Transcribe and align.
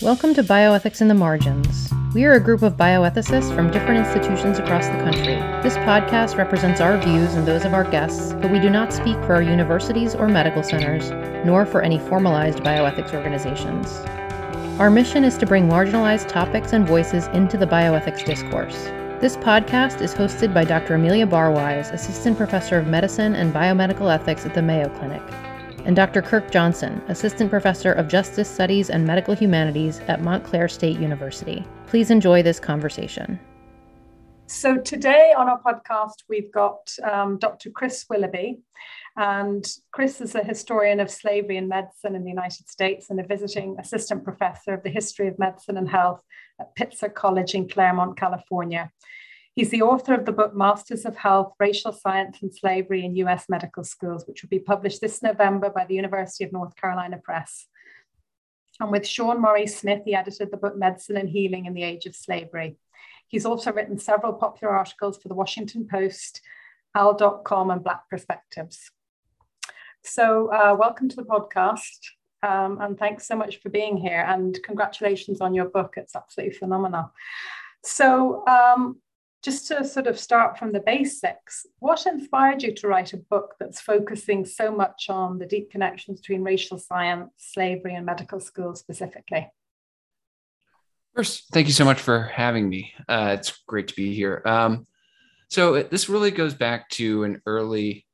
Welcome 0.00 0.32
to 0.34 0.44
Bioethics 0.44 1.00
in 1.00 1.08
the 1.08 1.14
Margins. 1.14 1.92
We 2.14 2.24
are 2.24 2.34
a 2.34 2.40
group 2.40 2.62
of 2.62 2.76
bioethicists 2.76 3.52
from 3.52 3.68
different 3.72 4.06
institutions 4.06 4.60
across 4.60 4.86
the 4.86 4.92
country. 4.98 5.34
This 5.60 5.76
podcast 5.78 6.36
represents 6.36 6.80
our 6.80 6.96
views 6.98 7.34
and 7.34 7.44
those 7.44 7.64
of 7.64 7.74
our 7.74 7.82
guests, 7.82 8.32
but 8.34 8.52
we 8.52 8.60
do 8.60 8.70
not 8.70 8.92
speak 8.92 9.16
for 9.24 9.34
our 9.34 9.42
universities 9.42 10.14
or 10.14 10.28
medical 10.28 10.62
centers, 10.62 11.10
nor 11.44 11.66
for 11.66 11.82
any 11.82 11.98
formalized 11.98 12.60
bioethics 12.60 13.12
organizations. 13.12 13.92
Our 14.78 14.88
mission 14.88 15.24
is 15.24 15.36
to 15.38 15.46
bring 15.46 15.68
marginalized 15.68 16.28
topics 16.28 16.72
and 16.72 16.86
voices 16.86 17.26
into 17.28 17.56
the 17.56 17.66
bioethics 17.66 18.24
discourse. 18.24 18.84
This 19.20 19.36
podcast 19.38 20.00
is 20.00 20.14
hosted 20.14 20.54
by 20.54 20.62
Dr. 20.62 20.94
Amelia 20.94 21.26
Barwise, 21.26 21.92
Assistant 21.92 22.36
Professor 22.36 22.78
of 22.78 22.86
Medicine 22.86 23.34
and 23.34 23.52
Biomedical 23.52 24.14
Ethics 24.14 24.46
at 24.46 24.54
the 24.54 24.62
Mayo 24.62 24.88
Clinic 24.90 25.22
and 25.88 25.96
Dr. 25.96 26.20
Kirk 26.20 26.50
Johnson, 26.50 27.02
Assistant 27.08 27.48
Professor 27.48 27.92
of 27.92 28.08
Justice 28.08 28.48
Studies 28.48 28.90
and 28.90 29.06
Medical 29.06 29.34
Humanities 29.34 30.00
at 30.00 30.20
Montclair 30.20 30.68
State 30.68 30.98
University. 31.00 31.64
Please 31.86 32.10
enjoy 32.10 32.42
this 32.42 32.60
conversation. 32.60 33.40
So, 34.46 34.76
today 34.76 35.32
on 35.36 35.48
our 35.48 35.60
podcast, 35.62 36.24
we've 36.28 36.52
got 36.52 36.94
um, 37.02 37.38
Dr. 37.38 37.70
Chris 37.70 38.04
Willoughby. 38.10 38.58
And 39.16 39.66
Chris 39.90 40.20
is 40.20 40.34
a 40.34 40.44
historian 40.44 41.00
of 41.00 41.10
slavery 41.10 41.56
and 41.56 41.68
medicine 41.68 42.14
in 42.14 42.22
the 42.22 42.30
United 42.30 42.68
States 42.68 43.08
and 43.08 43.18
a 43.18 43.26
visiting 43.26 43.76
assistant 43.80 44.24
professor 44.24 44.74
of 44.74 44.82
the 44.82 44.90
history 44.90 45.26
of 45.26 45.38
medicine 45.38 45.78
and 45.78 45.88
health 45.88 46.20
at 46.60 46.76
Pitzer 46.76 47.12
College 47.12 47.54
in 47.54 47.66
Claremont, 47.66 48.18
California. 48.18 48.90
He's 49.58 49.70
the 49.70 49.82
author 49.82 50.14
of 50.14 50.24
the 50.24 50.30
book 50.30 50.54
Masters 50.54 51.04
of 51.04 51.16
Health 51.16 51.52
Racial 51.58 51.92
Science 51.92 52.42
and 52.42 52.54
Slavery 52.54 53.04
in 53.04 53.16
US 53.16 53.46
Medical 53.48 53.82
Schools, 53.82 54.24
which 54.24 54.40
will 54.40 54.48
be 54.48 54.60
published 54.60 55.00
this 55.00 55.20
November 55.20 55.68
by 55.68 55.84
the 55.84 55.96
University 55.96 56.44
of 56.44 56.52
North 56.52 56.76
Carolina 56.76 57.18
Press. 57.18 57.66
And 58.78 58.92
with 58.92 59.04
Sean 59.04 59.42
Morey 59.42 59.66
Smith, 59.66 60.02
he 60.04 60.14
edited 60.14 60.52
the 60.52 60.58
book 60.58 60.76
Medicine 60.76 61.16
and 61.16 61.28
Healing 61.28 61.66
in 61.66 61.74
the 61.74 61.82
Age 61.82 62.06
of 62.06 62.14
Slavery. 62.14 62.76
He's 63.26 63.44
also 63.44 63.72
written 63.72 63.98
several 63.98 64.32
popular 64.32 64.72
articles 64.72 65.20
for 65.20 65.26
the 65.26 65.34
Washington 65.34 65.88
Post, 65.90 66.40
AL.com, 66.94 67.72
and 67.72 67.82
Black 67.82 68.08
Perspectives. 68.08 68.92
So, 70.04 70.52
uh, 70.52 70.76
welcome 70.78 71.08
to 71.08 71.16
the 71.16 71.24
podcast. 71.24 71.98
Um, 72.44 72.80
and 72.80 72.96
thanks 72.96 73.26
so 73.26 73.34
much 73.34 73.60
for 73.60 73.70
being 73.70 73.96
here. 73.96 74.24
And 74.24 74.56
congratulations 74.62 75.40
on 75.40 75.52
your 75.52 75.68
book. 75.68 75.94
It's 75.96 76.14
absolutely 76.14 76.54
phenomenal. 76.54 77.12
So, 77.82 78.46
um, 78.46 79.00
just 79.42 79.68
to 79.68 79.84
sort 79.84 80.06
of 80.06 80.18
start 80.18 80.58
from 80.58 80.72
the 80.72 80.80
basics, 80.80 81.66
what 81.78 82.06
inspired 82.06 82.62
you 82.62 82.74
to 82.74 82.88
write 82.88 83.12
a 83.12 83.16
book 83.16 83.54
that's 83.60 83.80
focusing 83.80 84.44
so 84.44 84.72
much 84.74 85.08
on 85.08 85.38
the 85.38 85.46
deep 85.46 85.70
connections 85.70 86.20
between 86.20 86.42
racial 86.42 86.78
science, 86.78 87.30
slavery, 87.36 87.94
and 87.94 88.04
medical 88.04 88.40
schools 88.40 88.80
specifically? 88.80 89.50
First, 91.14 91.44
thank 91.52 91.68
you 91.68 91.72
so 91.72 91.84
much 91.84 92.00
for 92.00 92.22
having 92.22 92.68
me. 92.68 92.92
Uh, 93.08 93.36
it's 93.38 93.62
great 93.66 93.88
to 93.88 93.94
be 93.94 94.14
here. 94.14 94.42
Um, 94.44 94.86
so, 95.48 95.74
it, 95.74 95.90
this 95.90 96.08
really 96.08 96.30
goes 96.30 96.54
back 96.54 96.88
to 96.90 97.24
an 97.24 97.40
early 97.46 98.06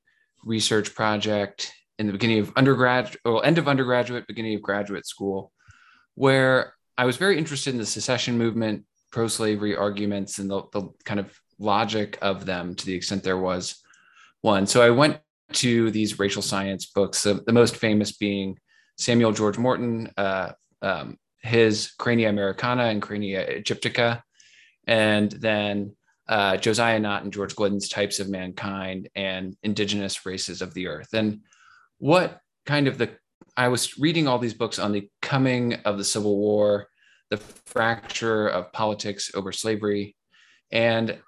research 0.44 0.94
project 0.94 1.72
in 1.98 2.06
the 2.06 2.12
beginning 2.12 2.40
of 2.40 2.52
undergrad, 2.56 3.16
well, 3.24 3.42
end 3.42 3.58
of 3.58 3.66
undergraduate, 3.66 4.26
beginning 4.26 4.54
of 4.54 4.62
graduate 4.62 5.06
school, 5.06 5.52
where 6.14 6.74
I 6.98 7.06
was 7.06 7.16
very 7.16 7.38
interested 7.38 7.72
in 7.72 7.78
the 7.78 7.86
secession 7.86 8.38
movement 8.38 8.84
pro 9.14 9.28
slavery 9.28 9.76
arguments 9.76 10.40
and 10.40 10.50
the, 10.50 10.62
the 10.72 10.88
kind 11.04 11.20
of 11.20 11.32
logic 11.60 12.18
of 12.20 12.44
them 12.44 12.74
to 12.74 12.84
the 12.84 12.92
extent 12.92 13.22
there 13.22 13.38
was 13.38 13.80
one. 14.40 14.66
So 14.66 14.82
I 14.82 14.90
went 14.90 15.20
to 15.52 15.92
these 15.92 16.18
racial 16.18 16.42
science 16.42 16.86
books, 16.86 17.22
the, 17.22 17.34
the 17.46 17.52
most 17.52 17.76
famous 17.76 18.10
being 18.10 18.58
Samuel 18.98 19.30
George 19.30 19.56
Morton, 19.56 20.10
uh, 20.16 20.50
um, 20.82 21.16
his 21.42 21.92
Crania 21.96 22.28
Americana 22.28 22.86
and 22.86 23.00
Crania 23.00 23.46
Egyptica, 23.60 24.20
and 24.88 25.30
then 25.30 25.94
uh, 26.28 26.56
Josiah 26.56 26.98
Nott 26.98 27.22
and 27.22 27.32
George 27.32 27.54
Gliddon's 27.54 27.88
Types 27.88 28.18
of 28.18 28.28
Mankind 28.28 29.10
and 29.14 29.56
Indigenous 29.62 30.26
Races 30.26 30.60
of 30.60 30.74
the 30.74 30.88
Earth. 30.88 31.14
And 31.14 31.42
what 31.98 32.40
kind 32.66 32.88
of 32.88 32.98
the 32.98 33.10
I 33.56 33.68
was 33.68 33.96
reading 33.96 34.26
all 34.26 34.40
these 34.40 34.54
books 34.54 34.80
on 34.80 34.90
the 34.90 35.08
coming 35.22 35.74
of 35.84 35.98
the 35.98 36.04
Civil 36.04 36.36
War 36.36 36.88
the 37.36 37.44
fracture 37.66 38.48
of 38.48 38.72
politics 38.72 39.30
over 39.34 39.52
slavery. 39.52 40.16
And 40.70 41.18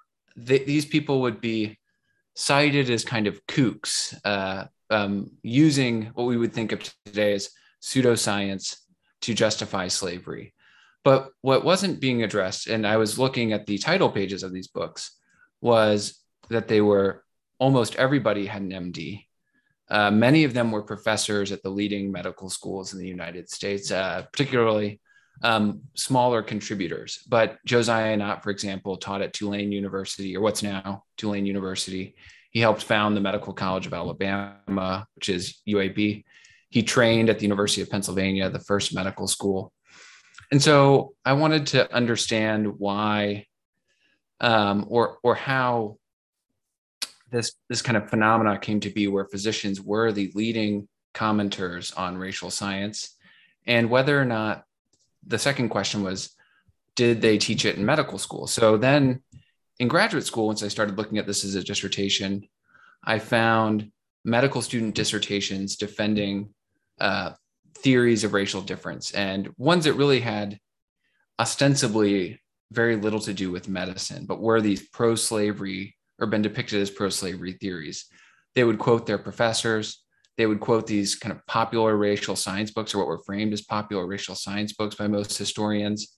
th- 0.45 0.65
these 0.65 0.85
people 0.85 1.21
would 1.21 1.41
be 1.41 1.77
cited 2.35 2.89
as 2.89 3.03
kind 3.03 3.27
of 3.27 3.45
kooks, 3.47 4.17
uh, 4.23 4.65
um, 4.89 5.31
using 5.41 6.05
what 6.13 6.25
we 6.25 6.37
would 6.37 6.53
think 6.53 6.71
of 6.71 6.81
today 7.05 7.33
as 7.33 7.49
pseudoscience 7.81 8.77
to 9.21 9.33
justify 9.33 9.87
slavery. 9.87 10.53
But 11.03 11.31
what 11.41 11.65
wasn't 11.65 12.01
being 12.01 12.23
addressed, 12.23 12.67
and 12.67 12.85
I 12.85 12.97
was 12.97 13.19
looking 13.19 13.53
at 13.53 13.65
the 13.65 13.77
title 13.77 14.09
pages 14.09 14.43
of 14.43 14.53
these 14.53 14.67
books, 14.67 15.17
was 15.61 16.21
that 16.49 16.67
they 16.67 16.81
were 16.81 17.23
almost 17.59 17.95
everybody 17.95 18.45
had 18.45 18.61
an 18.61 18.71
MD. 18.71 19.25
Uh, 19.89 20.11
many 20.11 20.43
of 20.43 20.53
them 20.53 20.71
were 20.71 20.83
professors 20.83 21.51
at 21.51 21.63
the 21.63 21.69
leading 21.69 22.11
medical 22.11 22.49
schools 22.49 22.93
in 22.93 22.99
the 22.99 23.07
United 23.07 23.49
States, 23.49 23.89
uh, 23.89 24.23
particularly 24.31 24.99
um, 25.43 25.81
smaller 25.95 26.41
contributors. 26.41 27.19
But 27.27 27.57
Josiah 27.65 28.15
Nott, 28.17 28.43
for 28.43 28.49
example, 28.49 28.97
taught 28.97 29.21
at 29.21 29.33
Tulane 29.33 29.71
University, 29.71 30.35
or 30.35 30.41
what's 30.41 30.63
now 30.63 31.03
Tulane 31.17 31.45
University. 31.45 32.15
He 32.51 32.59
helped 32.59 32.83
found 32.83 33.15
the 33.15 33.21
Medical 33.21 33.53
College 33.53 33.85
of 33.85 33.93
Alabama, 33.93 35.05
which 35.15 35.29
is 35.29 35.61
UAB. 35.67 36.23
He 36.69 36.83
trained 36.83 37.29
at 37.29 37.39
the 37.39 37.45
University 37.45 37.81
of 37.81 37.89
Pennsylvania, 37.89 38.49
the 38.49 38.59
first 38.59 38.93
medical 38.93 39.27
school. 39.27 39.71
And 40.51 40.61
so 40.61 41.13
I 41.25 41.33
wanted 41.33 41.67
to 41.67 41.93
understand 41.93 42.79
why 42.79 43.45
um, 44.39 44.85
or, 44.87 45.17
or 45.23 45.35
how 45.35 45.97
this, 47.31 47.53
this 47.69 47.81
kind 47.81 47.97
of 47.97 48.09
phenomena 48.09 48.57
came 48.57 48.79
to 48.81 48.89
be 48.89 49.07
where 49.07 49.25
physicians 49.25 49.81
were 49.81 50.11
the 50.11 50.31
leading 50.35 50.87
commenters 51.13 51.97
on 51.97 52.17
racial 52.17 52.49
science 52.49 53.15
and 53.65 53.89
whether 53.89 54.19
or 54.19 54.25
not 54.25 54.63
the 55.27 55.39
second 55.39 55.69
question 55.69 56.03
was, 56.03 56.35
did 56.95 57.21
they 57.21 57.37
teach 57.37 57.65
it 57.65 57.75
in 57.75 57.85
medical 57.85 58.17
school? 58.17 58.47
So 58.47 58.77
then 58.77 59.21
in 59.79 59.87
graduate 59.87 60.25
school, 60.25 60.47
once 60.47 60.63
I 60.63 60.67
started 60.67 60.97
looking 60.97 61.17
at 61.17 61.27
this 61.27 61.43
as 61.43 61.55
a 61.55 61.63
dissertation, 61.63 62.47
I 63.03 63.19
found 63.19 63.91
medical 64.25 64.61
student 64.61 64.95
dissertations 64.95 65.75
defending 65.75 66.49
uh, 66.99 67.31
theories 67.75 68.23
of 68.23 68.33
racial 68.33 68.61
difference 68.61 69.11
and 69.11 69.49
ones 69.57 69.85
that 69.85 69.93
really 69.93 70.19
had 70.19 70.59
ostensibly 71.39 72.41
very 72.71 72.95
little 72.95 73.19
to 73.21 73.33
do 73.33 73.51
with 73.51 73.69
medicine, 73.69 74.25
but 74.25 74.41
were 74.41 74.59
these 74.59 74.89
pro 74.89 75.15
slavery 75.15 75.95
or 76.19 76.27
been 76.27 76.41
depicted 76.41 76.81
as 76.81 76.89
pro 76.89 77.09
slavery 77.09 77.53
theories. 77.53 78.05
They 78.55 78.63
would 78.63 78.79
quote 78.79 79.05
their 79.05 79.19
professors, 79.19 80.03
they 80.37 80.45
would 80.45 80.59
quote 80.59 80.85
these 80.85 81.15
kind 81.15 81.35
of 81.35 81.45
popular 81.47 81.97
racial 81.97 82.35
science 82.35 82.71
books 82.71 82.93
or 82.93 82.99
what 82.99 83.07
were 83.07 83.23
framed 83.23 83.53
as 83.53 83.61
popular 83.61 84.05
racial 84.05 84.35
science 84.35 84.73
books 84.73 84.95
by 84.95 85.07
most 85.07 85.37
historians. 85.37 86.15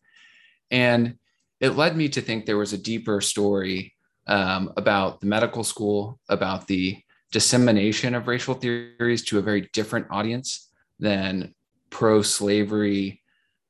And 0.69 1.15
it 1.59 1.71
led 1.71 1.95
me 1.95 2.09
to 2.09 2.21
think 2.21 2.45
there 2.45 2.57
was 2.57 2.73
a 2.73 2.77
deeper 2.77 3.21
story 3.21 3.95
um, 4.27 4.73
about 4.77 5.21
the 5.21 5.27
medical 5.27 5.63
school, 5.63 6.19
about 6.29 6.67
the 6.67 7.01
dissemination 7.31 8.13
of 8.13 8.27
racial 8.27 8.53
theories 8.53 9.23
to 9.25 9.39
a 9.39 9.41
very 9.41 9.69
different 9.73 10.07
audience 10.09 10.69
than 10.99 11.53
pro 11.89 12.21
slavery 12.21 13.21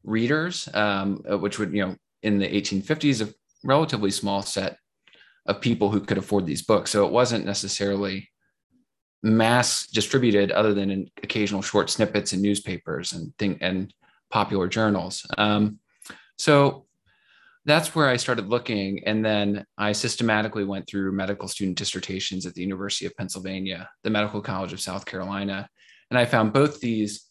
readers, 0.03 0.67
um, 0.73 1.17
which 1.41 1.59
would, 1.59 1.73
you 1.73 1.85
know, 1.85 1.95
in 2.23 2.39
the 2.39 2.47
1850s, 2.47 3.27
a 3.27 3.33
relatively 3.63 4.11
small 4.11 4.41
set 4.41 4.77
of 5.45 5.61
people 5.61 5.89
who 5.89 6.01
could 6.01 6.17
afford 6.17 6.45
these 6.45 6.61
books. 6.61 6.91
So 6.91 7.05
it 7.05 7.11
wasn't 7.11 7.45
necessarily 7.45 8.28
mass 9.21 9.87
distributed 9.87 10.51
other 10.51 10.73
than 10.73 10.89
in 10.89 11.09
occasional 11.23 11.61
short 11.61 11.89
snippets 11.89 12.33
in 12.33 12.41
newspapers 12.41 13.13
and 13.13 13.35
thing 13.37 13.57
and 13.61 13.93
popular 14.31 14.67
journals. 14.67 15.25
Um, 15.37 15.79
so 16.37 16.85
that's 17.65 17.93
where 17.93 18.07
I 18.07 18.17
started 18.17 18.47
looking. 18.47 19.03
And 19.05 19.23
then 19.23 19.65
I 19.77 19.91
systematically 19.91 20.63
went 20.63 20.87
through 20.87 21.11
medical 21.11 21.47
student 21.47 21.77
dissertations 21.77 22.45
at 22.45 22.53
the 22.53 22.61
University 22.61 23.05
of 23.05 23.15
Pennsylvania, 23.17 23.89
the 24.03 24.09
Medical 24.09 24.41
College 24.41 24.73
of 24.73 24.79
South 24.79 25.05
Carolina. 25.05 25.67
And 26.09 26.17
I 26.17 26.25
found 26.25 26.53
both 26.53 26.79
these 26.79 27.25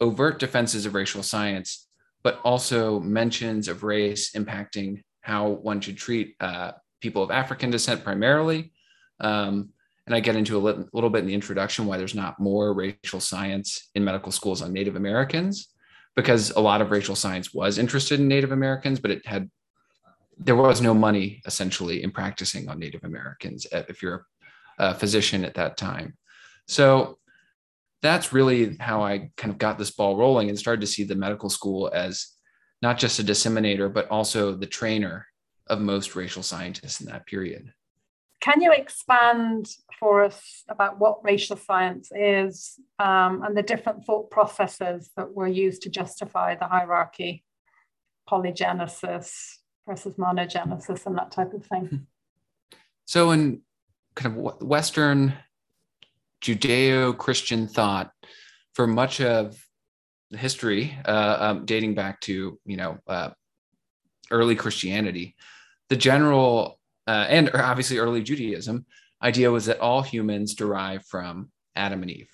overt 0.00 0.38
defenses 0.38 0.86
of 0.86 0.94
racial 0.94 1.22
science, 1.22 1.88
but 2.22 2.40
also 2.44 3.00
mentions 3.00 3.68
of 3.68 3.82
race 3.82 4.32
impacting 4.32 5.02
how 5.22 5.48
one 5.48 5.80
should 5.80 5.96
treat 5.96 6.36
uh, 6.40 6.72
people 7.00 7.22
of 7.22 7.30
African 7.30 7.70
descent 7.70 8.04
primarily, 8.04 8.72
um, 9.20 9.70
and 10.06 10.14
I 10.14 10.20
get 10.20 10.36
into 10.36 10.56
a 10.56 10.60
little, 10.60 10.86
little 10.92 11.10
bit 11.10 11.20
in 11.20 11.26
the 11.26 11.34
introduction 11.34 11.86
why 11.86 11.96
there's 11.96 12.14
not 12.14 12.38
more 12.38 12.74
racial 12.74 13.20
science 13.20 13.88
in 13.94 14.04
medical 14.04 14.32
schools 14.32 14.62
on 14.62 14.72
Native 14.72 14.96
Americans, 14.96 15.68
because 16.14 16.50
a 16.50 16.60
lot 16.60 16.82
of 16.82 16.90
racial 16.90 17.16
science 17.16 17.54
was 17.54 17.78
interested 17.78 18.20
in 18.20 18.28
Native 18.28 18.52
Americans, 18.52 19.00
but 19.00 19.10
it 19.10 19.26
had 19.26 19.50
there 20.36 20.56
was 20.56 20.80
no 20.80 20.92
money 20.92 21.40
essentially 21.46 22.02
in 22.02 22.10
practicing 22.10 22.68
on 22.68 22.78
Native 22.78 23.04
Americans 23.04 23.66
uh, 23.72 23.82
if 23.88 24.02
you're 24.02 24.26
a 24.78 24.94
physician 24.94 25.44
at 25.44 25.54
that 25.54 25.76
time. 25.76 26.16
So 26.66 27.18
that's 28.02 28.32
really 28.32 28.76
how 28.80 29.02
I 29.02 29.30
kind 29.36 29.52
of 29.52 29.58
got 29.58 29.78
this 29.78 29.92
ball 29.92 30.16
rolling 30.16 30.48
and 30.48 30.58
started 30.58 30.80
to 30.80 30.86
see 30.86 31.04
the 31.04 31.14
medical 31.14 31.48
school 31.48 31.90
as 31.94 32.28
not 32.82 32.98
just 32.98 33.18
a 33.18 33.22
disseminator, 33.22 33.88
but 33.88 34.08
also 34.08 34.54
the 34.54 34.66
trainer 34.66 35.26
of 35.68 35.80
most 35.80 36.14
racial 36.16 36.42
scientists 36.42 37.00
in 37.00 37.06
that 37.06 37.26
period. 37.26 37.72
Can 38.44 38.60
you 38.60 38.72
expand 38.72 39.70
for 39.98 40.22
us 40.22 40.64
about 40.68 40.98
what 41.00 41.24
racial 41.24 41.56
science 41.56 42.12
is 42.14 42.78
um, 42.98 43.42
and 43.42 43.56
the 43.56 43.62
different 43.62 44.04
thought 44.04 44.30
processes 44.30 45.10
that 45.16 45.32
were 45.32 45.48
used 45.48 45.80
to 45.82 45.88
justify 45.88 46.54
the 46.54 46.66
hierarchy, 46.66 47.42
polygenesis 48.28 49.32
versus 49.88 50.16
monogenesis, 50.16 51.06
and 51.06 51.16
that 51.16 51.30
type 51.30 51.54
of 51.54 51.64
thing? 51.64 52.06
So, 53.06 53.30
in 53.30 53.62
kind 54.14 54.36
of 54.36 54.60
Western 54.60 55.32
Judeo 56.42 57.16
Christian 57.16 57.66
thought, 57.66 58.12
for 58.74 58.86
much 58.86 59.22
of 59.22 59.56
the 60.30 60.36
history, 60.36 60.98
uh, 61.06 61.36
um, 61.40 61.64
dating 61.64 61.94
back 61.94 62.20
to 62.22 62.60
you 62.66 62.76
know 62.76 62.98
uh, 63.06 63.30
early 64.30 64.54
Christianity, 64.54 65.34
the 65.88 65.96
general 65.96 66.78
uh, 67.06 67.26
and 67.28 67.50
obviously 67.54 67.98
early 67.98 68.22
Judaism 68.22 68.86
idea 69.22 69.50
was 69.50 69.66
that 69.66 69.80
all 69.80 70.02
humans 70.02 70.54
derive 70.54 71.04
from 71.06 71.50
Adam 71.74 72.02
and 72.02 72.10
Eve. 72.10 72.30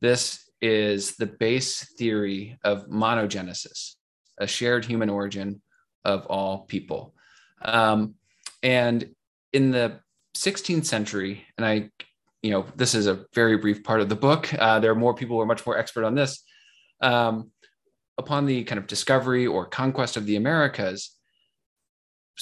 This 0.00 0.44
is 0.60 1.16
the 1.16 1.26
base 1.26 1.92
theory 1.98 2.58
of 2.64 2.88
monogenesis, 2.88 3.94
a 4.38 4.46
shared 4.46 4.84
human 4.84 5.08
origin 5.08 5.62
of 6.04 6.26
all 6.26 6.60
people. 6.60 7.14
Um, 7.62 8.14
and 8.62 9.08
in 9.52 9.70
the 9.70 10.00
16th 10.36 10.84
century, 10.84 11.44
and 11.56 11.66
I, 11.66 11.90
you 12.42 12.50
know, 12.50 12.66
this 12.76 12.94
is 12.94 13.06
a 13.06 13.24
very 13.34 13.56
brief 13.56 13.82
part 13.82 14.00
of 14.00 14.08
the 14.08 14.16
book. 14.16 14.52
Uh, 14.54 14.78
there 14.80 14.92
are 14.92 14.96
more 14.96 15.14
people 15.14 15.36
who 15.36 15.42
are 15.42 15.46
much 15.46 15.66
more 15.66 15.78
expert 15.78 16.04
on 16.04 16.14
this. 16.14 16.42
Um, 17.00 17.50
upon 18.18 18.46
the 18.46 18.64
kind 18.64 18.78
of 18.78 18.86
discovery 18.86 19.46
or 19.46 19.64
conquest 19.64 20.16
of 20.16 20.26
the 20.26 20.36
Americas, 20.36 21.17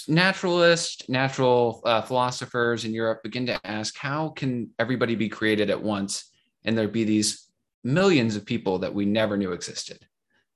naturalists, 0.09 1.09
natural 1.09 1.83
uh, 1.85 2.03
philosophers 2.03 2.85
in 2.85 2.93
Europe 2.93 3.23
begin 3.23 3.47
to 3.47 3.67
ask 3.67 3.97
how 3.97 4.31
can 4.31 4.71
everybody 4.79 5.15
be 5.15 5.29
created 5.29 5.71
at 5.71 5.83
once 5.83 6.31
and 6.65 6.77
there 6.77 6.89
be 6.89 7.05
these 7.05 7.47
millions 7.85 8.37
of 8.37 8.45
people 8.45 8.81
that 8.81 8.95
we 8.95 9.07
never 9.07 9.37
knew 9.37 9.53
existed. 9.53 10.07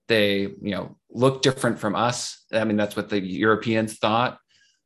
They, 0.09 0.41
you 0.41 0.73
know, 0.73 0.97
look 1.11 1.43
different 1.43 1.79
from 1.79 1.95
us. 1.95 2.45
I 2.53 2.65
mean, 2.65 2.77
that's 2.77 2.97
what 2.97 3.09
the 3.09 3.21
Europeans 3.21 3.99
thought. 3.99 4.39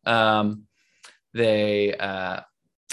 Um, 0.05 0.65
they, 1.33 1.95
uh, 1.95 2.41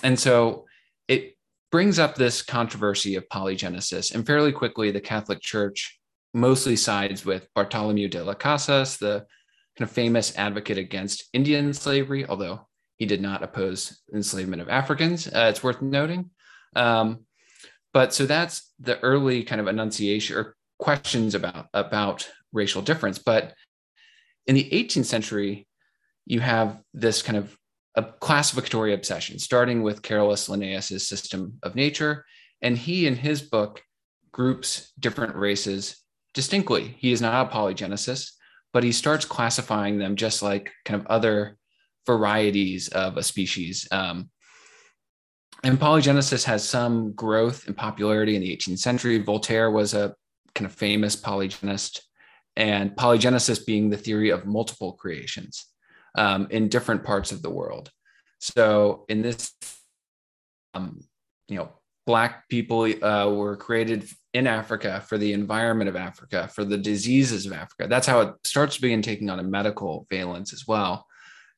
and 0.03 0.17
so 0.17 0.65
it 1.07 1.35
brings 1.71 1.99
up 1.99 2.15
this 2.15 2.41
controversy 2.41 3.15
of 3.15 3.27
polygenesis, 3.27 4.15
and 4.15 4.25
fairly 4.25 4.51
quickly, 4.53 4.91
the 4.91 5.01
Catholic 5.01 5.41
Church 5.41 5.99
mostly 6.33 6.77
sides 6.77 7.25
with 7.25 7.47
Bartholomew 7.53 8.07
de 8.07 8.23
las 8.23 8.37
Casas, 8.39 8.97
the 8.97 9.25
kind 9.81 9.89
of 9.89 9.95
famous 9.95 10.37
advocate 10.37 10.77
against 10.77 11.23
Indian 11.33 11.73
slavery, 11.73 12.23
although 12.27 12.67
he 12.97 13.07
did 13.07 13.19
not 13.19 13.41
oppose 13.41 13.99
enslavement 14.13 14.61
of 14.61 14.69
Africans. 14.69 15.25
Uh, 15.25 15.47
it's 15.49 15.63
worth 15.63 15.81
noting. 15.81 16.29
Um, 16.75 17.25
but 17.91 18.13
so 18.13 18.27
that's 18.27 18.71
the 18.79 18.99
early 18.99 19.43
kind 19.43 19.59
of 19.59 19.65
enunciation 19.65 20.37
or 20.37 20.55
questions 20.77 21.33
about 21.33 21.67
about 21.73 22.29
racial 22.53 22.83
difference. 22.83 23.17
But 23.17 23.55
in 24.45 24.53
the 24.53 24.69
18th 24.69 25.05
century, 25.05 25.67
you 26.27 26.41
have 26.41 26.79
this 26.93 27.23
kind 27.23 27.37
of 27.39 27.57
a 27.95 28.03
classificatory 28.03 28.93
obsession, 28.93 29.39
starting 29.39 29.81
with 29.81 30.03
Carolus 30.03 30.47
Linnaeus's 30.47 31.07
system 31.07 31.57
of 31.63 31.73
nature. 31.73 32.23
And 32.61 32.77
he, 32.77 33.07
in 33.07 33.15
his 33.15 33.41
book, 33.41 33.81
groups 34.31 34.91
different 34.99 35.35
races 35.35 35.97
distinctly. 36.35 36.95
He 36.99 37.11
is 37.11 37.19
not 37.19 37.47
a 37.47 37.49
polygenicist 37.49 38.33
but 38.73 38.83
he 38.83 38.91
starts 38.91 39.25
classifying 39.25 39.97
them 39.97 40.15
just 40.15 40.41
like 40.41 40.71
kind 40.85 40.99
of 40.99 41.07
other 41.07 41.57
varieties 42.05 42.87
of 42.89 43.17
a 43.17 43.23
species. 43.23 43.87
Um, 43.91 44.29
and 45.63 45.79
polygenesis 45.79 46.43
has 46.45 46.67
some 46.67 47.13
growth 47.13 47.67
and 47.67 47.77
popularity 47.77 48.35
in 48.35 48.41
the 48.41 48.55
18th 48.55 48.79
century. 48.79 49.19
Voltaire 49.19 49.69
was 49.69 49.93
a 49.93 50.15
kind 50.55 50.65
of 50.65 50.75
famous 50.75 51.15
polygenist, 51.15 52.01
and 52.55 52.91
polygenesis 52.91 53.65
being 53.65 53.89
the 53.89 53.97
theory 53.97 54.29
of 54.29 54.45
multiple 54.45 54.93
creations 54.93 55.67
um, 56.17 56.47
in 56.49 56.67
different 56.67 57.03
parts 57.03 57.31
of 57.31 57.41
the 57.41 57.49
world. 57.49 57.89
So 58.39 59.05
in 59.07 59.21
this, 59.21 59.53
um, 60.73 61.01
you 61.47 61.57
know, 61.57 61.69
black 62.05 62.47
people 62.49 62.83
uh, 63.03 63.29
were 63.29 63.55
created 63.55 64.09
in 64.33 64.47
Africa 64.47 65.03
for 65.07 65.17
the 65.17 65.33
environment 65.33 65.89
of 65.89 65.95
Africa, 65.95 66.47
for 66.53 66.63
the 66.63 66.77
diseases 66.77 67.45
of 67.45 67.53
Africa. 67.53 67.87
That's 67.87 68.07
how 68.07 68.21
it 68.21 68.35
starts 68.43 68.75
to 68.75 68.81
begin 68.81 69.01
taking 69.01 69.29
on 69.29 69.39
a 69.39 69.43
medical 69.43 70.07
valence 70.09 70.53
as 70.53 70.65
well. 70.67 71.05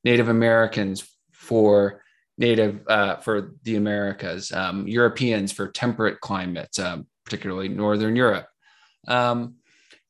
Native 0.04 0.28
Americans 0.28 1.07
for 1.31 2.01
native 2.38 2.81
uh, 2.88 3.18
for 3.18 3.54
the 3.63 3.75
Americas, 3.75 4.51
um, 4.51 4.88
Europeans 4.88 5.51
for 5.51 5.68
temperate 5.68 6.19
climates, 6.19 6.80
um, 6.80 7.06
particularly 7.25 7.69
Northern 7.69 8.16
Europe. 8.16 8.48
Um, 9.07 9.56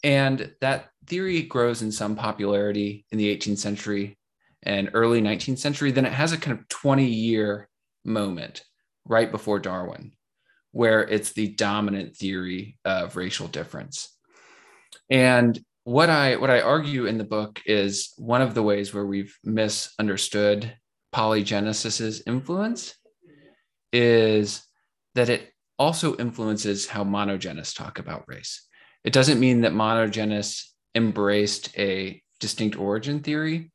and 0.03 0.53
that 0.61 0.89
theory 1.07 1.41
grows 1.41 1.81
in 1.81 1.91
some 1.91 2.15
popularity 2.15 3.05
in 3.11 3.17
the 3.17 3.35
18th 3.35 3.57
century 3.57 4.17
and 4.63 4.89
early 4.93 5.21
19th 5.21 5.57
century. 5.57 5.91
Then 5.91 6.05
it 6.05 6.13
has 6.13 6.31
a 6.31 6.37
kind 6.37 6.57
of 6.57 6.67
20 6.69 7.05
year 7.05 7.69
moment 8.05 8.63
right 9.05 9.29
before 9.31 9.59
Darwin 9.59 10.13
where 10.73 11.07
it's 11.07 11.31
the 11.31 11.49
dominant 11.49 12.17
theory 12.17 12.77
of 12.83 13.15
racial 13.15 13.47
difference. 13.47 14.09
And 15.09 15.57
what 15.85 16.09
I 16.09 16.35
what 16.35 16.49
I 16.49 16.61
argue 16.61 17.05
in 17.05 17.17
the 17.17 17.23
book 17.23 17.61
is 17.65 18.13
one 18.17 18.41
of 18.41 18.53
the 18.53 18.63
ways 18.63 18.93
where 18.93 19.05
we've 19.05 19.37
misunderstood 19.43 20.75
polygenesis's 21.13 22.23
influence 22.25 22.95
is 23.91 24.65
that 25.13 25.29
it 25.29 25.51
also 25.77 26.17
influences 26.17 26.87
how 26.87 27.03
monogenists 27.03 27.75
talk 27.75 27.99
about 27.99 28.25
race. 28.27 28.67
It 29.03 29.13
doesn't 29.13 29.39
mean 29.39 29.61
that 29.61 29.73
monogenists 29.73 30.71
embraced 30.95 31.77
a 31.77 32.21
distinct 32.39 32.77
origin 32.77 33.19
theory, 33.19 33.71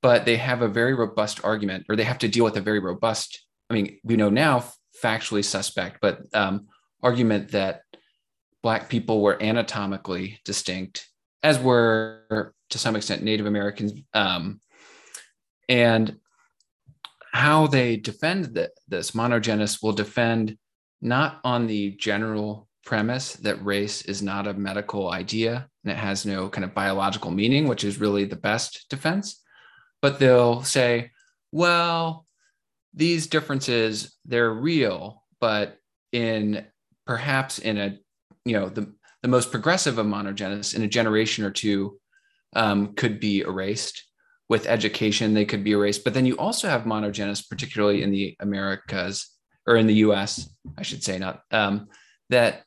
but 0.00 0.26
they 0.26 0.36
have 0.36 0.62
a 0.62 0.68
very 0.68 0.94
robust 0.94 1.42
argument, 1.42 1.86
or 1.88 1.96
they 1.96 2.04
have 2.04 2.18
to 2.18 2.28
deal 2.28 2.44
with 2.44 2.56
a 2.56 2.60
very 2.60 2.78
robust. 2.78 3.44
I 3.68 3.74
mean, 3.74 3.98
we 4.04 4.16
know 4.16 4.30
now 4.30 4.64
factually 5.02 5.44
suspect, 5.44 5.98
but 6.00 6.20
um, 6.34 6.68
argument 7.02 7.50
that 7.52 7.82
Black 8.62 8.88
people 8.88 9.22
were 9.22 9.42
anatomically 9.42 10.40
distinct, 10.44 11.08
as 11.42 11.58
were 11.58 12.54
to 12.68 12.78
some 12.78 12.96
extent 12.96 13.22
Native 13.22 13.46
Americans, 13.46 13.92
um, 14.14 14.60
and 15.68 16.16
how 17.32 17.66
they 17.66 17.96
defend 17.96 18.46
the, 18.46 18.70
this. 18.88 19.12
Monogenists 19.12 19.82
will 19.82 19.92
defend 19.92 20.58
not 21.00 21.40
on 21.44 21.66
the 21.66 21.92
general 21.92 22.68
premise 22.84 23.34
that 23.34 23.64
race 23.64 24.02
is 24.02 24.22
not 24.22 24.46
a 24.46 24.54
medical 24.54 25.10
idea 25.10 25.68
and 25.84 25.92
it 25.92 25.96
has 25.96 26.26
no 26.26 26.48
kind 26.48 26.64
of 26.64 26.74
biological 26.74 27.30
meaning, 27.30 27.68
which 27.68 27.84
is 27.84 28.00
really 28.00 28.24
the 28.24 28.36
best 28.36 28.86
defense, 28.90 29.42
but 30.02 30.18
they'll 30.18 30.62
say, 30.62 31.10
well, 31.52 32.26
these 32.94 33.26
differences 33.26 34.16
they're 34.24 34.52
real 34.52 35.22
but 35.40 35.78
in 36.12 36.66
perhaps 37.06 37.58
in 37.58 37.78
a 37.78 37.98
you 38.44 38.52
know 38.58 38.68
the, 38.68 38.92
the 39.22 39.28
most 39.28 39.50
progressive 39.50 39.98
of 39.98 40.06
monogenists 40.06 40.74
in 40.74 40.82
a 40.82 40.88
generation 40.88 41.44
or 41.44 41.50
two 41.50 41.98
um, 42.54 42.94
could 42.94 43.20
be 43.20 43.40
erased. 43.40 44.04
With 44.48 44.66
education 44.66 45.32
they 45.32 45.44
could 45.44 45.62
be 45.62 45.70
erased. 45.70 46.02
But 46.02 46.12
then 46.12 46.26
you 46.26 46.36
also 46.36 46.68
have 46.68 46.82
monogenists 46.82 47.48
particularly 47.48 48.02
in 48.02 48.10
the 48.10 48.36
americas 48.40 49.28
or 49.66 49.76
in 49.76 49.86
the 49.86 49.94
us 49.94 50.48
i 50.76 50.82
should 50.82 51.04
say 51.04 51.18
not 51.18 51.42
um, 51.52 51.86
that 52.30 52.64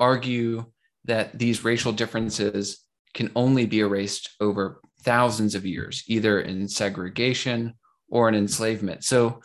argue 0.00 0.64
that 1.04 1.38
these 1.38 1.64
racial 1.64 1.92
differences 1.92 2.80
can 3.12 3.30
only 3.36 3.66
be 3.66 3.78
erased 3.78 4.30
over 4.40 4.80
thousands 5.02 5.54
of 5.54 5.64
years 5.64 6.02
either 6.08 6.40
in 6.40 6.66
segregation 6.66 7.74
or 8.14 8.28
an 8.28 8.34
enslavement. 8.36 9.02
So 9.02 9.40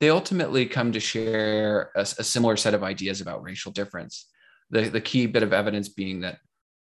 they 0.00 0.08
ultimately 0.08 0.64
come 0.64 0.92
to 0.92 0.98
share 0.98 1.90
a, 1.94 2.00
a 2.00 2.24
similar 2.24 2.56
set 2.56 2.72
of 2.72 2.82
ideas 2.82 3.20
about 3.20 3.42
racial 3.42 3.70
difference. 3.70 4.28
The, 4.70 4.88
the 4.88 5.00
key 5.00 5.26
bit 5.26 5.42
of 5.42 5.52
evidence 5.52 5.90
being 5.90 6.22
that, 6.22 6.38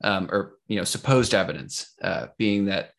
um, 0.04 0.28
or 0.30 0.54
you 0.68 0.76
know, 0.76 0.84
supposed 0.84 1.34
evidence 1.34 1.92
uh, 2.00 2.28
being 2.38 2.66
that 2.66 2.92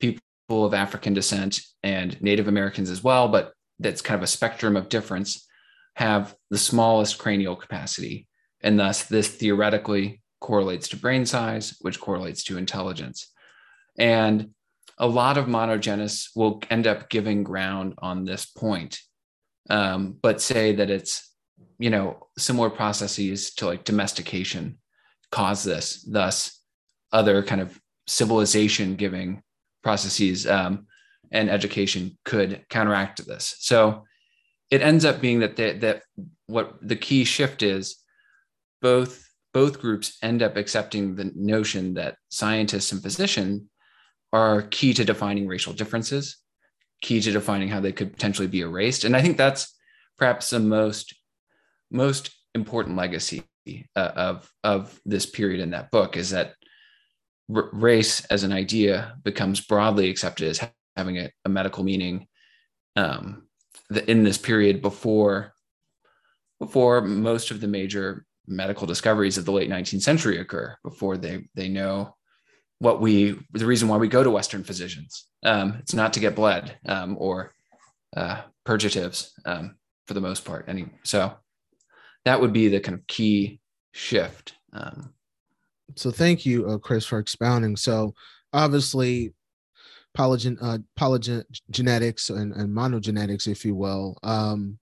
people 0.00 0.64
of 0.64 0.72
African 0.72 1.12
descent 1.12 1.60
and 1.82 2.20
Native 2.22 2.48
Americans 2.48 2.88
as 2.88 3.04
well, 3.04 3.28
but 3.28 3.52
that's 3.78 4.00
kind 4.00 4.16
of 4.16 4.24
a 4.24 4.26
spectrum 4.38 4.74
of 4.74 4.88
difference, 4.88 5.46
have 5.94 6.34
the 6.50 6.58
smallest 6.58 7.18
cranial 7.18 7.56
capacity, 7.56 8.26
and 8.62 8.80
thus 8.80 9.04
this 9.04 9.28
theoretically 9.28 10.22
correlates 10.40 10.88
to 10.88 10.96
brain 10.96 11.26
size, 11.26 11.76
which 11.82 12.00
correlates 12.00 12.42
to 12.44 12.56
intelligence. 12.56 13.30
And 13.98 14.54
a 14.98 15.06
lot 15.06 15.38
of 15.38 15.46
monogenists 15.46 16.30
will 16.36 16.62
end 16.70 16.86
up 16.86 17.08
giving 17.08 17.42
ground 17.42 17.94
on 17.98 18.24
this 18.24 18.46
point, 18.46 19.00
um, 19.70 20.16
but 20.22 20.40
say 20.40 20.74
that 20.74 20.90
it's 20.90 21.30
you 21.78 21.90
know 21.90 22.28
similar 22.38 22.70
processes 22.70 23.54
to 23.54 23.66
like 23.66 23.84
domestication 23.84 24.78
cause 25.30 25.64
this. 25.64 26.02
Thus, 26.02 26.60
other 27.12 27.42
kind 27.42 27.60
of 27.60 27.78
civilization 28.06 28.96
giving 28.96 29.42
processes 29.82 30.46
um, 30.46 30.86
and 31.30 31.50
education 31.50 32.18
could 32.24 32.64
counteract 32.68 33.26
this. 33.26 33.56
So 33.58 34.04
it 34.70 34.82
ends 34.82 35.04
up 35.04 35.20
being 35.20 35.40
that 35.40 35.56
they, 35.56 35.72
that 35.78 36.02
what 36.46 36.76
the 36.80 36.96
key 36.96 37.24
shift 37.24 37.62
is 37.62 37.96
both 38.80 39.28
both 39.52 39.80
groups 39.80 40.16
end 40.22 40.42
up 40.42 40.56
accepting 40.56 41.14
the 41.14 41.30
notion 41.34 41.94
that 41.94 42.16
scientists 42.30 42.90
and 42.92 43.02
physicians 43.02 43.62
are 44.32 44.62
key 44.62 44.94
to 44.94 45.04
defining 45.04 45.46
racial 45.46 45.72
differences, 45.72 46.38
key 47.02 47.20
to 47.20 47.32
defining 47.32 47.68
how 47.68 47.80
they 47.80 47.92
could 47.92 48.12
potentially 48.12 48.48
be 48.48 48.60
erased. 48.60 49.04
And 49.04 49.16
I 49.16 49.22
think 49.22 49.36
that's 49.36 49.74
perhaps 50.18 50.50
the 50.50 50.60
most 50.60 51.14
most 51.90 52.30
important 52.54 52.96
legacy 52.96 53.44
uh, 53.96 54.12
of 54.16 54.52
of 54.64 55.00
this 55.04 55.26
period 55.26 55.60
in 55.60 55.70
that 55.70 55.90
book 55.90 56.16
is 56.16 56.30
that 56.30 56.54
r- 57.54 57.68
race 57.72 58.24
as 58.26 58.44
an 58.44 58.52
idea 58.52 59.16
becomes 59.22 59.60
broadly 59.60 60.08
accepted 60.08 60.48
as 60.48 60.60
having 60.96 61.18
a, 61.18 61.30
a 61.44 61.48
medical 61.48 61.84
meaning 61.84 62.26
um, 62.96 63.46
the, 63.90 64.08
in 64.10 64.22
this 64.24 64.38
period 64.38 64.82
before 64.82 65.52
before 66.58 67.00
most 67.00 67.50
of 67.50 67.60
the 67.60 67.68
major 67.68 68.24
medical 68.46 68.86
discoveries 68.86 69.38
of 69.38 69.44
the 69.44 69.52
late 69.52 69.70
19th 69.70 70.02
century 70.02 70.38
occur 70.38 70.76
before 70.82 71.16
they 71.16 71.44
they 71.54 71.68
know 71.68 72.14
what 72.82 73.00
we 73.00 73.38
the 73.52 73.64
reason 73.64 73.86
why 73.86 73.96
we 73.96 74.08
go 74.08 74.24
to 74.24 74.30
western 74.30 74.64
physicians 74.64 75.28
um, 75.44 75.76
it's 75.78 75.94
not 75.94 76.12
to 76.12 76.20
get 76.20 76.34
bled 76.34 76.76
um, 76.88 77.16
or 77.18 77.54
uh, 78.16 78.42
purgatives 78.64 79.32
um, 79.44 79.76
for 80.06 80.14
the 80.14 80.20
most 80.20 80.44
part. 80.44 80.64
Any 80.68 80.86
so 81.04 81.32
that 82.24 82.40
would 82.40 82.52
be 82.52 82.66
the 82.68 82.80
kind 82.80 82.98
of 82.98 83.06
key 83.06 83.60
shift 83.92 84.54
um, 84.72 85.14
so 85.94 86.10
thank 86.10 86.44
you 86.44 86.68
uh, 86.68 86.78
chris 86.78 87.06
for 87.06 87.20
expounding. 87.20 87.76
So 87.76 88.14
obviously 88.52 89.32
polygen 90.18 90.58
uh, 90.60 90.78
and, 92.36 92.52
and 92.52 92.76
monogenetics 92.76 93.46
if 93.46 93.64
you 93.64 93.76
will 93.76 94.18
um, 94.24 94.78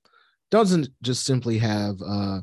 doesn't 0.51 0.89
just 1.03 1.25
simply 1.25 1.59
have 1.59 1.97
uh, 2.05 2.41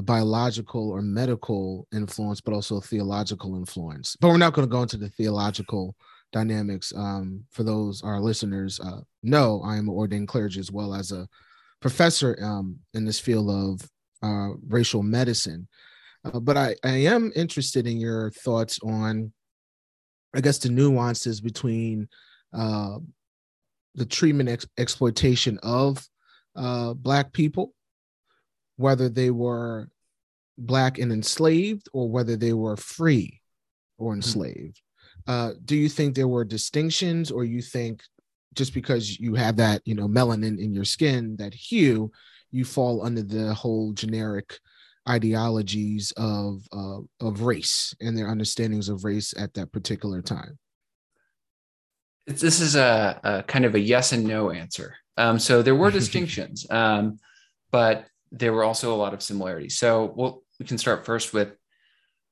biological 0.00 0.90
or 0.90 1.02
medical 1.02 1.86
influence, 1.92 2.40
but 2.40 2.54
also 2.54 2.80
theological 2.80 3.56
influence. 3.56 4.16
But 4.20 4.28
we're 4.28 4.38
not 4.38 4.54
going 4.54 4.66
to 4.66 4.72
go 4.72 4.82
into 4.82 4.96
the 4.96 5.10
theological 5.10 5.94
dynamics. 6.32 6.92
Um, 6.96 7.44
for 7.50 7.62
those 7.62 8.02
our 8.02 8.20
listeners 8.20 8.80
uh, 8.80 9.00
know, 9.22 9.60
I 9.64 9.76
am 9.76 9.88
an 9.88 9.94
ordained 9.94 10.28
clergy 10.28 10.60
as 10.60 10.72
well 10.72 10.94
as 10.94 11.12
a 11.12 11.28
professor 11.80 12.38
um, 12.42 12.78
in 12.94 13.04
this 13.04 13.20
field 13.20 13.50
of 13.50 13.90
uh, 14.22 14.54
racial 14.66 15.02
medicine. 15.02 15.68
Uh, 16.24 16.40
but 16.40 16.56
I, 16.56 16.76
I 16.84 16.96
am 17.04 17.32
interested 17.34 17.86
in 17.86 17.98
your 17.98 18.30
thoughts 18.30 18.78
on, 18.82 19.32
I 20.34 20.40
guess, 20.40 20.58
the 20.58 20.70
nuances 20.70 21.40
between 21.40 22.08
uh, 22.54 22.98
the 23.94 24.06
treatment 24.06 24.48
ex- 24.48 24.66
exploitation 24.78 25.58
of 25.62 26.08
uh, 26.56 26.94
Black 26.94 27.32
people 27.32 27.74
whether 28.76 29.08
they 29.08 29.30
were 29.30 29.88
black 30.58 30.98
and 30.98 31.12
enslaved 31.12 31.88
or 31.92 32.08
whether 32.08 32.36
they 32.36 32.52
were 32.52 32.76
free 32.76 33.40
or 33.98 34.12
hmm. 34.12 34.18
enslaved. 34.18 34.80
Uh, 35.26 35.52
do 35.64 35.76
you 35.76 35.88
think 35.88 36.14
there 36.14 36.28
were 36.28 36.44
distinctions, 36.44 37.30
or 37.30 37.44
you 37.44 37.62
think 37.62 38.02
just 38.54 38.74
because 38.74 39.18
you 39.20 39.34
have 39.34 39.56
that, 39.56 39.80
you 39.84 39.94
know, 39.94 40.08
melanin 40.08 40.58
in 40.58 40.74
your 40.74 40.84
skin, 40.84 41.36
that 41.36 41.54
hue, 41.54 42.10
you 42.50 42.64
fall 42.64 43.04
under 43.04 43.22
the 43.22 43.54
whole 43.54 43.92
generic 43.92 44.58
ideologies 45.08 46.12
of 46.16 46.66
uh, 46.72 46.98
of 47.20 47.42
race 47.42 47.94
and 48.00 48.16
their 48.16 48.28
understandings 48.28 48.88
of 48.88 49.04
race 49.04 49.34
at 49.36 49.54
that 49.54 49.72
particular 49.72 50.22
time? 50.22 50.58
This 52.26 52.60
is 52.60 52.76
a, 52.76 53.20
a 53.24 53.42
kind 53.44 53.64
of 53.64 53.74
a 53.74 53.80
yes 53.80 54.12
and 54.12 54.24
no 54.24 54.50
answer. 54.50 54.96
Um, 55.16 55.38
so 55.38 55.62
there 55.62 55.74
were 55.74 55.90
distinctions, 56.00 56.66
um, 56.70 57.18
but 57.70 58.06
there 58.32 58.52
were 58.52 58.64
also 58.64 58.92
a 58.92 58.96
lot 58.96 59.14
of 59.14 59.22
similarities. 59.22 59.78
So 59.78 60.12
we'll, 60.16 60.42
we 60.58 60.66
can 60.66 60.78
start 60.78 61.04
first 61.04 61.32
with 61.32 61.54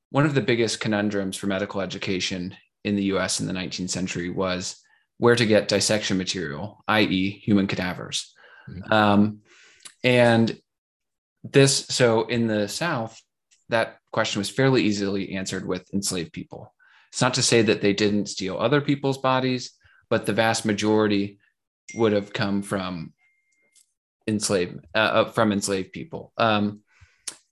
one 0.09 0.26
of 0.26 0.35
the 0.35 0.40
biggest 0.40 0.80
conundrums 0.80 1.37
for 1.37 1.47
medical 1.47 1.80
education 1.80 2.57
in 2.83 2.97
the 2.97 3.04
US 3.04 3.38
in 3.38 3.47
the 3.47 3.52
19th 3.52 3.90
century 3.90 4.30
was 4.30 4.83
where 5.19 5.37
to 5.37 5.47
get 5.47 5.69
dissection 5.69 6.16
material, 6.16 6.83
i.e., 6.88 7.30
human 7.45 7.66
cadavers. 7.66 8.35
Mm-hmm. 8.69 8.92
Um, 8.92 9.40
and 10.02 10.59
this, 11.45 11.87
so 11.88 12.26
in 12.26 12.47
the 12.47 12.66
South, 12.69 13.21
that 13.69 13.99
question 14.12 14.40
was 14.40 14.50
fairly 14.50 14.83
easily 14.83 15.35
answered 15.35 15.66
with 15.66 15.92
enslaved 15.92 16.33
people. 16.33 16.75
It's 17.11 17.21
not 17.21 17.35
to 17.35 17.42
say 17.42 17.61
that 17.62 17.83
they 17.83 17.92
didn't 17.92 18.30
steal 18.30 18.57
other 18.59 18.80
people's 18.80 19.19
bodies, 19.19 19.73
but 20.09 20.25
the 20.25 20.33
vast 20.33 20.64
majority 20.64 21.38
would 21.95 22.12
have 22.12 22.33
come 22.33 22.62
from 22.62 23.12
enslaved 24.26 24.86
uh, 24.94 24.98
uh, 24.98 25.24
from 25.30 25.52
enslaved 25.52 25.92
people. 25.92 26.32
Um, 26.36 26.80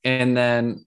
and 0.05 0.37
then, 0.37 0.87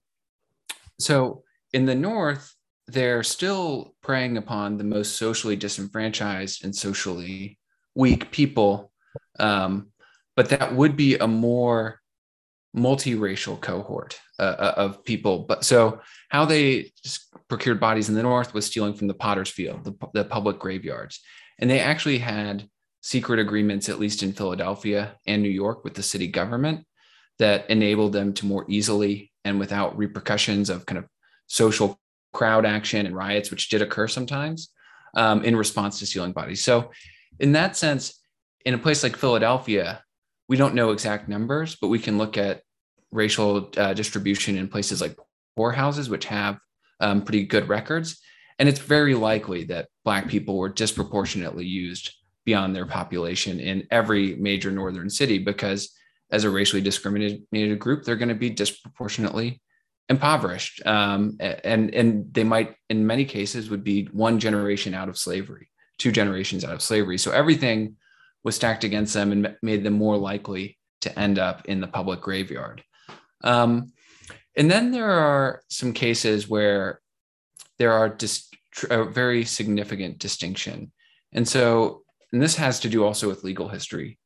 so 0.98 1.42
in 1.72 1.86
the 1.86 1.94
North, 1.94 2.54
they're 2.86 3.22
still 3.22 3.94
preying 4.02 4.36
upon 4.36 4.76
the 4.76 4.84
most 4.84 5.16
socially 5.16 5.56
disenfranchised 5.56 6.64
and 6.64 6.74
socially 6.74 7.58
weak 7.94 8.30
people. 8.30 8.92
Um, 9.38 9.88
but 10.36 10.48
that 10.48 10.74
would 10.74 10.96
be 10.96 11.16
a 11.16 11.26
more 11.26 12.00
multiracial 12.74 13.60
cohort 13.60 14.18
uh, 14.38 14.56
uh 14.58 14.74
of 14.78 15.04
people. 15.04 15.40
But 15.40 15.62
so 15.62 16.00
how 16.30 16.46
they 16.46 16.92
procured 17.48 17.80
bodies 17.80 18.08
in 18.08 18.14
the 18.14 18.22
North 18.22 18.54
was 18.54 18.64
stealing 18.64 18.94
from 18.94 19.08
the 19.08 19.14
potter's 19.14 19.50
field, 19.50 19.84
the, 19.84 19.94
the 20.14 20.24
public 20.24 20.58
graveyards. 20.58 21.20
And 21.58 21.68
they 21.68 21.80
actually 21.80 22.18
had 22.18 22.66
secret 23.02 23.40
agreements, 23.40 23.88
at 23.88 23.98
least 23.98 24.22
in 24.22 24.32
Philadelphia 24.32 25.16
and 25.26 25.42
New 25.42 25.50
York, 25.50 25.84
with 25.84 25.94
the 25.94 26.02
city 26.02 26.28
government 26.28 26.86
that 27.38 27.68
enabled 27.68 28.12
them 28.12 28.32
to 28.32 28.46
more 28.46 28.64
easily 28.68 29.32
and 29.44 29.58
without 29.58 29.98
repercussions 29.98 30.70
of 30.70 30.86
kind 30.86 30.98
of 30.98 31.06
social 31.48 31.98
crowd 32.32 32.64
action 32.64 33.04
and 33.04 33.16
riots, 33.16 33.50
which 33.50 33.68
did 33.68 33.82
occur 33.82 34.06
sometimes 34.06 34.70
um, 35.16 35.44
in 35.44 35.56
response 35.56 35.98
to 35.98 36.06
stealing 36.06 36.32
bodies. 36.32 36.64
So, 36.64 36.92
in 37.40 37.52
that 37.52 37.76
sense, 37.76 38.20
in 38.64 38.74
a 38.74 38.78
place 38.78 39.02
like 39.02 39.16
Philadelphia, 39.16 40.02
we 40.48 40.56
don't 40.56 40.74
know 40.74 40.90
exact 40.90 41.28
numbers, 41.28 41.76
but 41.80 41.88
we 41.88 41.98
can 41.98 42.18
look 42.18 42.38
at 42.38 42.62
racial 43.10 43.70
uh, 43.76 43.94
distribution 43.94 44.56
in 44.56 44.68
places 44.68 45.00
like 45.00 45.16
poorhouses, 45.56 46.08
which 46.08 46.26
have 46.26 46.58
um, 47.00 47.22
pretty 47.22 47.44
good 47.44 47.68
records. 47.68 48.20
And 48.58 48.68
it's 48.68 48.78
very 48.78 49.14
likely 49.14 49.64
that 49.64 49.88
Black 50.04 50.28
people 50.28 50.56
were 50.56 50.68
disproportionately 50.68 51.66
used 51.66 52.14
beyond 52.44 52.74
their 52.74 52.86
population 52.86 53.60
in 53.60 53.86
every 53.90 54.34
major 54.36 54.70
northern 54.70 55.10
city 55.10 55.38
because 55.38 55.92
as 56.30 56.44
a 56.44 56.50
racially 56.50 56.82
discriminated 56.82 57.78
group 57.78 58.04
they're 58.04 58.16
going 58.16 58.28
to 58.28 58.34
be 58.34 58.50
disproportionately 58.50 59.60
impoverished. 60.08 60.84
Um, 60.86 61.36
and 61.40 61.94
and 61.94 62.34
they 62.34 62.44
might 62.44 62.74
in 62.90 63.06
many 63.06 63.24
cases 63.24 63.70
would 63.70 63.84
be 63.84 64.06
one 64.06 64.38
generation 64.38 64.94
out 64.94 65.08
of 65.08 65.16
slavery 65.16 65.68
two 66.02 66.10
generations 66.10 66.64
out 66.64 66.74
of 66.74 66.82
slavery. 66.82 67.16
So 67.16 67.30
everything 67.30 67.96
was 68.42 68.56
stacked 68.56 68.82
against 68.82 69.14
them 69.14 69.30
and 69.30 69.56
made 69.62 69.84
them 69.84 69.94
more 69.94 70.16
likely 70.16 70.76
to 71.02 71.16
end 71.16 71.38
up 71.38 71.66
in 71.66 71.80
the 71.80 71.86
public 71.86 72.20
graveyard. 72.20 72.82
Um, 73.44 73.92
and 74.56 74.68
then 74.68 74.90
there 74.90 75.10
are 75.10 75.62
some 75.68 75.92
cases 75.92 76.48
where 76.48 77.00
there 77.78 77.92
are 77.92 78.08
dis- 78.08 78.50
a 78.90 79.04
very 79.04 79.44
significant 79.44 80.18
distinction. 80.18 80.92
And 81.32 81.46
so 81.46 82.01
and 82.32 82.42
this 82.42 82.56
has 82.56 82.80
to 82.80 82.88
do 82.88 83.04
also 83.04 83.28
with 83.28 83.44
legal 83.44 83.68
history. 83.68 84.18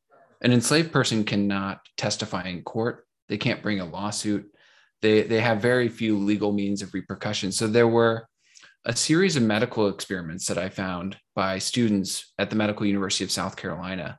An 0.42 0.52
enslaved 0.52 0.92
person 0.92 1.24
cannot 1.24 1.80
testify 1.96 2.44
in 2.44 2.62
court. 2.62 3.06
They 3.28 3.38
can't 3.38 3.62
bring 3.62 3.80
a 3.80 3.84
lawsuit. 3.84 4.46
They, 5.02 5.22
they 5.22 5.40
have 5.40 5.60
very 5.60 5.88
few 5.88 6.16
legal 6.16 6.52
means 6.52 6.82
of 6.82 6.94
repercussion. 6.94 7.52
So 7.52 7.66
there 7.66 7.88
were 7.88 8.28
a 8.84 8.94
series 8.94 9.36
of 9.36 9.42
medical 9.42 9.88
experiments 9.88 10.46
that 10.46 10.58
I 10.58 10.68
found 10.68 11.16
by 11.34 11.58
students 11.58 12.32
at 12.38 12.50
the 12.50 12.56
Medical 12.56 12.86
University 12.86 13.24
of 13.24 13.32
South 13.32 13.56
Carolina 13.56 14.18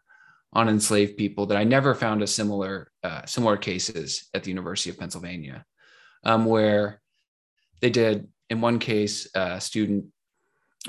on 0.53 0.67
enslaved 0.67 1.17
people 1.17 1.45
that 1.45 1.57
I 1.57 1.63
never 1.63 1.95
found 1.95 2.21
a 2.21 2.27
similar 2.27 2.91
uh, 3.03 3.25
similar 3.25 3.57
cases 3.57 4.27
at 4.33 4.43
the 4.43 4.49
University 4.49 4.89
of 4.89 4.99
Pennsylvania, 4.99 5.63
um, 6.23 6.45
where 6.45 7.01
they 7.81 7.89
did 7.89 8.27
in 8.49 8.59
one 8.59 8.79
case 8.79 9.27
a 9.35 9.61
student 9.61 10.05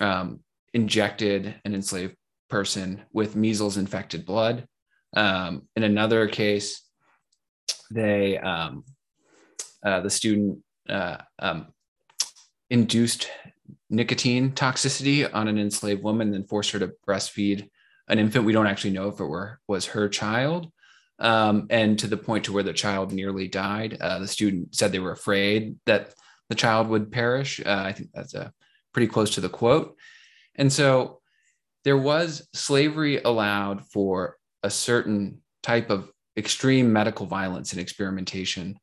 um, 0.00 0.40
injected 0.74 1.54
an 1.64 1.74
enslaved 1.74 2.16
person 2.48 3.02
with 3.12 3.36
measles 3.36 3.76
infected 3.76 4.24
blood. 4.24 4.66
Um, 5.16 5.68
in 5.76 5.82
another 5.82 6.28
case, 6.28 6.82
they 7.90 8.38
um, 8.38 8.84
uh, 9.84 10.00
the 10.00 10.10
student 10.10 10.58
uh, 10.88 11.18
um, 11.38 11.68
induced 12.70 13.30
nicotine 13.90 14.50
toxicity 14.52 15.28
on 15.32 15.48
an 15.48 15.58
enslaved 15.58 16.02
woman, 16.02 16.30
then 16.30 16.44
forced 16.44 16.70
her 16.72 16.78
to 16.78 16.92
breastfeed 17.06 17.68
an 18.08 18.18
infant. 18.18 18.44
We 18.44 18.52
don't 18.52 18.66
actually 18.66 18.92
know 18.92 19.08
if 19.08 19.20
it 19.20 19.24
were 19.24 19.60
was 19.68 19.86
her 19.86 20.08
child, 20.08 20.70
um, 21.18 21.66
and 21.70 21.98
to 21.98 22.06
the 22.06 22.16
point 22.16 22.44
to 22.44 22.52
where 22.52 22.62
the 22.62 22.72
child 22.72 23.12
nearly 23.12 23.48
died. 23.48 23.98
Uh, 24.00 24.18
the 24.18 24.28
student 24.28 24.74
said 24.74 24.92
they 24.92 24.98
were 24.98 25.12
afraid 25.12 25.76
that 25.86 26.14
the 26.48 26.54
child 26.54 26.88
would 26.88 27.12
perish. 27.12 27.60
Uh, 27.64 27.82
I 27.86 27.92
think 27.92 28.10
that's 28.12 28.34
a 28.34 28.52
pretty 28.92 29.06
close 29.06 29.34
to 29.34 29.40
the 29.40 29.48
quote. 29.48 29.96
And 30.54 30.72
so 30.72 31.17
there 31.88 31.96
was 31.96 32.46
slavery 32.52 33.16
allowed 33.22 33.82
for 33.86 34.36
a 34.62 34.68
certain 34.68 35.40
type 35.62 35.88
of 35.88 36.12
extreme 36.36 36.92
medical 36.92 37.24
violence 37.24 37.72
and 37.72 37.80
experimentation 37.80 38.78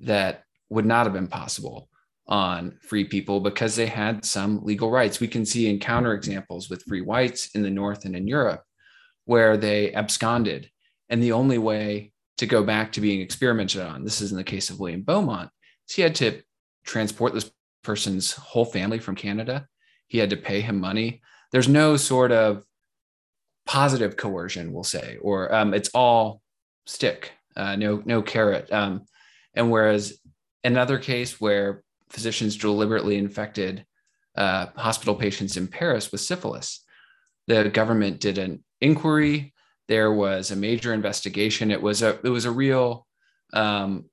that 0.00 0.44
would 0.68 0.84
not 0.84 1.06
have 1.06 1.14
been 1.14 1.28
possible 1.28 1.88
on 2.26 2.76
free 2.82 3.06
people 3.06 3.40
because 3.40 3.74
they 3.74 3.86
had 3.86 4.22
some 4.22 4.62
legal 4.64 4.90
rights. 4.90 5.18
We 5.18 5.28
can 5.28 5.46
see 5.46 5.70
in 5.70 5.78
counterexamples 5.78 6.68
with 6.68 6.82
free 6.82 7.00
whites 7.00 7.48
in 7.54 7.62
the 7.62 7.70
North 7.70 8.04
and 8.04 8.14
in 8.14 8.28
Europe 8.28 8.62
where 9.24 9.56
they 9.56 9.94
absconded. 9.94 10.70
And 11.08 11.22
the 11.22 11.32
only 11.32 11.56
way 11.56 12.12
to 12.36 12.44
go 12.44 12.62
back 12.62 12.92
to 12.92 13.00
being 13.00 13.22
experimented 13.22 13.80
on, 13.80 14.04
this 14.04 14.20
is 14.20 14.30
in 14.30 14.36
the 14.36 14.44
case 14.44 14.68
of 14.68 14.78
William 14.78 15.00
Beaumont, 15.00 15.48
is 15.88 15.94
he 15.94 16.02
had 16.02 16.16
to 16.16 16.42
transport 16.84 17.32
this 17.32 17.50
person's 17.82 18.32
whole 18.32 18.66
family 18.66 18.98
from 18.98 19.16
Canada. 19.16 19.66
He 20.08 20.18
had 20.18 20.28
to 20.28 20.36
pay 20.36 20.60
him 20.60 20.78
money. 20.78 21.22
There's 21.52 21.68
no 21.68 21.96
sort 21.96 22.32
of 22.32 22.64
positive 23.66 24.16
coercion, 24.16 24.72
we'll 24.72 24.84
say, 24.84 25.18
or 25.20 25.54
um, 25.54 25.74
it's 25.74 25.90
all 25.94 26.40
stick, 26.86 27.32
uh, 27.56 27.76
no 27.76 28.02
no 28.04 28.22
carrot. 28.22 28.72
Um, 28.72 29.02
and 29.54 29.70
whereas 29.70 30.18
another 30.64 30.98
case 30.98 31.40
where 31.40 31.82
physicians 32.10 32.56
deliberately 32.56 33.16
infected 33.16 33.84
uh, 34.36 34.66
hospital 34.76 35.14
patients 35.14 35.56
in 35.56 35.68
Paris 35.68 36.10
with 36.10 36.20
syphilis, 36.20 36.84
the 37.46 37.68
government 37.68 38.20
did 38.20 38.38
an 38.38 38.64
inquiry. 38.80 39.52
There 39.88 40.12
was 40.12 40.50
a 40.50 40.56
major 40.56 40.94
investigation. 40.94 41.70
It 41.70 41.82
was 41.82 42.02
a 42.02 42.18
it 42.24 42.30
was 42.30 42.46
a 42.46 42.50
real 42.50 43.06
um, 43.52 44.06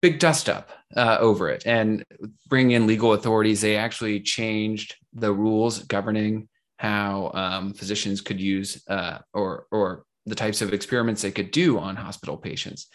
big 0.00 0.18
dust 0.18 0.48
up 0.48 0.70
uh, 0.96 1.16
over 1.20 1.48
it 1.48 1.62
and 1.66 2.04
bring 2.48 2.70
in 2.70 2.86
legal 2.86 3.12
authorities. 3.14 3.60
They 3.60 3.76
actually 3.76 4.20
changed 4.20 4.94
the 5.12 5.32
rules 5.32 5.80
governing 5.84 6.48
how 6.82 7.30
um, 7.34 7.72
physicians 7.72 8.20
could 8.20 8.40
use 8.40 8.82
uh, 8.88 9.18
or 9.32 9.66
or 9.70 10.04
the 10.26 10.34
types 10.34 10.60
of 10.62 10.72
experiments 10.72 11.22
they 11.22 11.30
could 11.30 11.52
do 11.52 11.78
on 11.78 11.94
hospital 11.94 12.36
patients. 12.36 12.88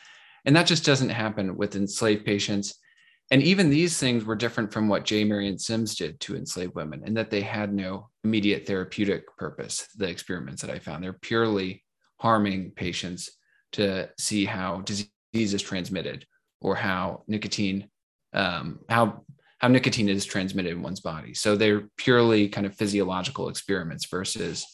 And 0.44 0.54
that 0.58 0.68
just 0.68 0.86
doesn't 0.86 1.10
happen 1.10 1.56
with 1.56 1.76
enslaved 1.76 2.26
patients. 2.26 2.76
And 3.32 3.42
even 3.42 3.70
these 3.70 3.98
things 3.98 4.26
were 4.26 4.36
different 4.36 4.74
from 4.74 4.90
what 4.90 5.06
J. 5.06 5.24
Marion 5.24 5.58
Sims 5.58 5.96
did 5.96 6.20
to 6.22 6.36
enslaved 6.36 6.76
women, 6.76 7.02
in 7.06 7.14
that 7.14 7.30
they 7.30 7.42
had 7.42 7.74
no 7.74 8.10
immediate 8.26 8.68
therapeutic 8.68 9.24
purpose. 9.38 9.88
The 9.96 10.10
experiments 10.10 10.62
that 10.62 10.72
I 10.72 10.80
found, 10.80 11.02
they're 11.02 11.14
purely 11.14 11.84
harming 12.20 12.72
patients 12.72 13.32
to 13.74 14.10
see 14.20 14.44
how 14.44 14.82
disease 14.82 15.54
is 15.54 15.62
transmitted 15.62 16.26
or 16.60 16.76
how 16.76 17.24
nicotine 17.28 17.90
um, 18.34 18.80
how 18.90 19.24
how 19.60 19.68
nicotine 19.68 20.10
is 20.10 20.26
transmitted 20.26 20.72
in 20.72 20.82
one's 20.82 21.00
body. 21.00 21.34
So 21.34 21.56
they're 21.56 21.90
purely 21.98 22.48
kind 22.48 22.68
of 22.68 22.76
physiological 22.76 23.50
experiments 23.50 24.06
versus 24.06 24.66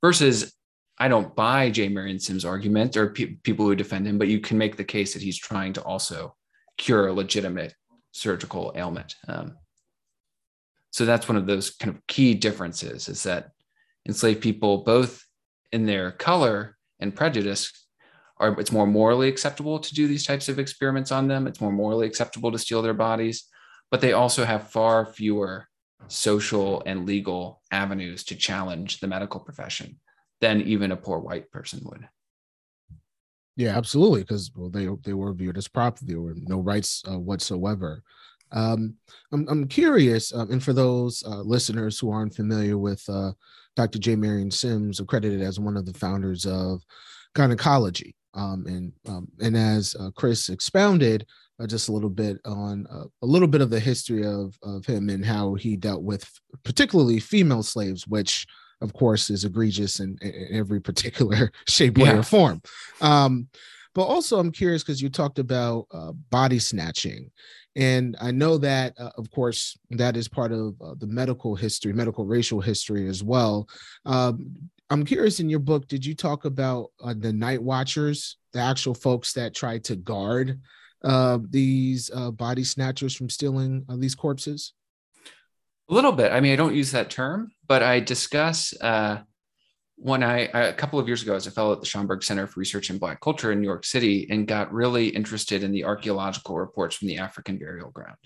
versus 0.00 0.54
I 0.98 1.08
don't 1.08 1.34
buy 1.34 1.70
J. 1.70 1.88
Marion 1.88 2.20
Sims' 2.20 2.44
argument 2.44 2.96
or 2.96 3.10
pe- 3.10 3.34
people 3.42 3.66
who 3.66 3.74
defend 3.74 4.06
him, 4.06 4.16
but 4.16 4.28
you 4.28 4.40
can 4.40 4.58
make 4.58 4.76
the 4.76 4.84
case 4.84 5.12
that 5.12 5.22
he's 5.22 5.38
trying 5.38 5.72
to 5.74 5.82
also 5.82 6.36
cure 6.78 7.08
a 7.08 7.12
legitimate 7.12 7.74
surgical 8.12 8.72
ailment. 8.76 9.16
Um, 9.26 9.56
so 10.90 11.04
that's 11.04 11.28
one 11.28 11.36
of 11.36 11.46
those 11.46 11.70
kind 11.70 11.94
of 11.94 12.06
key 12.06 12.34
differences 12.34 13.08
is 13.08 13.24
that 13.24 13.50
enslaved 14.06 14.40
people, 14.40 14.84
both 14.84 15.24
in 15.72 15.86
their 15.86 16.12
color 16.12 16.76
and 17.00 17.14
prejudice, 17.14 17.72
are 18.38 18.58
it's 18.60 18.70
more 18.70 18.86
morally 18.86 19.28
acceptable 19.28 19.78
to 19.80 19.94
do 19.94 20.06
these 20.06 20.26
types 20.26 20.48
of 20.48 20.58
experiments 20.58 21.10
on 21.10 21.26
them. 21.26 21.46
It's 21.46 21.60
more 21.60 21.72
morally 21.72 22.06
acceptable 22.06 22.52
to 22.52 22.58
steal 22.58 22.82
their 22.82 22.94
bodies, 22.94 23.48
but 23.90 24.00
they 24.00 24.12
also 24.12 24.44
have 24.44 24.70
far 24.70 25.06
fewer 25.06 25.68
social 26.08 26.82
and 26.86 27.06
legal 27.06 27.62
avenues 27.70 28.24
to 28.24 28.36
challenge 28.36 29.00
the 29.00 29.06
medical 29.06 29.40
profession 29.40 29.98
than 30.40 30.60
even 30.62 30.92
a 30.92 30.96
poor 30.96 31.18
white 31.18 31.50
person 31.50 31.80
would. 31.84 32.08
Yeah, 33.56 33.76
absolutely, 33.76 34.22
because 34.22 34.50
well, 34.54 34.68
they 34.68 34.88
they 35.04 35.14
were 35.14 35.32
viewed 35.32 35.56
as 35.56 35.68
property. 35.68 36.06
There 36.06 36.20
were 36.20 36.34
no 36.36 36.58
rights 36.58 37.02
uh, 37.08 37.18
whatsoever. 37.18 38.02
Um, 38.50 38.94
I'm 39.32 39.48
I'm 39.48 39.68
curious, 39.68 40.34
uh, 40.34 40.46
and 40.50 40.62
for 40.62 40.72
those 40.72 41.22
uh, 41.24 41.40
listeners 41.42 41.98
who 41.98 42.10
aren't 42.10 42.34
familiar 42.34 42.76
with 42.76 43.02
uh, 43.08 43.32
Dr. 43.76 43.98
J. 44.00 44.16
Marion 44.16 44.50
Sims, 44.50 44.98
accredited 44.98 45.40
as 45.40 45.60
one 45.60 45.76
of 45.76 45.86
the 45.86 45.94
founders 45.94 46.46
of 46.46 46.82
gynecology, 47.34 48.16
um, 48.34 48.64
and 48.66 48.92
um, 49.08 49.28
and 49.40 49.56
as 49.56 49.94
uh, 49.98 50.10
Chris 50.14 50.48
expounded 50.48 51.26
uh, 51.60 51.66
just 51.66 51.88
a 51.88 51.92
little 51.92 52.10
bit 52.10 52.38
on 52.44 52.86
uh, 52.90 53.04
a 53.22 53.26
little 53.26 53.48
bit 53.48 53.60
of 53.60 53.70
the 53.70 53.80
history 53.80 54.24
of 54.24 54.56
of 54.62 54.84
him 54.84 55.08
and 55.08 55.24
how 55.24 55.54
he 55.54 55.76
dealt 55.76 56.02
with 56.02 56.28
particularly 56.64 57.20
female 57.20 57.62
slaves, 57.62 58.06
which 58.06 58.46
of 58.80 58.92
course 58.92 59.30
is 59.30 59.44
egregious 59.44 60.00
in, 60.00 60.16
in 60.20 60.48
every 60.52 60.80
particular 60.88 61.50
shape, 61.68 61.98
way, 61.98 62.06
yeah. 62.06 62.18
or 62.18 62.22
form. 62.22 62.60
Um, 63.00 63.48
but 63.94 64.04
also, 64.04 64.40
I'm 64.40 64.50
curious 64.50 64.82
because 64.82 65.00
you 65.00 65.08
talked 65.08 65.38
about 65.38 65.86
uh, 65.92 66.12
body 66.30 66.58
snatching. 66.58 67.30
And 67.76 68.16
I 68.20 68.30
know 68.30 68.58
that, 68.58 68.94
uh, 68.98 69.10
of 69.16 69.30
course, 69.30 69.76
that 69.90 70.16
is 70.16 70.28
part 70.28 70.52
of 70.52 70.74
uh, 70.80 70.94
the 70.98 71.06
medical 71.06 71.54
history, 71.54 71.92
medical 71.92 72.24
racial 72.24 72.60
history 72.60 73.08
as 73.08 73.22
well. 73.22 73.68
Um, 74.04 74.70
I'm 74.94 75.04
curious 75.04 75.40
in 75.40 75.50
your 75.50 75.58
book, 75.58 75.88
did 75.88 76.06
you 76.06 76.14
talk 76.14 76.44
about 76.44 76.92
uh, 77.02 77.14
the 77.18 77.32
night 77.32 77.60
watchers, 77.60 78.36
the 78.52 78.60
actual 78.60 78.94
folks 78.94 79.32
that 79.32 79.52
tried 79.52 79.82
to 79.86 79.96
guard 79.96 80.60
uh, 81.02 81.40
these 81.50 82.12
uh, 82.14 82.30
body 82.30 82.62
snatchers 82.62 83.12
from 83.12 83.28
stealing 83.28 83.84
uh, 83.88 83.96
these 83.96 84.14
corpses? 84.14 84.72
A 85.90 85.94
little 85.94 86.12
bit. 86.12 86.30
I 86.30 86.38
mean, 86.38 86.52
I 86.52 86.56
don't 86.56 86.76
use 86.76 86.92
that 86.92 87.10
term, 87.10 87.50
but 87.66 87.82
I 87.82 87.98
discuss 87.98 88.72
uh, 88.80 89.22
when 89.96 90.22
I, 90.22 90.42
a 90.54 90.72
couple 90.72 91.00
of 91.00 91.08
years 91.08 91.24
ago, 91.24 91.34
as 91.34 91.48
a 91.48 91.50
fellow 91.50 91.72
at 91.72 91.80
the 91.80 91.88
Schomburg 91.88 92.22
Center 92.22 92.46
for 92.46 92.60
Research 92.60 92.88
in 92.88 92.98
Black 92.98 93.20
Culture 93.20 93.50
in 93.50 93.60
New 93.60 93.66
York 93.66 93.84
City, 93.84 94.28
and 94.30 94.46
got 94.46 94.72
really 94.72 95.08
interested 95.08 95.64
in 95.64 95.72
the 95.72 95.82
archaeological 95.82 96.56
reports 96.56 96.94
from 96.94 97.08
the 97.08 97.18
African 97.18 97.58
burial 97.58 97.90
ground. 97.90 98.18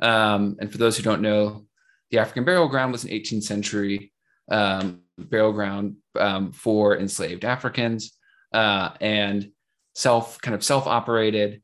Um, 0.00 0.56
and 0.58 0.72
for 0.72 0.78
those 0.78 0.96
who 0.96 1.04
don't 1.04 1.22
know, 1.22 1.66
the 2.10 2.18
African 2.18 2.44
burial 2.44 2.66
ground 2.66 2.90
was 2.90 3.04
an 3.04 3.10
18th 3.10 3.44
century 3.44 4.12
um, 4.50 5.02
burial 5.26 5.52
ground 5.52 5.96
um, 6.18 6.52
for 6.52 6.98
enslaved 6.98 7.44
Africans 7.44 8.16
uh, 8.52 8.90
and 9.00 9.50
self 9.94 10.40
kind 10.40 10.54
of 10.54 10.64
self 10.64 10.86
operated. 10.86 11.62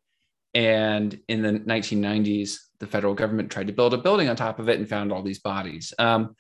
And 0.54 1.18
in 1.28 1.42
the 1.42 1.52
1990s, 1.52 2.56
the 2.78 2.86
federal 2.86 3.14
government 3.14 3.50
tried 3.50 3.66
to 3.66 3.72
build 3.72 3.94
a 3.94 3.98
building 3.98 4.28
on 4.28 4.36
top 4.36 4.58
of 4.58 4.68
it 4.68 4.78
and 4.78 4.88
found 4.88 5.12
all 5.12 5.22
these 5.22 5.40
bodies. 5.40 5.92
Um, 5.98 6.34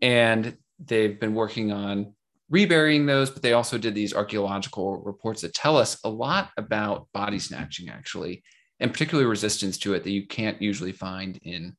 and 0.00 0.56
they've 0.78 1.18
been 1.18 1.34
working 1.34 1.72
on 1.72 2.14
reburying 2.48 3.06
those, 3.06 3.30
but 3.30 3.42
they 3.42 3.54
also 3.54 3.76
did 3.78 3.94
these 3.94 4.14
archaeological 4.14 5.02
reports 5.02 5.42
that 5.42 5.54
tell 5.54 5.76
us 5.76 5.98
a 6.04 6.08
lot 6.08 6.50
about 6.56 7.08
body 7.12 7.38
snatching, 7.38 7.88
actually, 7.88 8.42
and 8.78 8.92
particularly 8.92 9.28
resistance 9.28 9.78
to 9.78 9.94
it 9.94 10.04
that 10.04 10.10
you 10.10 10.26
can't 10.26 10.62
usually 10.62 10.92
find 10.92 11.38
in 11.42 11.76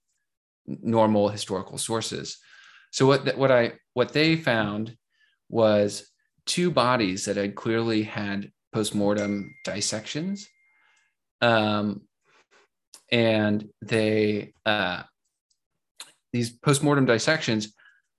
normal 0.65 1.29
historical 1.29 1.77
sources. 1.77 2.37
So 2.91 3.05
what 3.05 3.37
what 3.37 3.51
I 3.51 3.73
what 3.93 4.13
they 4.13 4.35
found 4.35 4.95
was 5.49 6.09
two 6.45 6.71
bodies 6.71 7.25
that 7.25 7.37
had 7.37 7.55
clearly 7.55 8.03
had 8.03 8.51
postmortem 8.73 9.53
dissections, 9.63 10.47
um, 11.41 12.01
and 13.11 13.69
they 13.81 14.53
uh, 14.65 15.03
these 16.33 16.51
postmortem 16.51 17.05
dissections, 17.05 17.73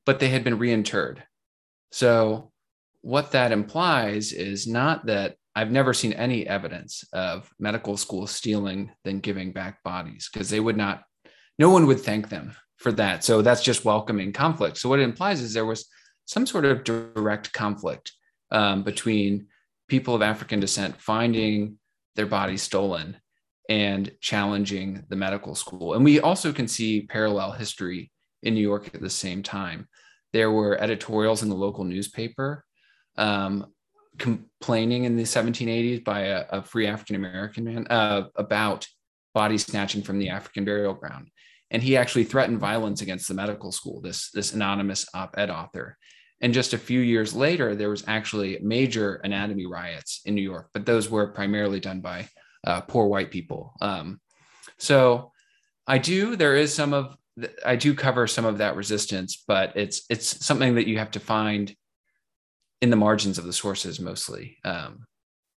but 0.07 0.19
they 0.21 0.29
had 0.29 0.45
been 0.45 0.59
reinterred. 0.59 1.23
So 1.93 2.53
what 3.01 3.33
that 3.33 3.53
implies 3.53 4.33
is 4.33 4.67
not 4.67 5.07
that 5.07 5.37
I've 5.55 5.71
never 5.71 5.95
seen 5.95 6.13
any 6.13 6.47
evidence 6.47 7.05
of 7.13 7.51
medical 7.59 7.97
school 7.97 8.27
stealing 8.27 8.93
then 9.05 9.21
giving 9.21 9.53
back 9.53 9.83
bodies 9.83 10.29
because 10.33 10.51
they 10.51 10.61
would 10.61 10.77
not, 10.77 11.03
no 11.59 11.71
one 11.71 11.87
would 11.87 12.01
thank 12.01 12.29
them 12.29 12.55
for 12.79 12.93
that. 12.93 13.25
So 13.25 13.43
that's 13.43 13.63
just 13.63 13.85
welcoming 13.85 14.33
conflict. 14.33 14.79
So 14.79 14.89
what 14.89 15.01
it 15.01 15.05
implies 15.05 15.41
is 15.41 15.53
there 15.53 15.67
was 15.67 15.87
some 16.25 16.47
sort 16.47 16.65
of 16.65 16.85
direct 16.85 17.53
conflict 17.53 18.13
um, 18.51 18.83
between 18.83 19.47
people 19.89 20.15
of 20.15 20.23
African 20.23 20.61
descent 20.61 21.01
finding 21.01 21.79
their 22.15 22.27
bodies 22.27 22.63
stolen 22.63 23.17
and 23.69 24.11
challenging 24.21 25.05
the 25.09 25.17
medical 25.17 25.55
school. 25.55 25.95
And 25.95 26.05
we 26.05 26.21
also 26.21 26.53
can 26.53 26.69
see 26.69 27.03
parallel 27.03 27.53
history 27.53 28.11
in 28.43 28.55
New 28.55 28.63
York 28.63 28.95
at 28.95 29.01
the 29.01 29.11
same 29.11 29.43
time. 29.43 29.89
There 30.33 30.51
were 30.51 30.81
editorials 30.81 31.43
in 31.43 31.49
the 31.49 31.55
local 31.55 31.85
newspaper 31.85 32.65
um, 33.17 33.67
complaining 34.19 35.05
in 35.05 35.17
the 35.17 35.25
1780s 35.25 36.05
by 36.05 36.21
a, 36.21 36.45
a 36.51 36.63
free 36.63 36.87
African 36.87 37.17
American 37.17 37.65
man 37.65 37.87
uh, 37.89 38.25
about 38.37 38.87
body 39.35 39.59
snatching 39.59 40.03
from 40.03 40.19
the 40.19 40.31
African 40.31 40.65
burial 40.65 40.95
ground 40.95 41.31
and 41.71 41.83
he 41.83 41.97
actually 41.97 42.25
threatened 42.25 42.59
violence 42.59 43.03
against 43.03 43.29
the 43.29 43.35
medical 43.35 43.73
school 43.73 44.01
this 44.01 44.31
this 44.31 44.53
anonymous 44.53 45.07
op-ed 45.15 45.51
author. 45.51 45.97
And 46.41 46.55
just 46.55 46.73
a 46.73 46.79
few 46.79 47.01
years 47.01 47.35
later 47.35 47.75
there 47.75 47.91
was 47.91 48.05
actually 48.07 48.59
major 48.63 49.17
anatomy 49.25 49.67
riots 49.67 50.21
in 50.25 50.35
new 50.35 50.43
york 50.43 50.71
but 50.73 50.87
those 50.87 51.11
were 51.11 51.33
primarily 51.33 51.81
done 51.81 52.01
by 52.01 52.29
uh, 52.67 52.81
poor 52.83 53.07
white 53.07 53.31
people. 53.31 53.73
Um, 53.81 54.21
so 54.79 55.33
i 55.87 55.99
do 55.99 56.37
there 56.37 56.57
is 56.57 56.75
some 56.75 56.93
of 56.93 57.17
I 57.65 57.77
do 57.77 57.95
cover 57.95 58.27
some 58.27 58.45
of 58.45 58.59
that 58.59 58.77
resistance, 58.77 59.43
but 59.47 59.77
it's 59.77 60.03
it's 60.11 60.45
something 60.45 60.75
that 60.75 60.89
you 60.89 60.99
have 60.99 61.11
to 61.13 61.21
find 61.21 61.75
in 62.81 62.91
the 62.91 62.97
margins 62.97 63.39
of 63.39 63.45
the 63.45 63.53
sources 63.53 64.01
mostly. 64.01 64.59
Um, 64.65 65.05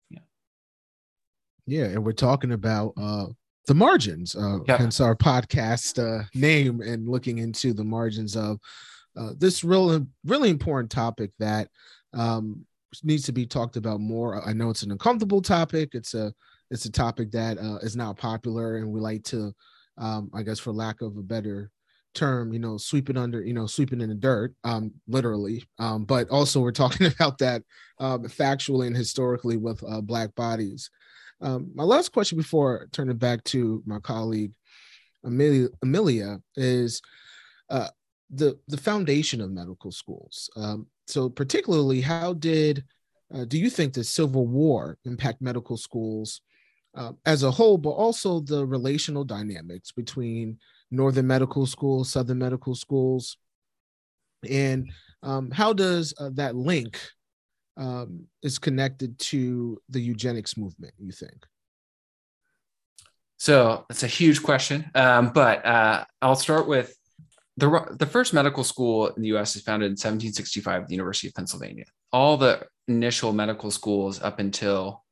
yeah, 0.09 0.19
yeah, 1.65 1.85
and 1.85 2.03
we're 2.03 2.11
talking 2.11 2.51
about 2.51 2.93
uh, 2.97 3.27
the 3.67 3.75
margins, 3.75 4.35
uh, 4.35 4.59
hence 4.67 4.99
our 4.99 5.15
podcast 5.15 5.99
uh, 5.99 6.23
name, 6.33 6.81
and 6.81 7.07
looking 7.07 7.37
into 7.37 7.73
the 7.73 7.83
margins 7.83 8.35
of 8.35 8.59
uh, 9.17 9.31
this 9.37 9.63
really 9.63 10.05
really 10.25 10.49
important 10.49 10.89
topic 10.89 11.31
that 11.39 11.67
um, 12.13 12.65
needs 13.03 13.23
to 13.23 13.31
be 13.31 13.45
talked 13.45 13.77
about 13.77 13.99
more. 13.99 14.47
I 14.47 14.53
know 14.53 14.69
it's 14.69 14.83
an 14.83 14.91
uncomfortable 14.91 15.41
topic. 15.41 15.89
It's 15.93 16.13
a 16.13 16.33
it's 16.69 16.85
a 16.85 16.91
topic 16.91 17.31
that 17.31 17.57
uh, 17.57 17.77
is 17.77 17.95
now 17.95 18.13
popular, 18.13 18.77
and 18.77 18.91
we 18.91 18.99
like 18.99 19.23
to, 19.25 19.53
um, 19.97 20.31
I 20.33 20.41
guess, 20.41 20.59
for 20.59 20.71
lack 20.71 21.01
of 21.01 21.17
a 21.17 21.23
better 21.23 21.69
term, 22.13 22.53
you 22.53 22.59
know, 22.59 22.77
sweeping 22.77 23.17
under, 23.17 23.41
you 23.41 23.53
know, 23.53 23.65
sweeping 23.65 24.01
in 24.01 24.09
the 24.09 24.15
dirt, 24.15 24.53
um, 24.63 24.91
literally. 25.07 25.63
Um, 25.79 26.03
but 26.05 26.29
also 26.29 26.59
we're 26.59 26.71
talking 26.71 27.07
about 27.19 27.37
that 27.39 27.63
um, 27.99 28.23
factually 28.23 28.87
and 28.87 28.95
historically 28.95 29.57
with 29.57 29.83
uh, 29.87 30.01
black 30.01 30.33
bodies. 30.35 30.89
Um, 31.41 31.71
my 31.73 31.83
last 31.83 32.11
question 32.11 32.37
before 32.37 32.87
turning 32.91 33.17
back 33.17 33.43
to 33.45 33.81
my 33.85 33.99
colleague 33.99 34.53
Amelia, 35.23 35.67
Amelia 35.81 36.41
is 36.55 37.01
uh, 37.69 37.89
the 38.29 38.57
the 38.67 38.77
foundation 38.77 39.41
of 39.41 39.51
medical 39.51 39.91
schools. 39.91 40.49
Um, 40.55 40.87
so 41.07 41.29
particularly, 41.29 42.01
how 42.01 42.33
did 42.33 42.83
uh, 43.33 43.45
do 43.45 43.57
you 43.57 43.69
think 43.69 43.93
the 43.93 44.03
Civil 44.03 44.47
War 44.47 44.97
impact 45.05 45.41
medical 45.41 45.77
schools 45.77 46.41
uh, 46.95 47.13
as 47.25 47.43
a 47.43 47.51
whole, 47.51 47.77
but 47.77 47.91
also 47.91 48.39
the 48.39 48.65
relational 48.65 49.23
dynamics 49.23 49.91
between 49.91 50.57
Northern 50.89 51.27
medical 51.27 51.65
schools, 51.65 52.11
Southern 52.11 52.39
medical 52.39 52.75
schools, 52.75 53.37
and 54.49 54.91
um, 55.23 55.51
how 55.51 55.71
does 55.71 56.13
uh, 56.19 56.29
that 56.33 56.55
link 56.55 56.99
um, 57.77 58.27
is 58.43 58.59
connected 58.59 59.17
to 59.19 59.81
the 59.89 59.99
eugenics 59.99 60.57
movement? 60.57 60.93
You 60.99 61.11
think? 61.11 61.45
So 63.37 63.85
that's 63.89 64.03
a 64.03 64.07
huge 64.07 64.43
question, 64.43 64.91
um, 64.93 65.31
but 65.33 65.65
uh, 65.65 66.05
I'll 66.21 66.35
start 66.35 66.67
with 66.67 66.95
the, 67.57 67.95
the 67.97 68.05
first 68.05 68.33
medical 68.33 68.63
school 68.63 69.07
in 69.07 69.21
the 69.21 69.29
US 69.35 69.55
is 69.55 69.63
founded 69.63 69.87
in 69.87 69.93
1765 69.93 70.83
at 70.83 70.87
the 70.87 70.93
University 70.93 71.27
of 71.27 71.33
Pennsylvania. 71.33 71.85
All 72.13 72.37
the 72.37 72.65
initial 72.87 73.33
medical 73.33 73.71
schools 73.71 74.21
up 74.21 74.39
until 74.39 75.03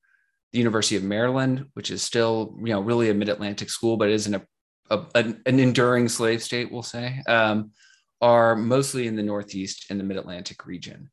the 0.51 0.59
University 0.59 0.95
of 0.95 1.03
Maryland, 1.03 1.65
which 1.73 1.91
is 1.91 2.01
still, 2.01 2.55
you 2.59 2.73
know, 2.73 2.81
really 2.81 3.09
a 3.09 3.13
mid-Atlantic 3.13 3.69
school, 3.69 3.97
but 3.97 4.09
isn't 4.09 4.33
a, 4.33 4.41
a 4.89 5.05
an, 5.15 5.41
an, 5.45 5.59
enduring 5.59 6.09
slave 6.09 6.41
state, 6.41 6.71
we'll 6.71 6.81
say, 6.81 7.21
um, 7.27 7.71
are 8.21 8.55
mostly 8.55 9.07
in 9.07 9.15
the 9.15 9.23
Northeast 9.23 9.85
and 9.89 9.99
the 9.99 10.03
mid-Atlantic 10.03 10.65
region. 10.65 11.09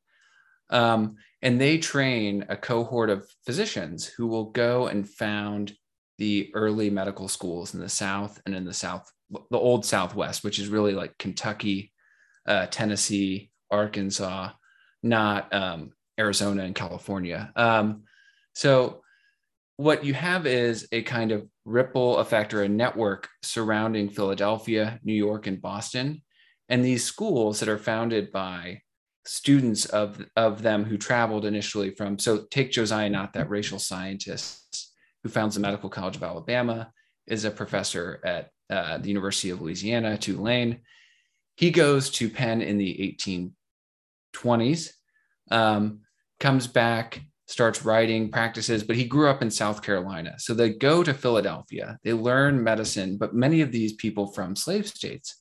Um, 0.70 1.16
and 1.42 1.61
they 1.61 1.79
train 1.79 2.44
a 2.49 2.57
cohort 2.57 3.11
of 3.11 3.29
physicians 3.44 4.07
who 4.07 4.27
will 4.27 4.51
go 4.51 4.87
and 4.87 5.09
found 5.09 5.75
the 6.18 6.51
early 6.55 6.90
medical 6.90 7.29
schools 7.29 7.75
in 7.75 7.81
the 7.81 7.88
South 7.88 8.40
and 8.46 8.55
in 8.55 8.64
the 8.64 8.72
South 8.72 9.11
the 9.31 9.59
old 9.59 9.85
Southwest, 9.85 10.44
which 10.44 10.59
is 10.59 10.68
really 10.68 10.92
like 10.92 11.18
Kentucky, 11.18 11.92
uh, 12.46 12.66
Tennessee, 12.66 13.51
Arkansas, 13.70 14.51
not 15.03 15.53
um, 15.53 15.90
Arizona 16.18 16.62
and 16.62 16.75
California. 16.75 17.53
Um, 17.57 18.05
so 18.55 19.03
what 19.77 20.05
you 20.05 20.14
have 20.14 20.46
is 20.46 20.88
a 20.92 21.03
kind 21.03 21.33
of 21.33 21.46
ripple 21.64 22.18
effect 22.18 22.55
or 22.55 22.62
a 22.62 22.68
network 22.68 23.29
surrounding 23.42 24.09
Philadelphia, 24.09 25.01
New 25.03 25.12
York, 25.12 25.46
and 25.46 25.61
Boston. 25.61 26.22
And 26.68 26.85
these 26.85 27.05
schools 27.05 27.61
that 27.61 27.68
are 27.68 27.79
founded 27.79 28.33
by 28.33 28.81
students 29.27 29.87
of, 29.87 30.25
of 30.37 30.62
them 30.62 30.85
who 30.85 30.97
traveled 30.97 31.45
initially 31.45 31.91
from, 31.91 32.19
so 32.19 32.47
take 32.51 32.71
Josiah 32.71 33.11
Nott, 33.11 33.33
that 33.35 33.51
racial 33.51 33.79
scientist 33.79 34.93
who 35.23 35.29
founds 35.29 35.55
the 35.55 35.61
Medical 35.61 35.91
College 35.91 36.17
of 36.17 36.23
Alabama, 36.23 36.93
is 37.27 37.45
a 37.45 37.51
professor 37.51 38.21
at 38.25 38.51
uh, 38.71 38.99
the 38.99 39.09
University 39.09 39.51
of 39.51 39.61
Louisiana, 39.61 40.17
Tulane. 40.17 40.81
He 41.57 41.71
goes 41.71 42.11
to 42.11 42.31
Penn 42.31 42.62
in 42.62 42.79
the 42.79 43.17
1820s, 44.37 44.91
um, 45.51 46.01
comes 46.39 46.67
back, 46.67 47.21
starts 47.49 47.85
writing, 47.85 48.31
practices, 48.31 48.83
but 48.83 48.97
he 48.97 49.05
grew 49.05 49.29
up 49.29 49.43
in 49.43 49.51
South 49.51 49.83
Carolina. 49.83 50.35
So 50.39 50.55
they 50.55 50.71
go 50.71 51.03
to 51.03 51.15
Philadelphia, 51.15 51.99
they 52.05 52.12
learn 52.12 52.62
medicine, 52.62 53.17
but 53.17 53.35
many 53.35 53.61
of 53.61 53.73
these 53.73 53.95
people 53.95 54.29
from 54.29 54.57
slave 54.57 54.87
states 54.87 55.41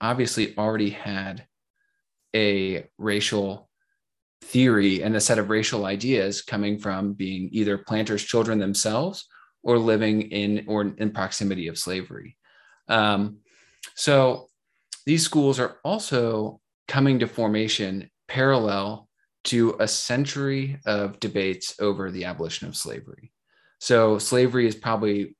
obviously 0.00 0.56
already 0.56 0.90
had 0.90 1.46
a 2.34 2.86
racial 2.98 3.68
theory 4.42 5.02
and 5.02 5.14
a 5.16 5.20
set 5.20 5.38
of 5.38 5.50
racial 5.50 5.84
ideas 5.84 6.42
coming 6.42 6.78
from 6.78 7.12
being 7.12 7.48
either 7.52 7.78
planters' 7.78 8.24
children 8.24 8.58
themselves 8.58 9.26
or 9.62 9.78
living 9.78 10.22
in 10.22 10.64
or 10.66 10.82
in 10.82 11.10
proximity 11.10 11.68
of 11.68 11.78
slavery. 11.78 12.36
Um, 12.88 13.38
so 13.94 14.48
these 15.06 15.22
schools 15.22 15.60
are 15.60 15.78
also 15.84 16.60
coming 16.88 17.18
to 17.20 17.26
formation 17.26 18.10
parallel 18.28 19.08
to 19.44 19.76
a 19.80 19.88
century 19.88 20.78
of 20.86 21.18
debates 21.20 21.74
over 21.80 22.10
the 22.10 22.24
abolition 22.24 22.68
of 22.68 22.76
slavery. 22.76 23.32
So 23.78 24.18
slavery 24.18 24.66
is 24.66 24.74
probably, 24.74 25.36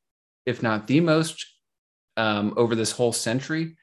if 0.47 0.63
not 0.63 0.87
the 0.87 1.01
most, 1.01 1.45
um, 2.17 2.55
over 2.57 2.75
this 2.75 2.93
whole 2.93 3.13
century, 3.13 3.77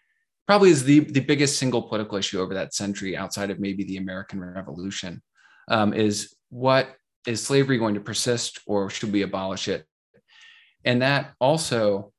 probably 0.47 0.69
is 0.69 0.83
the, 0.83 1.01
the 1.01 1.19
biggest 1.19 1.60
single 1.60 1.83
political 1.83 2.17
issue 2.17 2.39
over 2.39 2.53
that 2.53 2.73
century 2.73 3.17
outside 3.17 3.49
of 3.49 3.60
maybe 3.60 3.83
the 3.83 3.97
American 3.97 4.39
Revolution, 4.39 5.21
um, 5.67 5.93
is 5.93 6.33
what 6.49 6.95
is 7.25 7.43
slavery 7.43 7.77
going 7.77 7.93
to 7.95 7.99
persist 7.99 8.60
or 8.65 8.89
should 8.89 9.12
we 9.12 9.21
abolish 9.21 9.67
it? 9.67 9.86
And 10.86 11.01
that 11.01 11.33
also 11.41 12.13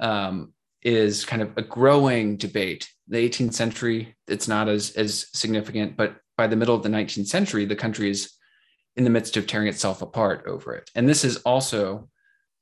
um, 0.00 0.54
is 0.82 1.24
kind 1.26 1.42
of 1.42 1.52
a 1.58 1.62
growing 1.62 2.36
debate. 2.36 2.88
The 3.08 3.28
18th 3.28 3.52
century, 3.52 4.16
it's 4.26 4.48
not 4.48 4.68
as, 4.68 4.92
as 4.92 5.26
significant, 5.34 5.96
but 5.96 6.16
by 6.38 6.46
the 6.46 6.56
middle 6.56 6.74
of 6.74 6.82
the 6.82 6.88
19th 6.88 7.26
century, 7.26 7.66
the 7.66 7.76
country 7.76 8.10
is 8.10 8.32
in 8.96 9.04
the 9.04 9.10
midst 9.10 9.36
of 9.36 9.46
tearing 9.46 9.68
itself 9.68 10.00
apart 10.00 10.44
over 10.46 10.74
it. 10.74 10.90
And 10.94 11.06
this 11.06 11.24
is 11.24 11.36
also 11.38 12.08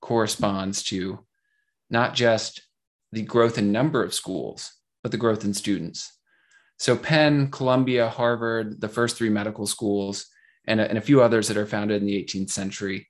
corresponds 0.00 0.82
to 0.84 1.24
not 1.88 2.14
just 2.14 2.62
the 3.12 3.22
growth 3.22 3.58
in 3.58 3.70
number 3.70 4.02
of 4.02 4.14
schools, 4.14 4.72
but 5.02 5.12
the 5.12 5.18
growth 5.18 5.44
in 5.44 5.54
students. 5.54 6.10
So 6.78 6.96
Penn, 6.96 7.50
Columbia, 7.50 8.08
Harvard, 8.08 8.80
the 8.80 8.88
first 8.88 9.16
three 9.16 9.28
medical 9.28 9.66
schools, 9.66 10.26
and 10.66 10.80
a, 10.80 10.88
and 10.88 10.98
a 10.98 11.02
few 11.02 11.22
others 11.22 11.48
that 11.48 11.56
are 11.56 11.66
founded 11.66 12.00
in 12.00 12.06
the 12.06 12.24
18th 12.24 12.50
century, 12.50 13.08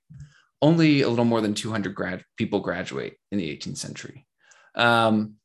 only 0.61 1.01
a 1.01 1.09
little 1.09 1.25
more 1.25 1.41
than 1.41 1.53
200 1.53 1.95
grad, 1.95 2.23
people 2.37 2.59
graduate 2.59 3.15
in 3.31 3.37
the 3.37 3.49
18th 3.57 3.77
century. 3.77 4.25
Um, 4.75 5.35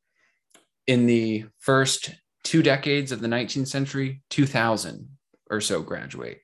in 0.86 1.06
the 1.06 1.46
first 1.58 2.14
two 2.44 2.62
decades 2.62 3.12
of 3.12 3.20
the 3.20 3.28
19th 3.28 3.68
century, 3.68 4.22
2,000 4.30 5.08
or 5.50 5.60
so 5.60 5.82
graduate. 5.82 6.40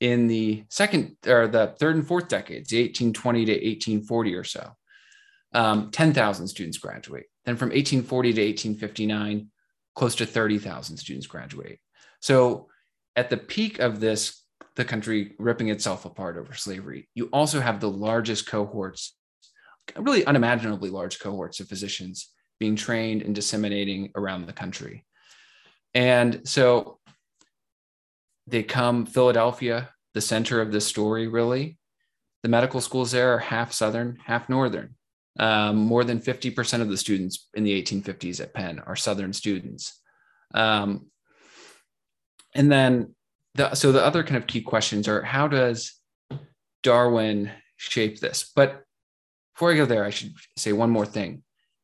In 0.00 0.26
the 0.26 0.64
second 0.68 1.16
or 1.26 1.46
the 1.46 1.74
third 1.78 1.96
and 1.96 2.06
fourth 2.06 2.28
decades, 2.28 2.70
the 2.70 2.82
1820 2.82 3.44
to 3.46 3.52
1840 3.52 4.34
or 4.34 4.44
so, 4.44 4.70
um, 5.52 5.90
10,000 5.90 6.48
students 6.48 6.78
graduate. 6.78 7.26
Then 7.46 7.56
from 7.56 7.68
1840 7.68 8.32
to 8.34 8.40
1859, 8.42 9.50
close 9.94 10.16
to 10.16 10.26
30,000 10.26 10.96
students 10.96 11.26
graduate. 11.26 11.78
So 12.20 12.68
at 13.14 13.30
the 13.30 13.36
peak 13.36 13.78
of 13.78 14.00
this, 14.00 14.42
the 14.74 14.84
country 14.84 15.32
ripping 15.38 15.70
itself 15.70 16.04
apart 16.04 16.36
over 16.36 16.52
slavery, 16.52 17.08
you 17.14 17.26
also 17.32 17.60
have 17.60 17.80
the 17.80 17.90
largest 17.90 18.46
cohorts 18.46 19.16
really 19.96 20.24
unimaginably 20.26 20.90
large 20.90 21.20
cohorts 21.20 21.60
of 21.60 21.68
physicians 21.68 22.32
being 22.58 22.76
trained 22.76 23.22
and 23.22 23.34
disseminating 23.34 24.10
around 24.16 24.46
the 24.46 24.52
country. 24.52 25.04
And 25.94 26.46
so 26.46 26.98
they 28.46 28.62
come 28.62 29.06
Philadelphia, 29.06 29.90
the 30.14 30.20
center 30.20 30.60
of 30.60 30.72
this 30.72 30.86
story, 30.86 31.28
really. 31.28 31.78
The 32.42 32.48
medical 32.48 32.80
schools 32.80 33.12
there 33.12 33.34
are 33.34 33.38
half 33.38 33.72
Southern, 33.72 34.18
half 34.24 34.48
Northern. 34.48 34.94
Um, 35.38 35.76
more 35.76 36.02
than 36.02 36.18
50% 36.18 36.80
of 36.80 36.88
the 36.88 36.96
students 36.96 37.48
in 37.54 37.64
the 37.64 37.82
1850s 37.82 38.40
at 38.40 38.54
Penn 38.54 38.80
are 38.86 38.96
Southern 38.96 39.32
students. 39.32 40.00
Um, 40.54 41.10
and 42.54 42.72
then, 42.72 43.14
the, 43.54 43.74
so 43.74 43.92
the 43.92 44.04
other 44.04 44.22
kind 44.22 44.36
of 44.36 44.46
key 44.46 44.62
questions 44.62 45.08
are 45.08 45.22
how 45.22 45.46
does 45.48 46.00
Darwin 46.82 47.50
shape 47.76 48.20
this? 48.20 48.50
But 48.54 48.82
before 49.54 49.72
I 49.72 49.76
go 49.76 49.86
there, 49.86 50.04
I 50.04 50.10
should 50.10 50.32
say 50.56 50.72
one 50.72 50.90
more 50.90 51.06
thing 51.06 51.42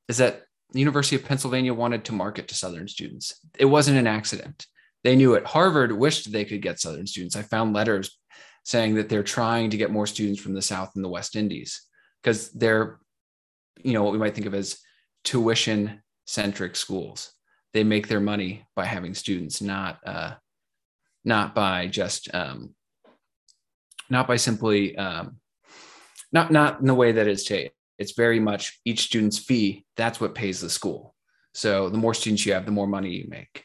is 0.08 0.18
that 0.18 0.42
the 0.72 0.80
University 0.80 1.16
of 1.16 1.24
Pennsylvania 1.24 1.74
wanted 1.74 2.04
to 2.06 2.12
market 2.12 2.48
to 2.48 2.54
Southern 2.54 2.88
students. 2.88 3.38
It 3.58 3.66
wasn't 3.66 3.98
an 3.98 4.06
accident. 4.06 4.66
They 5.04 5.16
knew 5.16 5.34
it. 5.34 5.44
Harvard 5.46 5.92
wished 5.92 6.30
they 6.30 6.44
could 6.44 6.62
get 6.62 6.80
Southern 6.80 7.06
students. 7.06 7.36
I 7.36 7.42
found 7.42 7.74
letters 7.74 8.18
saying 8.64 8.94
that 8.94 9.08
they're 9.08 9.22
trying 9.22 9.70
to 9.70 9.76
get 9.76 9.90
more 9.90 10.06
students 10.06 10.40
from 10.40 10.54
the 10.54 10.62
South 10.62 10.92
and 10.94 11.04
the 11.04 11.08
West 11.08 11.36
Indies 11.36 11.82
because 12.22 12.50
they're, 12.52 12.98
you 13.82 13.92
know, 13.92 14.02
what 14.02 14.12
we 14.12 14.18
might 14.18 14.34
think 14.34 14.46
of 14.46 14.54
as 14.54 14.78
tuition 15.24 16.02
centric 16.26 16.76
schools. 16.76 17.32
They 17.72 17.84
make 17.84 18.08
their 18.08 18.20
money 18.20 18.66
by 18.76 18.84
having 18.84 19.14
students, 19.14 19.62
not 19.62 19.98
uh, 20.06 20.34
not 21.24 21.54
by 21.54 21.86
just 21.86 22.32
um, 22.34 22.74
not 24.10 24.26
by 24.28 24.36
simply 24.36 24.96
um, 24.96 25.36
not 26.32 26.50
not 26.50 26.80
in 26.80 26.86
the 26.86 26.94
way 26.94 27.12
that 27.12 27.26
it's 27.26 27.44
today. 27.44 27.70
It's 27.98 28.12
very 28.12 28.40
much 28.40 28.80
each 28.84 29.02
student's 29.02 29.38
fee. 29.38 29.86
That's 29.96 30.20
what 30.20 30.34
pays 30.34 30.60
the 30.60 30.70
school. 30.70 31.14
So 31.54 31.88
the 31.88 31.98
more 31.98 32.14
students 32.14 32.44
you 32.44 32.52
have, 32.54 32.66
the 32.66 32.72
more 32.72 32.86
money 32.86 33.10
you 33.10 33.28
make. 33.28 33.64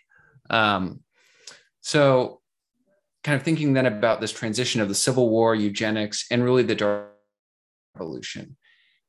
Um, 0.49 1.01
so, 1.81 2.41
kind 3.23 3.35
of 3.35 3.43
thinking 3.43 3.73
then 3.73 3.85
about 3.85 4.21
this 4.21 4.31
transition 4.31 4.81
of 4.81 4.89
the 4.89 4.95
Civil 4.95 5.29
War, 5.29 5.55
eugenics, 5.55 6.25
and 6.29 6.43
really 6.43 6.63
the 6.63 6.75
Darwin 6.75 7.07
Revolution. 7.95 8.57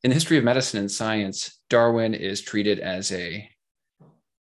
In 0.04 0.10
the 0.10 0.14
history 0.14 0.38
of 0.38 0.44
medicine 0.44 0.78
and 0.78 0.90
science, 0.90 1.60
Darwin 1.68 2.14
is 2.14 2.40
treated 2.40 2.78
as 2.78 3.10
a 3.10 3.48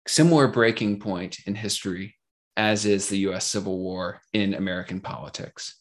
similar 0.08 0.48
breaking 0.48 0.98
point 0.98 1.38
in 1.46 1.54
history 1.54 2.16
as 2.56 2.86
is 2.86 3.08
the 3.08 3.18
US 3.18 3.46
Civil 3.46 3.78
War 3.78 4.20
in 4.32 4.54
American 4.54 5.00
politics. 5.00 5.80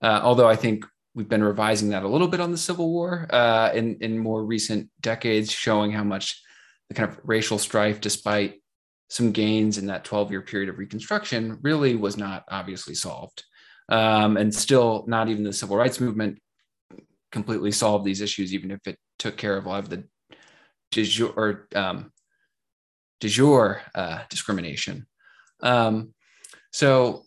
Uh, 0.00 0.20
although 0.22 0.48
I 0.48 0.56
think 0.56 0.86
we've 1.14 1.28
been 1.28 1.44
revising 1.44 1.90
that 1.90 2.02
a 2.02 2.08
little 2.08 2.28
bit 2.28 2.40
on 2.40 2.50
the 2.50 2.58
Civil 2.58 2.90
War 2.90 3.26
uh, 3.30 3.70
in, 3.74 3.98
in 4.00 4.18
more 4.18 4.44
recent 4.44 4.90
decades, 5.00 5.50
showing 5.50 5.92
how 5.92 6.04
much 6.04 6.40
the 6.88 6.94
kind 6.94 7.10
of 7.10 7.18
racial 7.24 7.58
strife, 7.58 8.00
despite 8.00 8.62
some 9.08 9.32
gains 9.32 9.76
in 9.76 9.86
that 9.86 10.04
12 10.04 10.30
year 10.30 10.42
period 10.42 10.68
of 10.68 10.78
Reconstruction, 10.78 11.58
really 11.62 11.94
was 11.94 12.16
not 12.16 12.44
obviously 12.48 12.94
solved. 12.94 13.44
Um, 13.88 14.36
and 14.38 14.54
still, 14.54 15.04
not 15.06 15.28
even 15.28 15.44
the 15.44 15.52
civil 15.52 15.76
rights 15.76 16.00
movement 16.00 16.40
completely 17.34 17.72
solve 17.72 18.04
these 18.04 18.22
issues, 18.22 18.54
even 18.54 18.70
if 18.70 18.80
it 18.86 18.96
took 19.18 19.36
care 19.36 19.56
of 19.58 19.66
a 19.66 19.68
lot 19.68 19.82
of 19.82 19.90
the 19.90 20.04
de 20.92 21.04
jure, 21.04 21.34
or, 21.36 21.68
um, 21.74 22.10
de 23.20 23.28
jure 23.28 23.82
uh, 23.94 24.20
discrimination. 24.30 25.06
Um, 25.60 26.14
so, 26.72 27.24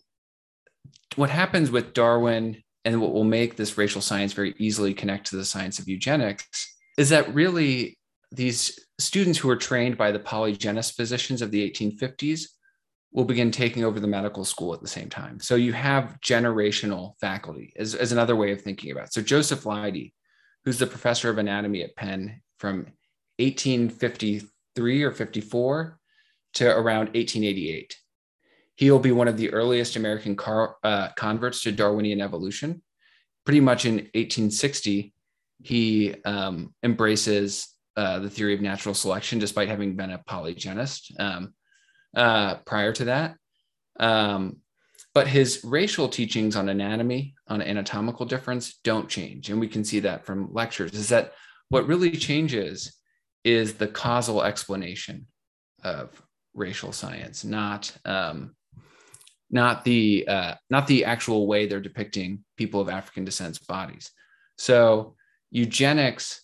what 1.16 1.30
happens 1.30 1.70
with 1.70 1.92
Darwin 1.92 2.62
and 2.84 3.00
what 3.00 3.12
will 3.12 3.24
make 3.24 3.56
this 3.56 3.76
racial 3.76 4.00
science 4.00 4.32
very 4.32 4.54
easily 4.58 4.94
connect 4.94 5.26
to 5.26 5.36
the 5.36 5.44
science 5.44 5.78
of 5.78 5.88
eugenics 5.88 6.44
is 6.96 7.10
that 7.10 7.34
really 7.34 7.98
these 8.32 8.78
students 8.98 9.38
who 9.38 9.48
were 9.48 9.56
trained 9.56 9.96
by 9.96 10.10
the 10.10 10.18
polygenist 10.18 10.94
physicians 10.94 11.42
of 11.42 11.50
the 11.50 11.70
1850s 11.70 12.42
will 13.12 13.24
begin 13.24 13.50
taking 13.50 13.84
over 13.84 14.00
the 14.00 14.06
medical 14.06 14.44
school 14.44 14.74
at 14.74 14.80
the 14.80 14.88
same 14.88 15.08
time. 15.08 15.40
So 15.40 15.54
you 15.54 15.72
have 15.72 16.18
generational 16.20 17.14
faculty 17.20 17.72
as, 17.76 17.94
as 17.94 18.12
another 18.12 18.36
way 18.36 18.52
of 18.52 18.60
thinking 18.60 18.92
about 18.92 19.06
it. 19.06 19.12
So 19.12 19.22
Joseph 19.22 19.64
Leidy, 19.64 20.14
who's 20.64 20.78
the 20.78 20.86
professor 20.86 21.30
of 21.30 21.38
anatomy 21.38 21.82
at 21.82 21.96
Penn 21.96 22.42
from 22.58 22.86
1853 23.38 25.02
or 25.02 25.12
54 25.12 25.98
to 26.54 26.68
around 26.68 27.06
1888. 27.14 27.96
He'll 28.76 28.98
be 28.98 29.12
one 29.12 29.28
of 29.28 29.36
the 29.36 29.52
earliest 29.52 29.96
American 29.96 30.36
car, 30.36 30.76
uh, 30.84 31.08
converts 31.16 31.62
to 31.62 31.72
Darwinian 31.72 32.20
evolution. 32.20 32.82
Pretty 33.44 33.60
much 33.60 33.86
in 33.86 33.94
1860, 33.94 35.12
he 35.62 36.14
um, 36.24 36.74
embraces 36.82 37.74
uh, 37.96 38.20
the 38.20 38.30
theory 38.30 38.54
of 38.54 38.60
natural 38.60 38.94
selection, 38.94 39.38
despite 39.38 39.68
having 39.68 39.96
been 39.96 40.12
a 40.12 40.18
polygenist 40.18 41.18
um, 41.18 41.52
uh, 42.16 42.56
prior 42.66 42.92
to 42.92 43.04
that. 43.06 43.36
Um, 44.00 44.58
but 45.14 45.26
his 45.26 45.62
racial 45.64 46.08
teachings 46.08 46.54
on 46.54 46.68
anatomy, 46.68 47.34
on 47.48 47.62
anatomical 47.62 48.26
difference, 48.26 48.78
don't 48.84 49.08
change. 49.08 49.50
And 49.50 49.58
we 49.58 49.68
can 49.68 49.84
see 49.84 50.00
that 50.00 50.24
from 50.24 50.52
lectures, 50.52 50.92
is 50.92 51.08
that 51.08 51.32
what 51.70 51.86
really 51.86 52.12
changes 52.12 52.98
is 53.44 53.74
the 53.74 53.88
causal 53.88 54.42
explanation 54.42 55.26
of 55.82 56.22
racial 56.54 56.92
science, 56.92 57.44
not 57.44 57.96
um, 58.04 58.54
not 59.50 59.84
the 59.84 60.26
uh, 60.28 60.54
not 60.70 60.86
the 60.86 61.04
actual 61.04 61.46
way 61.46 61.66
they're 61.66 61.80
depicting 61.80 62.44
people 62.56 62.80
of 62.80 62.88
African 62.88 63.24
descent's 63.24 63.58
bodies. 63.58 64.10
So 64.56 65.14
eugenics 65.50 66.42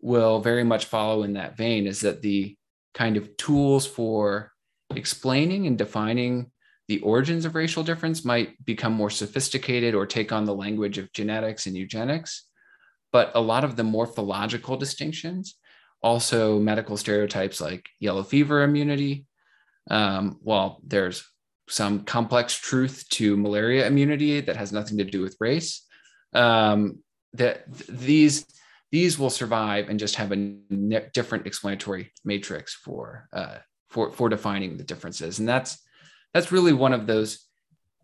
will 0.00 0.40
very 0.40 0.64
much 0.64 0.86
follow 0.86 1.22
in 1.22 1.34
that 1.34 1.56
vein 1.56 1.86
is 1.86 2.00
that 2.00 2.22
the 2.22 2.56
kind 2.94 3.16
of 3.16 3.36
tools 3.36 3.86
for 3.86 4.52
explaining 4.94 5.66
and 5.66 5.76
defining 5.76 6.50
the 6.88 7.00
origins 7.00 7.44
of 7.44 7.54
racial 7.54 7.82
difference 7.82 8.24
might 8.24 8.64
become 8.64 8.92
more 8.92 9.10
sophisticated 9.10 9.94
or 9.94 10.06
take 10.06 10.32
on 10.32 10.44
the 10.44 10.54
language 10.54 10.98
of 10.98 11.12
genetics 11.12 11.66
and 11.66 11.76
eugenics. 11.76 12.44
But 13.12 13.32
a 13.34 13.40
lot 13.40 13.64
of 13.64 13.76
the 13.76 13.84
morphological 13.84 14.76
distinctions, 14.76 15.56
also 16.02 16.58
medical 16.60 16.96
stereotypes 16.96 17.60
like 17.60 17.88
yellow 17.98 18.22
fever 18.22 18.62
immunity, 18.62 19.26
um, 19.90 20.38
while 20.42 20.80
there's 20.86 21.24
some 21.68 22.04
complex 22.04 22.54
truth 22.54 23.04
to 23.10 23.36
malaria 23.36 23.86
immunity 23.86 24.40
that 24.40 24.56
has 24.56 24.72
nothing 24.72 24.98
to 24.98 25.04
do 25.04 25.22
with 25.22 25.36
race, 25.40 25.84
um, 26.32 26.98
that 27.32 27.64
these 27.88 28.46
these 28.92 29.18
will 29.18 29.30
survive 29.30 29.88
and 29.88 29.98
just 29.98 30.14
have 30.14 30.30
a 30.32 30.36
different 31.12 31.46
explanatory 31.46 32.12
matrix 32.24 32.72
for 32.72 33.28
uh, 33.32 33.56
for 33.96 34.12
for 34.12 34.28
defining 34.28 34.76
the 34.76 34.84
differences. 34.84 35.38
And 35.38 35.48
that's 35.48 35.78
that's 36.34 36.52
really 36.52 36.74
one 36.74 36.92
of 36.92 37.06
those 37.06 37.46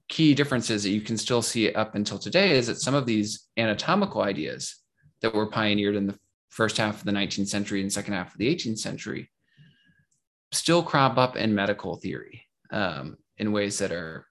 key 0.09 0.35
differences 0.35 0.83
that 0.83 0.90
you 0.90 1.02
can 1.02 1.18
still 1.18 1.42
see 1.42 1.72
up 1.74 1.94
until 1.94 2.18
today 2.18 2.52
is 2.52 2.66
that 2.66 2.81
some 2.81 2.94
of 2.94 3.05
these 3.05 3.48
anatomical 3.59 4.22
ideas 4.22 4.76
that 5.20 5.35
were 5.35 5.46
pioneered 5.46 5.94
in 5.94 6.07
the 6.07 6.18
first 6.48 6.78
half 6.78 6.98
of 7.00 7.05
the 7.05 7.12
19th 7.12 7.48
century 7.48 7.83
and 7.83 7.92
second 7.92 8.14
half 8.14 8.33
of 8.33 8.38
the 8.38 8.55
18th 8.55 8.78
century 8.78 9.31
still 10.50 10.83
crop 10.83 11.18
up 11.18 11.37
in 11.37 11.55
medical 11.55 11.96
theory 11.96 12.46
um, 12.70 13.16
in 13.37 13.52
ways 13.52 13.78
that 13.78 13.92
are 13.92 14.26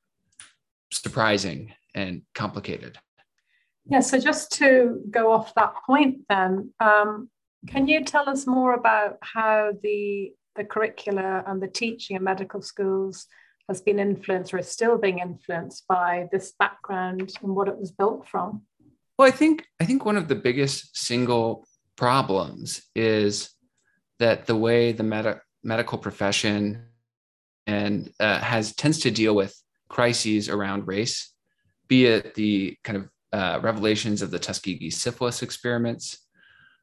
surprising 0.92 1.74
and 1.94 2.24
complicated. 2.34 2.98
Yeah, 3.86 4.02
so 4.02 4.20
just 4.20 4.52
to 4.54 5.02
go 5.10 5.32
off 5.32 5.54
that 5.56 5.74
point, 5.86 6.22
then, 6.28 6.74
um, 6.80 7.30
can 7.68 7.88
you 7.88 8.04
tell 8.04 8.28
us 8.28 8.48
more 8.48 8.74
about 8.74 9.18
how 9.22 9.72
the 9.84 10.32
the 10.56 10.64
curricula 10.64 11.44
and 11.48 11.62
the 11.62 11.68
teaching 11.68 12.16
in 12.16 12.24
medical 12.24 12.62
schools 12.62 13.28
has 13.68 13.82
been 13.82 14.00
influenced 14.00 14.54
or 14.54 14.58
is 14.58 14.68
still 14.68 14.98
being 14.98 15.20
influenced 15.20 15.88
by 15.88 16.28
this 16.32 16.54
background 16.60 17.32
and 17.42 17.56
what 17.56 17.68
it 17.68 17.78
was 17.78 17.92
built 17.92 18.28
from? 18.28 18.64
Well, 19.18 19.28
I 19.28 19.32
think 19.32 19.66
I 19.80 19.86
think 19.86 20.06
one 20.06 20.18
of 20.18 20.28
the 20.28 20.36
biggest 20.36 20.98
single 20.98 21.68
problems 21.96 22.82
is 22.96 23.52
that 24.20 24.46
the 24.46 24.56
way 24.56 24.92
the 24.92 25.04
med- 25.04 25.42
medical 25.64 25.98
profession 25.98 26.86
and 27.68 28.12
uh, 28.20 28.40
has 28.40 28.76
tends 28.76 29.00
to 29.00 29.12
deal 29.12 29.36
with 29.36 29.56
crises 29.90 30.50
around 30.50 30.88
race, 30.88 31.34
be 31.88 32.06
it 32.06 32.34
the 32.36 32.78
kind 32.84 32.98
of 32.98 33.10
uh, 33.34 33.60
revelations 33.62 34.22
of 34.22 34.32
the 34.32 34.40
Tuskegee 34.40 34.90
syphilis 34.90 35.42
experiments, 35.42 36.18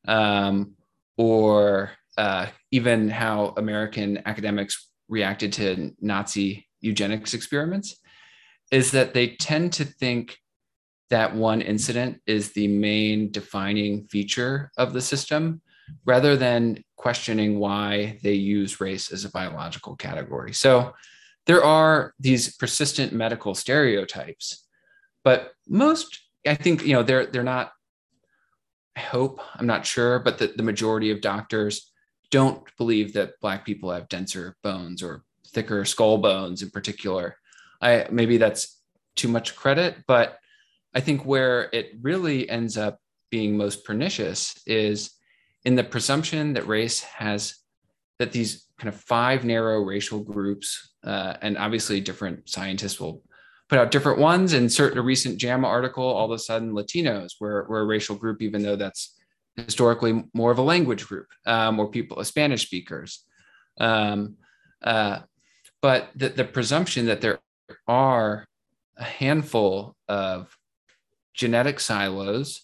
um, 0.07 0.75
or 1.17 1.91
uh, 2.19 2.47
even 2.73 3.09
how 3.09 3.55
American 3.57 4.21
academics 4.27 4.91
reacted 5.09 5.53
to 5.55 5.95
Nazi 6.01 6.67
eugenics 6.81 7.33
experiments, 7.33 7.97
is 8.71 8.91
that 8.91 9.15
they 9.15 9.29
tend 9.29 9.73
to 9.73 9.85
think 9.85 10.37
that 11.11 11.35
one 11.35 11.63
incident 11.63 12.21
is 12.27 12.53
the 12.53 12.69
main 12.69 13.31
defining 13.31 14.07
feature 14.09 14.71
of 14.77 14.93
the 14.93 15.01
system 15.01 15.63
rather 16.05 16.37
than 16.37 16.83
questioning 16.97 17.59
why 17.59 18.19
they 18.23 18.35
use 18.35 18.81
race 18.81 19.11
as 19.11 19.25
a 19.25 19.31
biological 19.31 19.97
category. 19.97 20.53
So 20.53 20.93
there 21.47 21.65
are 21.65 22.13
these 22.19 22.55
persistent 22.57 23.13
medical 23.13 23.55
stereotypes, 23.55 24.67
but 25.25 25.53
most 25.67 26.21
I 26.47 26.55
think 26.55 26.85
you 26.85 26.93
know 26.93 27.03
they're 27.03 27.27
they're 27.27 27.43
not. 27.43 27.73
I 28.97 29.01
hope 29.01 29.41
I'm 29.55 29.67
not 29.67 29.87
sure, 29.87 30.19
but 30.19 30.39
the, 30.39 30.49
the 30.49 30.65
majority 30.65 31.13
of 31.13 31.21
doctors 31.21 31.93
don't 32.31 32.63
believe 32.77 33.13
that 33.15 33.41
black 33.41 33.65
people 33.65 33.91
have 33.91 34.09
denser 34.09 34.57
bones 34.63 35.03
or 35.03 35.25
thicker 35.49 35.85
skull 35.85 36.19
bones 36.19 36.63
in 36.63 36.71
particular. 36.71 37.37
I 37.81 38.07
maybe 38.11 38.37
that's 38.37 38.81
too 39.17 39.29
much 39.29 39.57
credit, 39.57 39.97
but 40.07 40.39
I 40.95 41.01
think 41.01 41.25
where 41.25 41.69
it 41.73 41.93
really 42.01 42.49
ends 42.49 42.77
up 42.77 42.99
being 43.31 43.57
most 43.57 43.85
pernicious 43.85 44.61
is 44.67 45.11
in 45.65 45.75
the 45.75 45.85
presumption 45.85 46.55
that 46.55 46.67
race 46.67 47.01
has 47.01 47.57
that 48.19 48.33
these 48.33 48.67
kind 48.79 48.93
of 48.93 49.01
five 49.01 49.45
narrow 49.45 49.81
racial 49.81 50.21
groups, 50.21 50.95
uh, 51.05 51.35
and 51.43 51.57
obviously 51.59 52.01
different 52.01 52.49
scientists 52.49 53.01
will 53.01 53.23
put 53.69 53.79
out 53.79 53.91
different 53.91 54.19
ones. 54.19 54.53
And 54.55 54.73
certain 54.73 54.99
a 54.99 55.03
recent 55.03 55.39
JAMA 55.39 55.67
article, 55.67 56.05
all 56.05 56.27
of 56.27 56.33
a 56.33 56.39
sudden 56.39 56.73
Latinos 56.73 57.33
were, 57.41 57.67
were 57.69 57.81
a 57.81 57.87
racial 57.87 58.17
group, 58.17 58.43
even 58.43 58.63
though 58.63 58.77
that's 58.77 59.18
historically 59.59 60.25
more 60.35 60.51
of 60.51 60.59
a 60.59 60.63
language 60.63 61.07
group 61.07 61.27
um, 61.47 61.79
or 61.79 61.89
people, 61.91 62.23
Spanish 62.25 62.67
speakers. 62.67 63.25
Um, 63.79 64.37
uh, 64.83 65.21
but 65.81 66.11
the, 66.15 66.31
the 66.31 66.45
presumption 66.45 67.07
that 67.07 67.21
there 67.21 67.39
are 67.87 68.47
a 68.97 69.05
handful 69.05 69.97
of 70.09 70.57
genetic 71.35 71.79
silos 71.81 72.63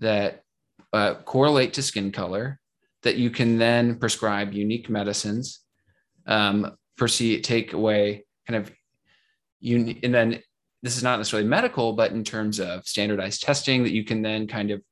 that 0.00 0.42
uh, 0.92 1.14
correlate 1.24 1.74
to 1.74 1.82
skin 1.82 2.12
color, 2.12 2.60
that 3.02 3.16
you 3.16 3.30
can 3.30 3.58
then 3.58 3.96
prescribe 3.96 4.52
unique 4.52 4.88
medicines 4.88 5.60
um, 6.26 6.76
perceive 6.96 7.42
take 7.42 7.72
away 7.72 8.24
kind 8.46 8.56
of 8.56 8.72
you 9.60 9.96
and 10.02 10.14
then 10.14 10.40
this 10.82 10.96
is 10.96 11.02
not 11.02 11.18
necessarily 11.18 11.48
medical, 11.48 11.94
but 11.94 12.12
in 12.12 12.22
terms 12.22 12.60
of 12.60 12.86
standardized 12.86 13.42
testing 13.42 13.82
that 13.82 13.92
you 13.92 14.04
can 14.04 14.22
then 14.22 14.46
kind 14.46 14.70
of 14.70 14.82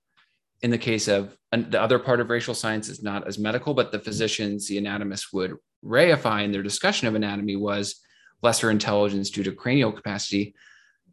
in 0.63 0.71
the 0.71 0.79
case 0.79 1.09
of 1.09 1.37
the 1.53 1.81
other 1.81 1.99
part 1.99 2.21
of 2.21 2.31
racial 2.31 2.55
science 2.55 2.89
is 2.89 3.03
not 3.03 3.27
as 3.29 3.39
medical, 3.39 3.75
but 3.75 3.93
the 3.93 3.99
physicians, 3.99 4.67
the 4.67 4.79
anatomists 4.79 5.33
would 5.33 5.55
reify 5.85 6.45
in 6.45 6.53
their 6.53 6.63
discussion 6.63 7.07
of 7.07 7.15
anatomy 7.15 7.57
was 7.57 8.01
lesser 8.43 8.71
intelligence 8.71 9.31
due 9.31 9.43
to 9.43 9.53
cranial 9.53 9.93
capacity 9.93 10.55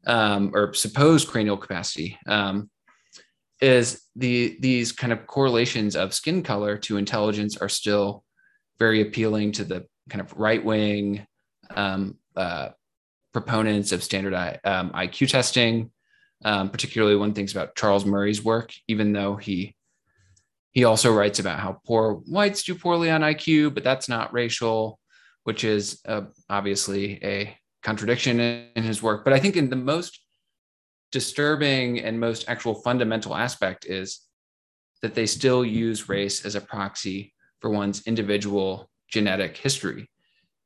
um, 0.08 0.52
or 0.54 0.74
supposed 0.74 1.28
cranial 1.28 1.58
capacity. 1.58 2.18
Um, 2.28 2.70
is 3.62 4.02
the 4.16 4.58
these 4.60 4.92
kind 4.92 5.14
of 5.14 5.28
correlations 5.28 5.96
of 5.96 6.16
skin 6.16 6.42
color 6.42 6.78
to 6.80 6.98
intelligence 6.98 7.58
are 7.58 7.70
still 7.70 8.24
very 8.80 9.02
appealing 9.02 9.52
to 9.52 9.64
the 9.64 9.86
kind 10.10 10.22
of 10.22 10.34
right 10.34 10.66
wing 10.66 11.28
um, 11.76 12.18
uh, 12.36 12.70
proponents 13.34 13.92
of 13.92 14.04
standard 14.04 14.34
um, 14.64 14.90
IQ 14.92 15.30
testing 15.30 15.92
um, 16.44 16.70
particularly 16.70 17.16
one 17.16 17.34
thinks 17.34 17.52
about 17.52 17.76
Charles 17.76 18.06
Murray's 18.06 18.44
work, 18.44 18.74
even 18.88 19.14
though 19.14 19.36
he 19.36 19.76
he 20.72 20.86
also 20.86 21.14
writes 21.14 21.40
about 21.40 21.60
how 21.60 21.82
poor 21.86 22.22
whites 22.26 22.64
do 22.64 22.76
poorly 22.76 23.10
on 23.10 23.22
IQ, 23.22 23.74
but 23.74 23.84
that's 23.84 24.08
not 24.08 24.32
racial, 24.32 25.00
which 25.44 25.66
is 25.66 26.00
uh, 26.08 26.22
obviously 26.50 27.22
a 27.24 27.58
contradiction 27.84 28.40
in, 28.40 28.68
in 28.78 28.84
his 28.84 29.04
work. 29.04 29.26
But 29.26 29.34
I 29.34 29.40
think 29.40 29.58
in 29.58 29.70
the 29.70 29.76
most 29.76 30.24
disturbing 31.12 32.00
and 32.00 32.18
most 32.20 32.46
actual 32.48 32.76
fundamental 32.76 33.36
aspect 33.36 33.86
is 33.86 34.22
that 35.02 35.14
they 35.14 35.26
still 35.26 35.66
use 35.66 36.08
race 36.08 36.46
as 36.46 36.56
a 36.56 36.62
proxy 36.62 37.34
for 37.60 37.70
one's 37.70 38.08
individual 38.08 38.90
genetic 39.10 39.58
history. 39.58 40.10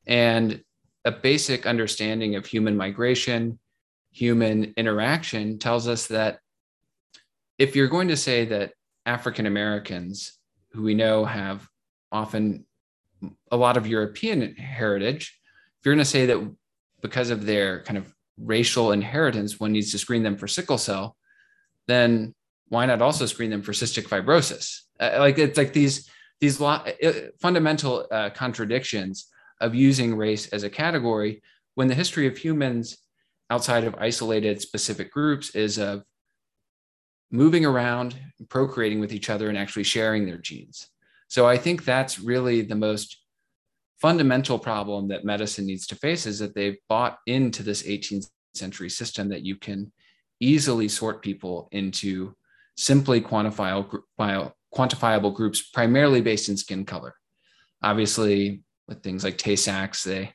And 0.05 0.61
a 1.03 1.11
basic 1.11 1.65
understanding 1.65 2.35
of 2.35 2.45
human 2.45 2.77
migration 2.77 3.59
human 4.15 4.73
interaction 4.77 5.59
tells 5.59 5.89
us 5.89 6.07
that 6.07 6.39
if 7.57 7.75
you're 7.75 7.89
going 7.89 8.07
to 8.07 8.15
say 8.15 8.45
that 8.45 8.71
African 9.05 9.45
Americans, 9.45 10.39
who 10.71 10.83
we 10.83 10.93
know 10.93 11.25
have 11.25 11.67
often 12.13 12.65
a 13.51 13.57
lot 13.57 13.75
of 13.75 13.87
European 13.87 14.55
heritage, 14.55 15.37
if 15.79 15.85
you're 15.85 15.95
going 15.95 16.03
to 16.03 16.09
say 16.09 16.27
that 16.27 16.55
because 17.01 17.29
of 17.29 17.45
their 17.45 17.83
kind 17.83 17.97
of 17.97 18.13
racial 18.37 18.93
inheritance, 18.93 19.59
one 19.59 19.73
needs 19.73 19.91
to 19.91 19.97
screen 19.97 20.23
them 20.23 20.37
for 20.37 20.47
sickle 20.47 20.77
cell, 20.77 21.17
then 21.87 22.33
why 22.69 22.85
not 22.85 23.01
also 23.01 23.25
screen 23.25 23.49
them 23.49 23.61
for 23.61 23.73
cystic 23.73 24.07
fibrosis? 24.07 24.83
Uh, 24.97 25.17
like 25.19 25.37
it's 25.37 25.57
like 25.57 25.73
these 25.73 26.09
these 26.39 26.61
lo- 26.61 26.85
uh, 27.03 27.13
fundamental 27.41 28.07
uh, 28.09 28.29
contradictions 28.29 29.27
of 29.59 29.75
using 29.75 30.15
race 30.15 30.47
as 30.53 30.63
a 30.63 30.69
category 30.69 31.41
when 31.73 31.89
the 31.89 31.95
history 31.95 32.27
of 32.27 32.37
humans 32.37 32.97
outside 33.49 33.83
of 33.83 33.95
isolated 33.95 34.61
specific 34.61 35.11
groups 35.11 35.55
is 35.55 35.77
of 35.77 36.03
moving 37.31 37.65
around, 37.65 38.15
procreating 38.49 38.99
with 38.99 39.13
each 39.13 39.29
other, 39.29 39.49
and 39.49 39.57
actually 39.57 39.83
sharing 39.83 40.25
their 40.25 40.37
genes. 40.37 40.87
So 41.27 41.47
I 41.47 41.57
think 41.57 41.83
that's 41.83 42.19
really 42.19 42.61
the 42.61 42.75
most 42.75 43.21
fundamental 44.01 44.59
problem 44.59 45.07
that 45.07 45.25
medicine 45.25 45.65
needs 45.65 45.87
to 45.87 45.95
face 45.95 46.25
is 46.25 46.39
that 46.39 46.53
they've 46.53 46.77
bought 46.89 47.17
into 47.25 47.63
this 47.63 47.83
18th 47.83 48.29
century 48.53 48.89
system 48.89 49.29
that 49.29 49.43
you 49.43 49.55
can 49.55 49.91
easily 50.39 50.87
sort 50.87 51.21
people 51.21 51.67
into 51.71 52.35
simply 52.77 53.21
quantifiable, 53.21 54.01
quantifiable 54.73 55.33
groups 55.33 55.61
primarily 55.61 56.21
based 56.21 56.49
in 56.49 56.57
skin 56.57 56.85
color. 56.85 57.13
Obviously, 57.81 58.61
with 58.87 59.01
things 59.01 59.23
like 59.23 59.37
Tay-Sachs, 59.37 60.03
they 60.03 60.33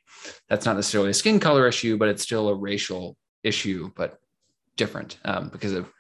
that's 0.49 0.67
not 0.67 0.77
necessarily 0.77 1.11
a 1.11 1.15
skin 1.15 1.41
color 1.41 1.67
issue, 1.67 1.97
but 1.97 2.09
it's 2.09 2.23
still 2.23 2.49
a 2.49 2.55
racial 2.55 3.17
issue, 3.43 3.91
but 3.97 4.19
different 4.77 5.19
um, 5.25 5.49
because 5.49 5.73
of 5.73 5.91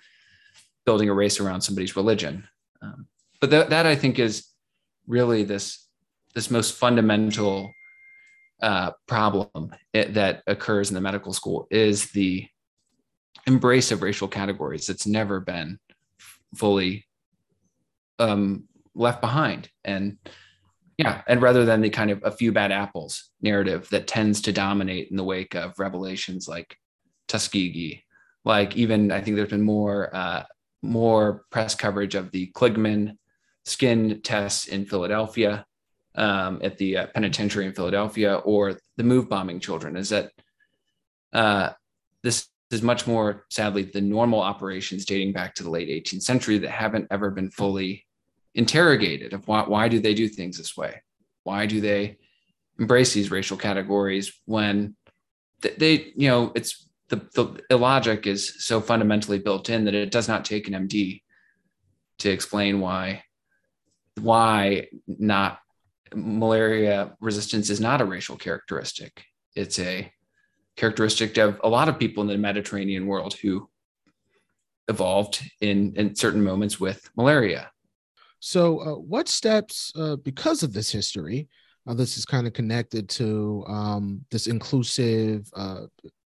building 0.84 1.08
a 1.08 1.14
race 1.14 1.40
around 1.40 1.60
somebody's 1.60 1.96
religion. 1.96 2.46
Um, 2.82 3.06
but 3.40 3.50
that, 3.50 3.70
that 3.70 3.86
I 3.86 3.94
think 3.94 4.18
is 4.18 4.46
really 5.06 5.44
this 5.44 5.86
this 6.34 6.50
most 6.50 6.76
fundamental 6.76 7.72
uh, 8.62 8.92
problem 9.06 9.74
it, 9.92 10.14
that 10.14 10.42
occurs 10.46 10.90
in 10.90 10.94
the 10.94 11.00
medical 11.00 11.32
school 11.32 11.66
is 11.70 12.10
the 12.12 12.46
embrace 13.46 13.90
of 13.90 14.02
racial 14.02 14.28
categories 14.28 14.86
that's 14.86 15.06
never 15.06 15.40
been 15.40 15.78
fully 16.54 17.06
um, 18.18 18.64
left 18.94 19.20
behind 19.20 19.68
and 19.84 20.18
yeah, 21.00 21.22
and 21.26 21.40
rather 21.40 21.64
than 21.64 21.80
the 21.80 21.88
kind 21.88 22.10
of 22.10 22.20
a 22.24 22.30
few 22.30 22.52
bad 22.52 22.70
apples 22.70 23.30
narrative 23.40 23.88
that 23.90 24.06
tends 24.06 24.42
to 24.42 24.52
dominate 24.52 25.10
in 25.10 25.16
the 25.16 25.24
wake 25.24 25.54
of 25.54 25.78
revelations 25.78 26.46
like 26.46 26.76
Tuskegee, 27.26 28.04
like 28.44 28.76
even 28.76 29.10
I 29.10 29.22
think 29.22 29.36
there's 29.36 29.48
been 29.48 29.62
more 29.62 30.14
uh, 30.14 30.42
more 30.82 31.46
press 31.50 31.74
coverage 31.74 32.14
of 32.14 32.30
the 32.32 32.52
Kligman 32.54 33.16
skin 33.64 34.20
tests 34.22 34.66
in 34.66 34.84
Philadelphia 34.84 35.64
um, 36.16 36.60
at 36.62 36.76
the 36.76 36.98
uh, 36.98 37.06
penitentiary 37.14 37.64
in 37.64 37.72
Philadelphia 37.72 38.34
or 38.34 38.76
the 38.98 39.02
move 39.02 39.26
bombing 39.26 39.58
children. 39.58 39.96
Is 39.96 40.10
that 40.10 40.30
uh, 41.32 41.70
this 42.22 42.46
is 42.70 42.82
much 42.82 43.06
more 43.06 43.46
sadly 43.48 43.84
the 43.84 44.02
normal 44.02 44.40
operations 44.40 45.06
dating 45.06 45.32
back 45.32 45.54
to 45.54 45.62
the 45.62 45.70
late 45.70 45.88
18th 45.88 46.22
century 46.22 46.58
that 46.58 46.70
haven't 46.70 47.08
ever 47.10 47.30
been 47.30 47.50
fully 47.50 48.04
interrogated 48.54 49.32
of 49.32 49.46
why, 49.46 49.62
why 49.62 49.88
do 49.88 50.00
they 50.00 50.14
do 50.14 50.28
things 50.28 50.58
this 50.58 50.76
way? 50.76 51.02
Why 51.44 51.66
do 51.66 51.80
they 51.80 52.18
embrace 52.78 53.12
these 53.12 53.30
racial 53.30 53.56
categories 53.56 54.32
when 54.46 54.96
they, 55.60 56.12
you 56.16 56.28
know, 56.28 56.52
it's 56.54 56.88
the, 57.08 57.16
the 57.34 57.60
illogic 57.70 58.26
is 58.26 58.64
so 58.64 58.80
fundamentally 58.80 59.38
built 59.38 59.68
in 59.68 59.84
that 59.84 59.94
it 59.94 60.10
does 60.10 60.28
not 60.28 60.44
take 60.44 60.68
an 60.68 60.88
MD 60.88 61.22
to 62.18 62.30
explain 62.30 62.80
why 62.80 63.22
why 64.20 64.86
not 65.06 65.60
malaria 66.14 67.16
resistance 67.20 67.70
is 67.70 67.80
not 67.80 68.00
a 68.00 68.04
racial 68.04 68.36
characteristic. 68.36 69.24
It's 69.54 69.78
a 69.78 70.12
characteristic 70.76 71.36
of 71.38 71.60
a 71.62 71.68
lot 71.68 71.88
of 71.88 71.98
people 71.98 72.22
in 72.22 72.28
the 72.28 72.38
Mediterranean 72.38 73.06
world 73.06 73.34
who 73.34 73.68
evolved 74.88 75.42
in, 75.60 75.94
in 75.96 76.14
certain 76.14 76.42
moments 76.42 76.80
with 76.80 77.08
malaria. 77.16 77.70
So, 78.40 78.80
uh, 78.80 78.94
what 78.94 79.28
steps, 79.28 79.92
uh, 79.96 80.16
because 80.16 80.62
of 80.62 80.72
this 80.72 80.90
history, 80.90 81.46
uh, 81.86 81.92
this 81.92 82.16
is 82.16 82.24
kind 82.24 82.46
of 82.46 82.54
connected 82.54 83.08
to 83.10 83.64
um, 83.68 84.24
this 84.30 84.46
inclusive 84.46 85.48
uh, 85.54 85.82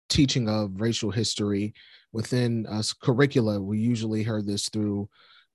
teaching 0.09 0.49
of 0.49 0.81
racial 0.81 1.11
history 1.11 1.75
within 2.13 2.67
uh, 2.67 2.83
curricula. 3.03 3.61
We 3.61 3.79
usually 3.79 4.23
heard 4.23 4.47
this 4.47 4.69
through 4.69 5.09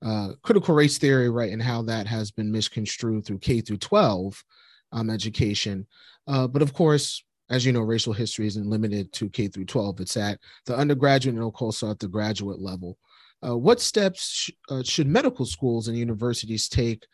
uh, 0.04 0.32
critical 0.42 0.74
race 0.74 0.98
theory, 0.98 1.30
right, 1.30 1.52
and 1.52 1.62
how 1.62 1.82
that 1.82 2.06
has 2.06 2.30
been 2.30 2.52
misconstrued 2.52 3.24
through 3.24 3.38
K 3.38 3.62
through 3.62 3.78
12 3.78 4.44
um, 4.92 5.08
education. 5.08 5.86
but 6.26 6.62
of 6.62 6.74
course, 6.74 7.24
as 7.48 7.64
you 7.64 7.72
know, 7.72 7.80
racial 7.80 8.12
history 8.12 8.46
isn't 8.46 8.68
limited 8.68 9.12
to 9.14 9.30
K 9.30 9.48
through 9.48 9.64
12. 9.64 10.00
It's 10.00 10.16
at 10.16 10.38
the 10.66 10.76
undergraduate 10.76 11.36
and 11.36 11.44
also 11.44 11.90
at 11.90 11.98
the 11.98 12.08
graduate 12.08 12.60
level. 12.60 12.98
Uh, 13.46 13.56
what 13.56 13.80
steps 13.80 14.28
sh- 14.28 14.50
uh, 14.68 14.82
should 14.82 15.06
medical 15.06 15.46
schools 15.46 15.88
and 15.88 15.96
universities 15.96 16.68
take 16.68 17.06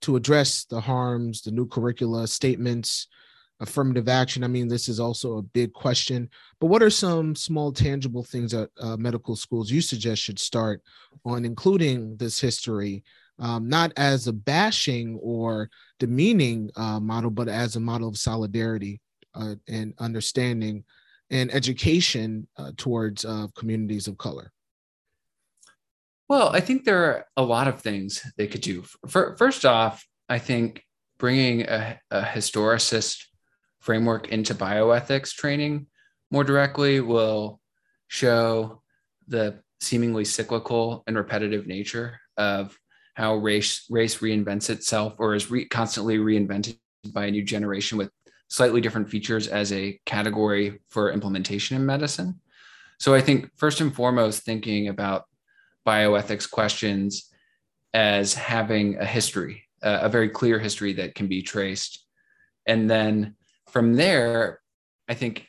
to 0.00 0.16
address 0.16 0.64
the 0.64 0.80
harms, 0.80 1.42
the 1.42 1.50
new 1.50 1.66
curricula, 1.66 2.26
statements, 2.26 3.08
affirmative 3.60 4.08
action? 4.08 4.42
I 4.42 4.48
mean, 4.48 4.68
this 4.68 4.88
is 4.88 5.00
also 5.00 5.36
a 5.36 5.42
big 5.42 5.72
question, 5.72 6.30
but 6.60 6.68
what 6.68 6.82
are 6.82 6.90
some 6.90 7.34
small, 7.34 7.72
tangible 7.72 8.22
things 8.22 8.52
that 8.52 8.70
uh, 8.80 8.96
medical 8.96 9.36
schools 9.36 9.70
you 9.70 9.80
suggest 9.80 10.22
should 10.22 10.38
start 10.38 10.82
on 11.24 11.44
including 11.44 12.16
this 12.16 12.40
history, 12.40 13.04
um, 13.38 13.68
not 13.68 13.92
as 13.96 14.26
a 14.26 14.32
bashing 14.32 15.18
or 15.22 15.68
demeaning 15.98 16.70
uh, 16.76 17.00
model, 17.00 17.30
but 17.30 17.48
as 17.48 17.76
a 17.76 17.80
model 17.80 18.08
of 18.08 18.16
solidarity 18.16 19.00
uh, 19.34 19.54
and 19.68 19.92
understanding 19.98 20.84
and 21.30 21.52
education 21.52 22.46
uh, 22.56 22.70
towards 22.76 23.26
communities 23.56 24.08
of 24.08 24.16
color? 24.16 24.52
Well, 26.28 26.48
I 26.48 26.60
think 26.60 26.84
there 26.84 27.04
are 27.04 27.26
a 27.36 27.42
lot 27.42 27.68
of 27.68 27.80
things 27.80 28.22
they 28.36 28.46
could 28.46 28.60
do. 28.60 28.84
First 29.08 29.64
off, 29.64 30.04
I 30.28 30.38
think 30.38 30.82
bringing 31.18 31.62
a, 31.62 32.00
a 32.10 32.22
historicist 32.22 33.24
framework 33.80 34.28
into 34.28 34.54
bioethics 34.54 35.32
training 35.32 35.86
more 36.30 36.42
directly 36.42 37.00
will 37.00 37.60
show 38.08 38.82
the 39.28 39.60
seemingly 39.80 40.24
cyclical 40.24 41.04
and 41.06 41.16
repetitive 41.16 41.66
nature 41.66 42.18
of 42.36 42.76
how 43.14 43.36
race 43.36 43.86
race 43.88 44.18
reinvents 44.18 44.68
itself 44.68 45.14
or 45.18 45.34
is 45.34 45.50
re- 45.50 45.64
constantly 45.66 46.18
reinvented 46.18 46.76
by 47.12 47.26
a 47.26 47.30
new 47.30 47.42
generation 47.42 47.96
with 47.96 48.10
slightly 48.48 48.80
different 48.80 49.08
features 49.08 49.48
as 49.48 49.72
a 49.72 49.98
category 50.06 50.80
for 50.88 51.12
implementation 51.12 51.76
in 51.76 51.86
medicine. 51.86 52.40
So 52.98 53.14
I 53.14 53.20
think 53.20 53.50
first 53.56 53.80
and 53.80 53.94
foremost 53.94 54.44
thinking 54.44 54.88
about 54.88 55.24
bioethics 55.86 56.50
questions 56.50 57.30
as 57.94 58.34
having 58.34 58.98
a 58.98 59.04
history, 59.04 59.64
a 59.82 60.08
very 60.08 60.28
clear 60.28 60.58
history 60.58 60.92
that 60.94 61.14
can 61.14 61.28
be 61.28 61.42
traced. 61.42 62.04
And 62.66 62.90
then 62.90 63.36
from 63.70 63.94
there, 63.94 64.60
I 65.08 65.14
think 65.14 65.46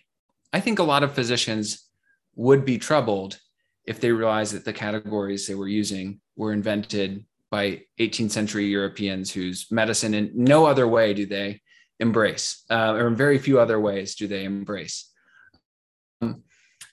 I 0.53 0.59
think 0.59 0.79
a 0.79 0.83
lot 0.83 1.03
of 1.03 1.13
physicians 1.13 1.89
would 2.35 2.63
be 2.63 2.77
troubled 2.77 3.39
if 3.85 3.99
they 3.99 4.11
realized 4.11 4.53
that 4.53 4.65
the 4.65 4.73
categories 4.73 5.47
they 5.47 5.55
were 5.55 5.67
using 5.67 6.21
were 6.35 6.53
invented 6.53 7.25
by 7.49 7.81
18th 7.99 8.31
century 8.31 8.65
Europeans 8.65 9.31
whose 9.31 9.67
medicine 9.71 10.13
in 10.13 10.31
no 10.33 10.65
other 10.65 10.87
way 10.87 11.13
do 11.13 11.25
they 11.25 11.61
embrace, 11.99 12.63
uh, 12.69 12.93
or 12.93 13.07
in 13.07 13.15
very 13.15 13.39
few 13.39 13.59
other 13.59 13.79
ways 13.79 14.15
do 14.15 14.27
they 14.27 14.43
embrace. 14.43 15.11
Um, 16.21 16.43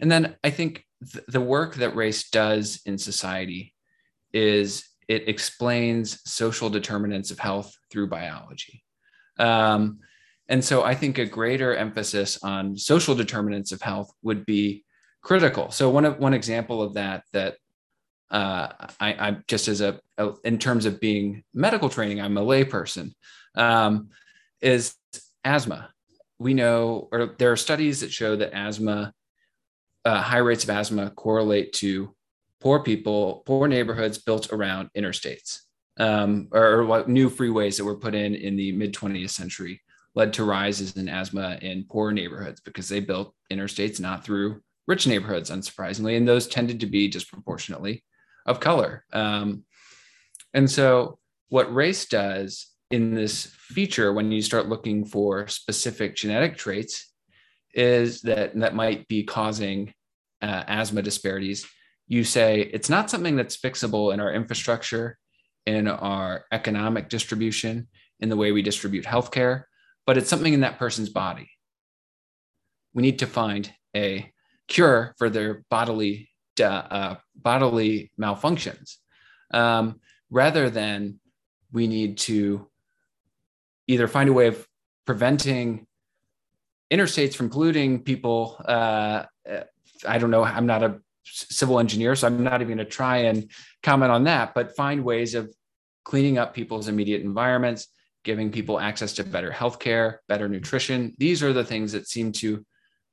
and 0.00 0.10
then 0.10 0.36
I 0.42 0.50
think 0.50 0.84
th- 1.12 1.24
the 1.28 1.40
work 1.40 1.76
that 1.76 1.96
race 1.96 2.30
does 2.30 2.80
in 2.86 2.98
society 2.98 3.74
is 4.32 4.84
it 5.08 5.28
explains 5.28 6.20
social 6.24 6.70
determinants 6.70 7.30
of 7.30 7.38
health 7.38 7.72
through 7.90 8.08
biology. 8.08 8.82
Um, 9.38 10.00
and 10.48 10.64
so 10.64 10.82
I 10.82 10.94
think 10.94 11.18
a 11.18 11.26
greater 11.26 11.74
emphasis 11.74 12.38
on 12.42 12.76
social 12.76 13.14
determinants 13.14 13.72
of 13.72 13.82
health 13.82 14.12
would 14.22 14.44
be 14.44 14.84
critical. 15.22 15.70
So 15.70 15.88
one 15.90 16.04
of 16.04 16.18
one 16.18 16.34
example 16.34 16.82
of 16.82 16.94
that 16.94 17.24
that 17.32 17.56
uh, 18.30 18.68
I, 19.00 19.28
I 19.28 19.36
just 19.46 19.68
as 19.68 19.80
a, 19.80 20.00
a, 20.18 20.32
in 20.44 20.58
terms 20.58 20.86
of 20.86 21.00
being 21.00 21.44
medical 21.54 21.88
training, 21.88 22.20
I'm 22.20 22.36
a 22.36 22.42
layperson, 22.42 23.12
um, 23.54 24.08
is 24.60 24.94
asthma. 25.44 25.90
We 26.38 26.52
know, 26.52 27.08
or 27.12 27.34
there 27.38 27.52
are 27.52 27.56
studies 27.56 28.00
that 28.00 28.12
show 28.12 28.36
that 28.36 28.52
asthma, 28.52 29.12
uh, 30.04 30.20
high 30.20 30.38
rates 30.38 30.64
of 30.64 30.70
asthma 30.70 31.10
correlate 31.10 31.72
to 31.74 32.14
poor 32.60 32.80
people, 32.80 33.42
poor 33.46 33.68
neighborhoods 33.68 34.18
built 34.18 34.52
around 34.52 34.90
interstates, 34.96 35.60
um, 35.98 36.48
or, 36.52 36.82
or 36.82 37.06
new 37.06 37.30
freeways 37.30 37.76
that 37.76 37.84
were 37.84 37.98
put 37.98 38.14
in 38.14 38.34
in 38.34 38.56
the 38.56 38.72
mid 38.72 38.94
20th 38.94 39.30
century 39.30 39.80
led 40.14 40.32
to 40.32 40.44
rises 40.44 40.96
in 40.96 41.08
asthma 41.08 41.58
in 41.60 41.84
poor 41.88 42.12
neighborhoods 42.12 42.60
because 42.60 42.88
they 42.88 43.00
built 43.00 43.34
interstates 43.52 44.00
not 44.00 44.24
through 44.24 44.60
rich 44.86 45.06
neighborhoods, 45.06 45.50
unsurprisingly, 45.50 46.16
and 46.16 46.28
those 46.28 46.46
tended 46.46 46.80
to 46.80 46.86
be 46.86 47.08
disproportionately 47.08 48.04
of 48.46 48.60
color. 48.60 49.04
Um, 49.12 49.64
and 50.52 50.70
so, 50.70 51.18
what 51.48 51.74
race 51.74 52.06
does 52.06 52.68
in 52.90 53.14
this 53.14 53.46
feature, 53.46 54.12
when 54.12 54.30
you 54.30 54.42
start 54.42 54.68
looking 54.68 55.04
for 55.04 55.48
specific 55.48 56.14
genetic 56.16 56.56
traits, 56.56 57.12
is 57.74 58.22
that 58.22 58.58
that 58.58 58.74
might 58.74 59.06
be 59.08 59.24
causing 59.24 59.92
uh, 60.42 60.64
asthma 60.66 61.02
disparities. 61.02 61.66
You 62.06 62.24
say 62.24 62.60
it's 62.60 62.90
not 62.90 63.10
something 63.10 63.36
that's 63.36 63.56
fixable 63.56 64.12
in 64.12 64.20
our 64.20 64.32
infrastructure, 64.32 65.18
in 65.66 65.88
our 65.88 66.44
economic 66.52 67.08
distribution, 67.08 67.88
in 68.20 68.28
the 68.28 68.36
way 68.36 68.52
we 68.52 68.62
distribute 68.62 69.04
healthcare, 69.04 69.64
but 70.06 70.16
it's 70.16 70.28
something 70.28 70.52
in 70.52 70.60
that 70.60 70.78
person's 70.78 71.08
body. 71.08 71.50
We 72.92 73.02
need 73.02 73.18
to 73.20 73.26
find 73.26 73.72
a 73.96 74.30
cure 74.68 75.14
for 75.18 75.28
their 75.28 75.64
bodily 75.70 76.30
uh, 76.62 77.16
bodily 77.34 78.12
malfunctions, 78.20 78.96
um, 79.52 80.00
rather 80.30 80.70
than 80.70 81.18
we 81.72 81.88
need 81.88 82.18
to 82.18 82.68
either 83.88 84.06
find 84.06 84.28
a 84.28 84.32
way 84.32 84.46
of 84.46 84.66
preventing 85.04 85.86
interstates 86.92 87.34
from 87.34 87.50
polluting 87.50 88.02
people. 88.02 88.60
Uh, 88.64 89.24
I 90.06 90.18
don't 90.18 90.30
know. 90.30 90.44
I'm 90.44 90.66
not 90.66 90.82
a 90.82 91.00
civil 91.24 91.80
engineer, 91.80 92.14
so 92.14 92.26
I'm 92.26 92.42
not 92.42 92.60
even 92.60 92.76
going 92.76 92.78
to 92.78 92.84
try 92.84 93.18
and 93.18 93.50
comment 93.82 94.12
on 94.12 94.24
that. 94.24 94.54
But 94.54 94.76
find 94.76 95.04
ways 95.04 95.34
of 95.34 95.52
cleaning 96.04 96.38
up 96.38 96.54
people's 96.54 96.88
immediate 96.88 97.22
environments, 97.22 97.88
giving 98.24 98.50
people 98.50 98.78
access 98.78 99.14
to 99.14 99.24
better 99.24 99.50
healthcare, 99.50 100.18
better 100.28 100.48
nutrition. 100.48 101.14
These 101.18 101.42
are 101.42 101.52
the 101.52 101.64
things 101.64 101.92
that 101.92 102.08
seem 102.08 102.32
to 102.32 102.64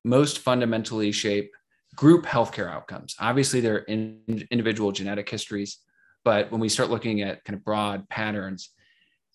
most 0.04 0.40
fundamentally 0.40 1.12
shape 1.12 1.52
group 1.96 2.26
healthcare 2.26 2.70
outcomes. 2.70 3.16
Obviously, 3.20 3.60
there 3.62 3.76
are 3.76 3.80
in, 3.80 4.48
individual 4.52 4.92
genetic 4.92 5.30
histories, 5.30 5.80
but 6.24 6.52
when 6.52 6.62
we 6.62 6.70
start 6.70 6.90
looking 6.90 7.22
at 7.22 7.44
kind 7.44 7.58
of 7.58 7.64
broad 7.64 8.08
patterns, 8.10 8.70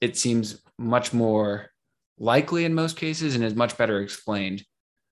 it 0.01 0.17
seems 0.17 0.63
much 0.79 1.13
more 1.13 1.71
likely 2.19 2.65
in 2.65 2.75
most 2.75 2.97
cases 2.97 3.35
and 3.35 3.45
is 3.45 3.55
much 3.55 3.77
better 3.77 4.01
explained 4.01 4.65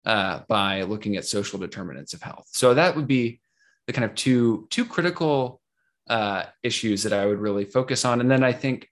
uh, 0.05 0.41
by 0.49 0.83
looking 0.83 1.17
at 1.17 1.25
social 1.25 1.59
determinants 1.59 2.15
of 2.15 2.23
health. 2.23 2.47
So 2.53 2.75
that 2.75 2.97
would 2.97 3.07
be 3.07 3.41
the 3.87 3.93
kind 3.93 4.05
of 4.05 4.15
two 4.15 4.67
two 4.71 4.85
critical 4.85 5.61
uh, 6.09 6.45
issues 6.63 7.03
that 7.03 7.13
I 7.13 7.27
would 7.27 7.39
really 7.39 7.65
focus 7.65 8.05
on. 8.05 8.21
And 8.21 8.31
then 8.31 8.43
I 8.43 8.53
think 8.53 8.89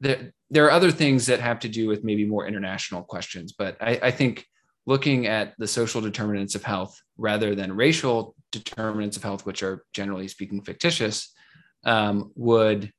that 0.00 0.32
there 0.50 0.64
are 0.66 0.70
other 0.70 0.90
things 0.90 1.26
that 1.26 1.40
have 1.40 1.60
to 1.60 1.68
do 1.68 1.86
with 1.86 2.04
maybe 2.04 2.24
more 2.24 2.46
international 2.46 3.02
questions, 3.02 3.52
but 3.52 3.76
I, 3.80 4.00
I 4.02 4.10
think 4.10 4.46
looking 4.86 5.26
at 5.26 5.54
the 5.58 5.68
social 5.68 6.00
determinants 6.00 6.54
of 6.54 6.64
health 6.64 7.00
rather 7.16 7.54
than 7.54 7.76
racial 7.76 8.34
determinants 8.50 9.16
of 9.16 9.22
health, 9.22 9.46
which 9.46 9.62
are 9.62 9.84
generally 9.92 10.26
speaking 10.26 10.62
fictitious, 10.62 11.32
um, 11.84 12.32
would 12.34 12.92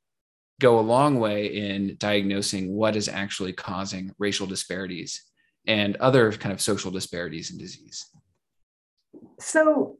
go 0.62 0.78
a 0.78 0.80
long 0.80 1.18
way 1.18 1.46
in 1.46 1.96
diagnosing 1.98 2.72
what 2.72 2.96
is 2.96 3.08
actually 3.08 3.52
causing 3.52 4.14
racial 4.18 4.46
disparities 4.46 5.22
and 5.66 5.96
other 5.96 6.32
kind 6.32 6.52
of 6.52 6.60
social 6.60 6.90
disparities 6.90 7.50
in 7.50 7.58
disease. 7.58 8.06
So, 9.38 9.98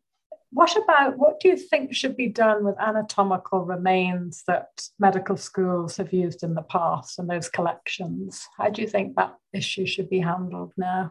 what 0.50 0.76
about 0.76 1.18
what 1.18 1.40
do 1.40 1.48
you 1.48 1.56
think 1.56 1.94
should 1.94 2.16
be 2.16 2.28
done 2.28 2.64
with 2.64 2.78
anatomical 2.78 3.64
remains 3.64 4.44
that 4.46 4.68
medical 4.98 5.36
schools 5.36 5.96
have 5.96 6.12
used 6.12 6.42
in 6.42 6.54
the 6.54 6.62
past 6.62 7.18
and 7.18 7.28
those 7.28 7.48
collections? 7.48 8.46
How 8.56 8.68
do 8.68 8.82
you 8.82 8.88
think 8.88 9.16
that 9.16 9.34
issue 9.52 9.86
should 9.86 10.10
be 10.10 10.20
handled 10.20 10.72
now? 10.76 11.10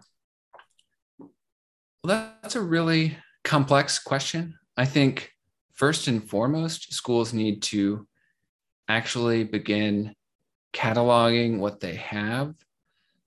Well, 2.03 2.35
that's 2.41 2.55
a 2.55 2.61
really 2.61 3.17
complex 3.43 3.99
question. 3.99 4.57
I 4.77 4.85
think 4.85 5.31
first 5.73 6.07
and 6.07 6.23
foremost, 6.23 6.93
schools 6.93 7.33
need 7.33 7.63
to 7.63 8.07
actually 8.97 9.43
begin 9.43 10.15
cataloging 10.73 11.59
what 11.59 11.79
they 11.79 11.95
have, 11.95 12.53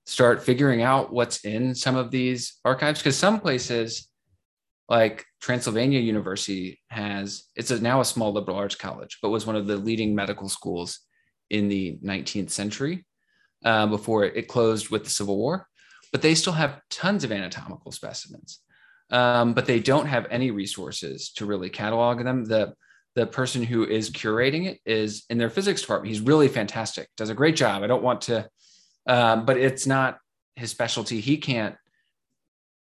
start 0.05 0.43
figuring 0.43 0.81
out 0.81 1.13
what's 1.13 1.43
in 1.45 1.75
some 1.75 1.95
of 1.95 2.11
these 2.11 2.59
archives. 2.63 2.99
Because 2.99 3.17
some 3.17 3.39
places, 3.39 4.09
like 4.89 5.25
Transylvania 5.41 5.99
University, 5.99 6.79
has 6.89 7.45
it's 7.55 7.71
a, 7.71 7.79
now 7.81 8.01
a 8.01 8.05
small 8.05 8.31
liberal 8.33 8.57
arts 8.57 8.75
college, 8.75 9.19
but 9.21 9.29
was 9.29 9.45
one 9.45 9.55
of 9.55 9.67
the 9.67 9.77
leading 9.77 10.15
medical 10.15 10.49
schools 10.49 10.99
in 11.49 11.67
the 11.67 11.97
19th 12.03 12.49
century 12.49 13.05
uh, 13.63 13.87
before 13.87 14.23
it 14.23 14.47
closed 14.47 14.89
with 14.89 15.03
the 15.03 15.09
Civil 15.09 15.37
War. 15.37 15.67
But 16.11 16.21
they 16.21 16.35
still 16.35 16.53
have 16.53 16.79
tons 16.89 17.23
of 17.23 17.31
anatomical 17.31 17.91
specimens 17.91 18.61
um, 19.11 19.53
but 19.53 19.65
they 19.65 19.79
don't 19.79 20.07
have 20.07 20.27
any 20.29 20.51
resources 20.51 21.29
to 21.33 21.45
really 21.45 21.69
catalog 21.69 22.23
them. 22.23 22.45
The 22.45 22.73
the 23.15 23.25
person 23.25 23.63
who 23.63 23.85
is 23.85 24.09
curating 24.11 24.67
it 24.67 24.79
is 24.85 25.23
in 25.29 25.37
their 25.37 25.49
physics 25.49 25.81
department. 25.81 26.13
He's 26.13 26.21
really 26.21 26.49
fantastic, 26.49 27.07
does 27.15 27.29
a 27.29 27.35
great 27.35 27.55
job. 27.55 27.81
I 27.81 27.87
don't 27.87 28.03
want 28.03 28.21
to, 28.21 28.47
um, 29.07 29.45
but 29.45 29.57
it's 29.57 29.87
not 29.87 30.19
his 30.55 30.69
specialty. 30.71 31.21
He 31.21 31.37
can't 31.37 31.75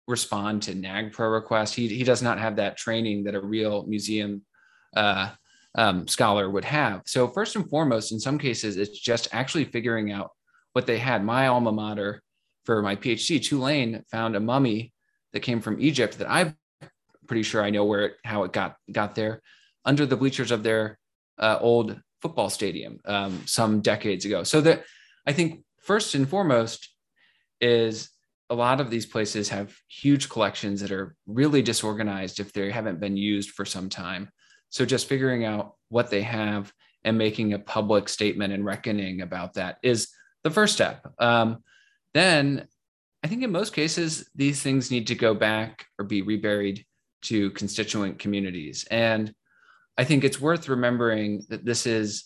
respond 0.06 0.62
to 0.62 0.74
NAGPRA 0.74 1.32
requests. 1.32 1.72
He, 1.72 1.88
he 1.88 2.04
does 2.04 2.22
not 2.22 2.38
have 2.38 2.56
that 2.56 2.76
training 2.76 3.24
that 3.24 3.34
a 3.34 3.40
real 3.40 3.86
museum 3.86 4.42
uh, 4.94 5.30
um, 5.74 6.06
scholar 6.06 6.48
would 6.50 6.64
have. 6.64 7.02
So 7.06 7.28
first 7.28 7.56
and 7.56 7.68
foremost, 7.68 8.12
in 8.12 8.20
some 8.20 8.38
cases, 8.38 8.76
it's 8.76 8.98
just 8.98 9.28
actually 9.32 9.64
figuring 9.64 10.12
out 10.12 10.30
what 10.74 10.86
they 10.86 10.98
had. 10.98 11.24
My 11.24 11.48
alma 11.48 11.72
mater 11.72 12.22
for 12.64 12.82
my 12.82 12.96
PhD, 12.96 13.42
Tulane, 13.42 14.04
found 14.10 14.36
a 14.36 14.40
mummy 14.40 14.92
that 15.32 15.40
came 15.40 15.60
from 15.60 15.80
Egypt 15.80 16.18
that 16.18 16.30
I'm 16.30 16.56
pretty 17.26 17.42
sure 17.42 17.62
I 17.62 17.70
know 17.70 17.84
where 17.84 18.06
it, 18.06 18.12
how 18.24 18.44
it 18.44 18.52
got 18.52 18.76
got 18.90 19.14
there 19.14 19.42
under 19.88 20.04
the 20.04 20.16
bleachers 20.16 20.50
of 20.50 20.62
their 20.62 20.98
uh, 21.38 21.56
old 21.60 21.98
football 22.20 22.50
stadium 22.50 23.00
um, 23.06 23.42
some 23.46 23.80
decades 23.80 24.26
ago. 24.26 24.44
So 24.44 24.60
that 24.60 24.84
I 25.26 25.32
think 25.32 25.64
first 25.80 26.14
and 26.14 26.28
foremost 26.28 26.90
is 27.60 28.10
a 28.50 28.54
lot 28.54 28.80
of 28.82 28.90
these 28.90 29.06
places 29.06 29.48
have 29.48 29.74
huge 29.88 30.28
collections 30.28 30.82
that 30.82 30.92
are 30.92 31.16
really 31.26 31.62
disorganized 31.62 32.38
if 32.38 32.52
they 32.52 32.70
haven't 32.70 33.00
been 33.00 33.16
used 33.16 33.50
for 33.50 33.64
some 33.64 33.88
time. 33.88 34.28
So 34.68 34.84
just 34.84 35.08
figuring 35.08 35.46
out 35.46 35.76
what 35.88 36.10
they 36.10 36.22
have 36.22 36.70
and 37.04 37.16
making 37.16 37.54
a 37.54 37.58
public 37.58 38.10
statement 38.10 38.52
and 38.52 38.66
reckoning 38.66 39.22
about 39.22 39.54
that 39.54 39.78
is 39.82 40.08
the 40.44 40.50
first 40.50 40.74
step. 40.74 41.06
Um, 41.18 41.62
then 42.12 42.68
I 43.22 43.28
think 43.28 43.42
in 43.42 43.50
most 43.50 43.72
cases, 43.72 44.28
these 44.34 44.60
things 44.62 44.90
need 44.90 45.06
to 45.06 45.14
go 45.14 45.34
back 45.34 45.86
or 45.98 46.04
be 46.04 46.20
reburied 46.20 46.84
to 47.22 47.50
constituent 47.52 48.18
communities. 48.18 48.86
And 48.90 49.34
I 49.98 50.04
think 50.04 50.22
it's 50.22 50.40
worth 50.40 50.68
remembering 50.68 51.44
that 51.48 51.64
this 51.64 51.84
is 51.84 52.24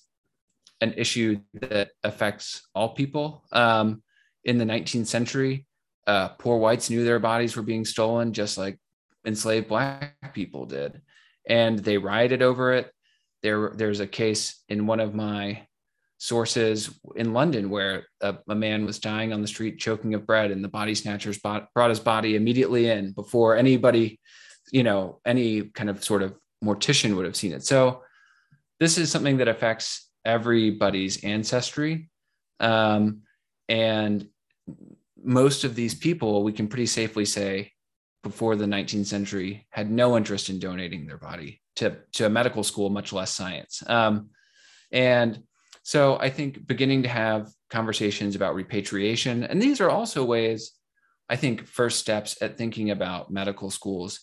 an 0.82 0.92
issue 0.98 1.40
that 1.54 1.90
affects 2.04 2.68
all 2.74 2.90
people. 2.90 3.44
Um, 3.50 4.02
in 4.44 4.58
the 4.58 4.64
19th 4.64 5.06
century, 5.06 5.66
uh, 6.06 6.28
poor 6.28 6.58
whites 6.58 6.90
knew 6.90 7.04
their 7.04 7.18
bodies 7.18 7.56
were 7.56 7.62
being 7.62 7.86
stolen 7.86 8.34
just 8.34 8.58
like 8.58 8.78
enslaved 9.24 9.68
black 9.68 10.34
people 10.34 10.66
did. 10.66 11.00
And 11.48 11.78
they 11.78 11.96
rioted 11.96 12.42
over 12.42 12.74
it. 12.74 12.92
There, 13.42 13.72
there's 13.74 14.00
a 14.00 14.06
case 14.06 14.62
in 14.68 14.86
one 14.86 15.00
of 15.00 15.14
my 15.14 15.66
sources 16.18 16.90
in 17.16 17.32
London 17.32 17.70
where 17.70 18.06
a, 18.20 18.36
a, 18.48 18.54
man 18.54 18.84
was 18.84 19.00
dying 19.00 19.32
on 19.32 19.42
the 19.42 19.48
street 19.48 19.80
choking 19.80 20.14
of 20.14 20.24
bread 20.26 20.52
and 20.52 20.62
the 20.62 20.68
body 20.68 20.94
snatchers 20.94 21.38
bought, 21.38 21.72
brought 21.74 21.90
his 21.90 21.98
body 21.98 22.36
immediately 22.36 22.88
in 22.90 23.10
before 23.12 23.56
anybody, 23.56 24.20
you 24.70 24.84
know, 24.84 25.20
any 25.24 25.62
kind 25.62 25.90
of 25.90 26.04
sort 26.04 26.22
of 26.22 26.34
mortician 26.62 27.16
would 27.16 27.24
have 27.24 27.36
seen 27.36 27.52
it. 27.52 27.64
So 27.64 28.02
this 28.80 28.98
is 28.98 29.10
something 29.10 29.38
that 29.38 29.48
affects 29.48 30.08
everybody's 30.24 31.22
ancestry. 31.24 32.08
Um, 32.60 33.22
and 33.68 34.28
most 35.22 35.64
of 35.64 35.74
these 35.74 35.94
people, 35.94 36.42
we 36.42 36.52
can 36.52 36.68
pretty 36.68 36.86
safely 36.86 37.24
say, 37.24 37.72
before 38.22 38.54
the 38.54 38.66
19th 38.66 39.06
century, 39.06 39.66
had 39.70 39.90
no 39.90 40.16
interest 40.16 40.48
in 40.48 40.58
donating 40.58 41.06
their 41.06 41.18
body 41.18 41.60
to, 41.76 41.96
to 42.12 42.26
a 42.26 42.30
medical 42.30 42.62
school, 42.62 42.88
much 42.88 43.12
less 43.12 43.34
science. 43.34 43.82
Um, 43.88 44.30
and 44.92 45.42
so 45.82 46.18
I 46.18 46.30
think 46.30 46.66
beginning 46.66 47.02
to 47.02 47.08
have 47.08 47.48
conversations 47.70 48.36
about 48.36 48.54
repatriation, 48.54 49.42
and 49.42 49.60
these 49.60 49.80
are 49.80 49.90
also 49.90 50.24
ways, 50.24 50.72
I 51.28 51.36
think, 51.36 51.66
first 51.66 51.98
steps 51.98 52.40
at 52.40 52.56
thinking 52.56 52.90
about 52.90 53.30
medical 53.32 53.70
schools, 53.70 54.20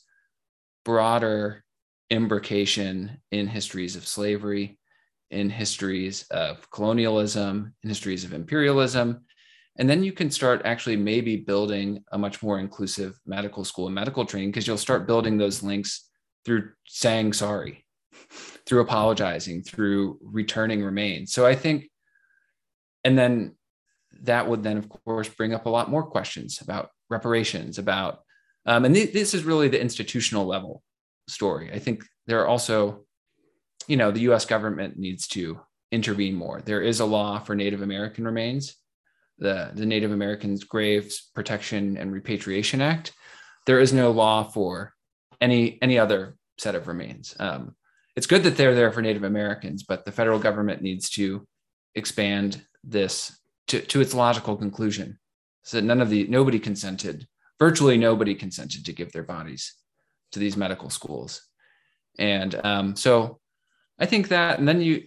broader 0.86 1.66
imbrication 2.10 3.18
in 3.32 3.48
histories 3.48 3.96
of 3.96 4.08
slavery, 4.08 4.80
in 5.32 5.50
histories 5.50 6.24
of 6.32 6.70
colonialism, 6.72 7.74
in 7.84 7.90
histories 7.90 8.24
of 8.24 8.34
imperialism. 8.34 9.26
And 9.78 9.90
then 9.90 10.04
you 10.04 10.12
can 10.12 10.32
start 10.32 10.64
actually 10.66 10.98
maybe 10.98 11.38
building 11.38 12.04
a 12.12 12.18
much 12.18 12.44
more 12.44 12.60
inclusive 12.60 13.18
medical 13.26 13.64
school 13.64 13.86
and 13.86 13.96
medical 13.96 14.26
training 14.26 14.50
because 14.50 14.68
you'll 14.68 14.78
start 14.78 15.08
building 15.08 15.38
those 15.38 15.64
links 15.64 16.10
through 16.44 16.72
saying 16.86 17.34
sorry 17.34 17.86
through 18.66 18.82
apologizing, 18.82 19.64
through 19.64 20.20
returning 20.22 20.84
remains. 20.84 21.34
So 21.34 21.46
I 21.46 21.56
think, 21.56 21.90
and 23.04 23.18
then 23.18 23.56
that 24.22 24.48
would 24.48 24.64
then, 24.64 24.78
of 24.78 24.90
course, 24.90 25.30
bring 25.30 25.54
up 25.54 25.66
a 25.66 25.70
lot 25.70 25.90
more 25.90 26.04
questions 26.04 26.62
about 26.62 26.90
reparations, 27.10 27.78
about, 27.78 28.20
um, 28.66 28.86
and 28.86 28.94
th- 28.94 29.14
this 29.14 29.34
is 29.34 29.44
really 29.44 29.70
the 29.70 29.82
institutional 29.82 30.46
level 30.46 30.84
story. 31.30 31.72
I 31.74 31.80
think 31.80 32.04
there 32.28 32.42
are 32.42 32.48
also, 32.48 33.06
you 33.88 33.98
know, 33.98 34.12
the 34.12 34.32
US 34.32 34.46
government 34.46 34.98
needs 34.98 35.28
to 35.30 35.60
intervene 35.92 36.36
more. 36.36 36.62
There 36.62 36.82
is 36.82 37.00
a 37.00 37.06
law 37.06 37.40
for 37.40 37.56
Native 37.56 37.82
American 37.82 38.26
remains, 38.26 38.76
the, 39.38 39.72
the 39.74 39.86
Native 39.86 40.12
Americans 40.12 40.64
Graves 40.64 41.30
Protection 41.34 41.98
and 41.98 42.12
Repatriation 42.12 42.82
Act. 42.82 43.14
There 43.66 43.80
is 43.80 43.94
no 43.94 44.12
law 44.12 44.44
for 44.44 44.94
any 45.42 45.82
any 45.82 45.98
other 45.98 46.36
set 46.58 46.76
of 46.76 46.88
remains. 46.88 47.36
Um, 47.40 47.76
it's 48.16 48.28
good 48.28 48.44
that 48.44 48.58
they're 48.58 48.76
there 48.76 48.92
for 48.92 49.02
Native 49.02 49.24
Americans, 49.24 49.84
but 49.84 50.06
the 50.06 50.12
federal 50.12 50.40
government 50.40 50.82
needs 50.82 51.10
to 51.12 51.48
expand 51.96 52.62
this 52.84 53.40
to, 53.68 53.80
to 53.82 54.02
its 54.02 54.14
logical 54.14 54.58
conclusion. 54.58 55.20
So 55.64 55.78
that 55.78 55.84
none 55.86 56.02
of 56.02 56.10
the 56.10 56.28
nobody 56.28 56.60
consented, 56.60 57.28
virtually 57.60 57.98
nobody 57.98 58.36
consented 58.36 58.86
to 58.86 58.94
give 58.94 59.12
their 59.12 59.24
bodies 59.24 59.74
to 60.32 60.40
these 60.40 60.58
medical 60.58 60.90
schools. 60.90 61.42
And 62.18 62.60
um, 62.64 62.96
so 62.96 63.40
I 63.98 64.06
think 64.06 64.30
that, 64.30 64.60
and 64.60 64.68
then 64.68 64.82
you 64.82 65.04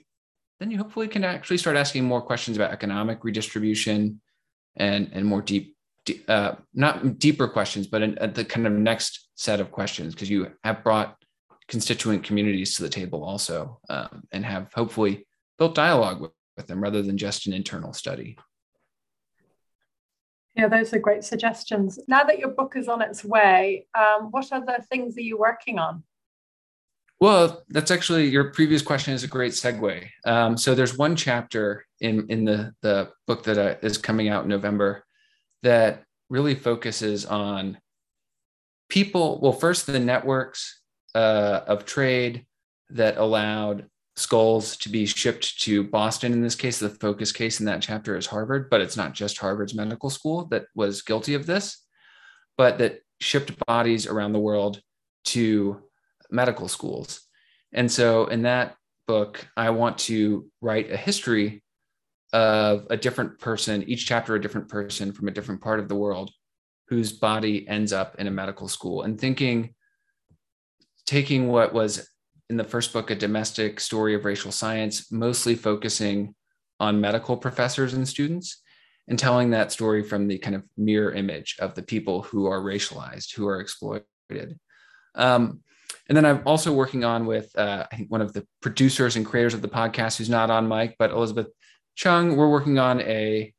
then 0.60 0.70
you 0.70 0.78
hopefully 0.78 1.08
can 1.08 1.24
actually 1.24 1.58
start 1.58 1.76
asking 1.76 2.04
more 2.04 2.22
questions 2.22 2.56
about 2.56 2.70
economic 2.70 3.24
redistribution 3.24 4.20
and 4.76 5.10
and 5.12 5.26
more 5.26 5.42
deep 5.42 5.76
uh, 6.28 6.54
not 6.74 7.18
deeper 7.18 7.48
questions, 7.48 7.86
but 7.86 8.02
in, 8.02 8.18
the 8.34 8.44
kind 8.44 8.66
of 8.66 8.72
next 8.72 9.28
set 9.34 9.60
of 9.60 9.70
questions 9.70 10.14
because 10.14 10.30
you 10.30 10.50
have 10.64 10.82
brought 10.82 11.16
constituent 11.68 12.24
communities 12.24 12.76
to 12.76 12.82
the 12.82 12.88
table 12.88 13.24
also 13.24 13.78
um, 13.88 14.22
and 14.32 14.44
have 14.44 14.72
hopefully 14.74 15.26
built 15.58 15.74
dialogue 15.74 16.20
with, 16.20 16.32
with 16.56 16.66
them 16.66 16.82
rather 16.82 17.02
than 17.02 17.16
just 17.16 17.46
an 17.46 17.52
internal 17.52 17.92
study. 17.92 18.36
Yeah, 20.54 20.68
those 20.68 20.92
are 20.92 20.98
great 20.98 21.24
suggestions. 21.24 21.98
Now 22.08 22.24
that 22.24 22.38
your 22.38 22.50
book 22.50 22.74
is 22.76 22.88
on 22.88 23.00
its 23.00 23.24
way, 23.24 23.86
um, 23.94 24.30
what 24.30 24.52
other 24.52 24.78
things 24.90 25.16
are 25.16 25.22
you 25.22 25.38
working 25.38 25.78
on? 25.78 26.02
Well, 27.20 27.62
that's 27.68 27.90
actually 27.90 28.28
your 28.28 28.50
previous 28.50 28.82
question 28.82 29.14
is 29.14 29.22
a 29.22 29.28
great 29.28 29.52
segue. 29.52 30.08
Um, 30.26 30.58
so 30.58 30.74
there's 30.74 30.98
one 30.98 31.14
chapter 31.14 31.86
in 32.00 32.26
in 32.28 32.44
the 32.44 32.74
the 32.82 33.10
book 33.28 33.44
that 33.44 33.58
uh, 33.58 33.76
is 33.80 33.96
coming 33.96 34.28
out 34.28 34.42
in 34.42 34.48
November 34.48 35.04
that 35.62 36.02
really 36.28 36.56
focuses 36.56 37.24
on 37.24 37.78
people. 38.88 39.40
Well, 39.40 39.52
first 39.52 39.86
the 39.86 40.00
networks 40.00 40.80
uh, 41.14 41.60
of 41.66 41.84
trade 41.84 42.44
that 42.90 43.16
allowed 43.18 43.86
skulls 44.16 44.76
to 44.78 44.88
be 44.88 45.06
shipped 45.06 45.60
to 45.62 45.84
Boston. 45.84 46.32
In 46.32 46.42
this 46.42 46.54
case, 46.54 46.78
the 46.78 46.88
focus 46.88 47.32
case 47.32 47.60
in 47.60 47.66
that 47.66 47.82
chapter 47.82 48.16
is 48.16 48.26
Harvard, 48.26 48.68
but 48.70 48.80
it's 48.80 48.96
not 48.96 49.14
just 49.14 49.38
Harvard's 49.38 49.74
medical 49.74 50.10
school 50.10 50.46
that 50.46 50.66
was 50.74 51.02
guilty 51.02 51.34
of 51.34 51.46
this, 51.46 51.78
but 52.56 52.78
that 52.78 53.00
shipped 53.20 53.54
bodies 53.66 54.06
around 54.06 54.32
the 54.32 54.38
world 54.38 54.80
to 55.24 55.82
medical 56.30 56.68
schools. 56.68 57.22
And 57.72 57.90
so 57.90 58.26
in 58.26 58.42
that 58.42 58.76
book, 59.06 59.46
I 59.56 59.70
want 59.70 59.98
to 59.98 60.48
write 60.60 60.90
a 60.90 60.96
history 60.96 61.62
of 62.32 62.86
a 62.90 62.96
different 62.96 63.38
person, 63.38 63.82
each 63.84 64.06
chapter 64.06 64.34
a 64.34 64.40
different 64.40 64.68
person 64.68 65.12
from 65.12 65.28
a 65.28 65.32
different 65.32 65.60
part 65.60 65.80
of 65.80 65.88
the 65.88 65.94
world 65.94 66.30
whose 66.88 67.12
body 67.12 67.66
ends 67.68 67.92
up 67.92 68.16
in 68.18 68.26
a 68.26 68.30
medical 68.30 68.68
school 68.68 69.02
and 69.02 69.18
thinking 69.18 69.74
taking 71.06 71.48
what 71.48 71.72
was 71.72 72.08
in 72.50 72.56
the 72.56 72.64
first 72.64 72.92
book 72.92 73.10
a 73.10 73.14
domestic 73.14 73.80
story 73.80 74.14
of 74.14 74.24
racial 74.24 74.52
science, 74.52 75.10
mostly 75.10 75.54
focusing 75.54 76.34
on 76.80 77.00
medical 77.00 77.36
professors 77.36 77.94
and 77.94 78.08
students, 78.08 78.62
and 79.08 79.18
telling 79.18 79.50
that 79.50 79.72
story 79.72 80.02
from 80.02 80.28
the 80.28 80.38
kind 80.38 80.54
of 80.54 80.64
mirror 80.76 81.12
image 81.12 81.56
of 81.60 81.74
the 81.74 81.82
people 81.82 82.22
who 82.22 82.46
are 82.46 82.60
racialized, 82.60 83.34
who 83.34 83.46
are 83.46 83.60
exploited. 83.60 84.58
Um, 85.14 85.60
and 86.08 86.16
then 86.16 86.24
I'm 86.24 86.42
also 86.46 86.72
working 86.72 87.04
on 87.04 87.26
with 87.26 87.50
uh, 87.56 87.86
I 87.90 87.96
think 87.96 88.10
one 88.10 88.20
of 88.20 88.32
the 88.32 88.46
producers 88.60 89.16
and 89.16 89.26
creators 89.26 89.54
of 89.54 89.62
the 89.62 89.68
podcast, 89.68 90.18
who's 90.18 90.30
not 90.30 90.50
on 90.50 90.68
mic, 90.68 90.96
but 90.98 91.10
Elizabeth 91.10 91.48
Chung. 91.94 92.36
We're 92.36 92.50
working 92.50 92.78
on 92.78 93.00
a 93.00 93.52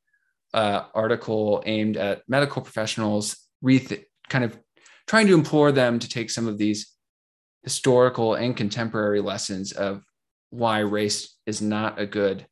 uh, 0.54 0.84
article 0.94 1.64
aimed 1.66 1.98
at 1.98 2.24
medical 2.28 2.62
professionals, 2.62 3.38
reth- 3.64 4.04
kind 4.30 4.44
of 4.44 4.58
trying 5.08 5.28
to 5.28 5.34
implore 5.34 5.72
them 5.72 6.00
to 6.00 6.10
take 6.10 6.30
some 6.30 6.48
of 6.48 6.58
these 6.58 6.93
historical 7.64 8.36
and 8.36 8.56
contemporary 8.56 9.22
lessons 9.22 9.72
of 9.72 10.04
why 10.50 10.80
race 10.80 11.36
is 11.46 11.62
not 11.62 12.00
a 12.00 12.06
good 12.06 12.46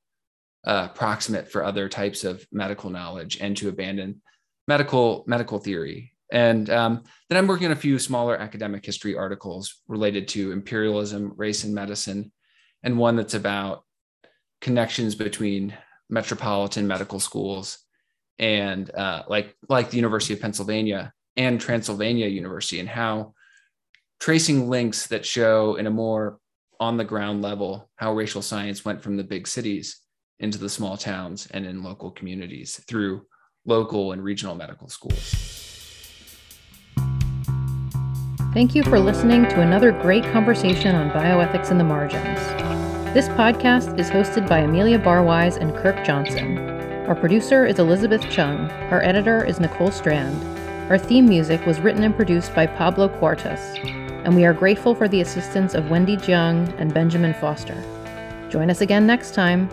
uh, 0.65 0.87
proximate 0.89 1.51
for 1.51 1.63
other 1.63 1.89
types 1.89 2.23
of 2.23 2.45
medical 2.51 2.89
knowledge 2.89 3.37
and 3.41 3.55
to 3.57 3.69
abandon 3.69 4.21
medical 4.67 5.23
medical 5.27 5.59
theory. 5.59 6.13
And 6.31 6.69
um, 6.69 7.03
then 7.29 7.37
i'm 7.37 7.47
working 7.47 7.67
on 7.67 7.71
a 7.71 7.77
few 7.77 7.97
smaller 7.97 8.37
academic 8.37 8.85
history 8.85 9.15
articles 9.15 9.81
related 9.87 10.27
to 10.29 10.51
imperialism 10.51 11.33
race 11.35 11.63
and 11.63 11.73
medicine 11.73 12.31
and 12.83 12.97
one 12.97 13.15
that's 13.15 13.33
about 13.33 13.83
connections 14.59 15.15
between 15.15 15.73
metropolitan 16.09 16.87
medical 16.87 17.19
schools 17.19 17.79
and 18.37 18.93
uh, 18.95 19.23
like 19.27 19.55
like 19.69 19.89
the 19.89 19.95
university 19.95 20.33
of 20.33 20.41
pennsylvania 20.41 21.13
and 21.37 21.61
transylvania 21.61 22.27
university 22.27 22.79
and 22.81 22.89
how 22.89 23.33
tracing 24.21 24.69
links 24.69 25.07
that 25.07 25.25
show 25.25 25.75
in 25.75 25.87
a 25.87 25.89
more 25.89 26.37
on 26.79 26.95
the 26.95 27.03
ground 27.03 27.41
level 27.41 27.89
how 27.95 28.13
racial 28.13 28.41
science 28.41 28.85
went 28.85 29.01
from 29.01 29.17
the 29.17 29.23
big 29.23 29.47
cities 29.47 29.99
into 30.39 30.59
the 30.59 30.69
small 30.69 30.95
towns 30.95 31.47
and 31.51 31.65
in 31.65 31.81
local 31.81 32.11
communities 32.11 32.79
through 32.87 33.25
local 33.65 34.11
and 34.11 34.23
regional 34.23 34.53
medical 34.53 34.87
schools. 34.87 35.35
Thank 38.53 38.75
you 38.75 38.83
for 38.83 38.99
listening 38.99 39.43
to 39.49 39.61
another 39.61 39.91
great 39.91 40.23
conversation 40.25 40.93
on 40.93 41.09
bioethics 41.09 41.71
in 41.71 41.79
the 41.79 41.83
margins. 41.83 42.39
This 43.15 43.27
podcast 43.29 43.99
is 43.99 44.09
hosted 44.11 44.47
by 44.47 44.59
Amelia 44.59 44.99
Barwise 44.99 45.57
and 45.57 45.75
Kirk 45.75 46.05
Johnson. 46.05 46.59
Our 47.07 47.15
producer 47.15 47.65
is 47.65 47.79
Elizabeth 47.79 48.21
Chung. 48.29 48.69
Our 48.91 49.01
editor 49.01 49.43
is 49.43 49.59
Nicole 49.59 49.91
Strand. 49.91 50.43
Our 50.91 50.99
theme 50.99 51.27
music 51.27 51.65
was 51.65 51.79
written 51.79 52.03
and 52.03 52.15
produced 52.15 52.53
by 52.53 52.67
Pablo 52.67 53.07
Cuartas 53.07 54.00
and 54.23 54.35
we 54.35 54.45
are 54.45 54.53
grateful 54.53 54.93
for 54.93 55.07
the 55.07 55.21
assistance 55.21 55.73
of 55.73 55.89
Wendy 55.89 56.17
Jiang 56.17 56.73
and 56.79 56.93
Benjamin 56.93 57.33
Foster. 57.33 57.81
Join 58.49 58.69
us 58.69 58.81
again 58.81 59.07
next 59.07 59.33
time 59.33 59.69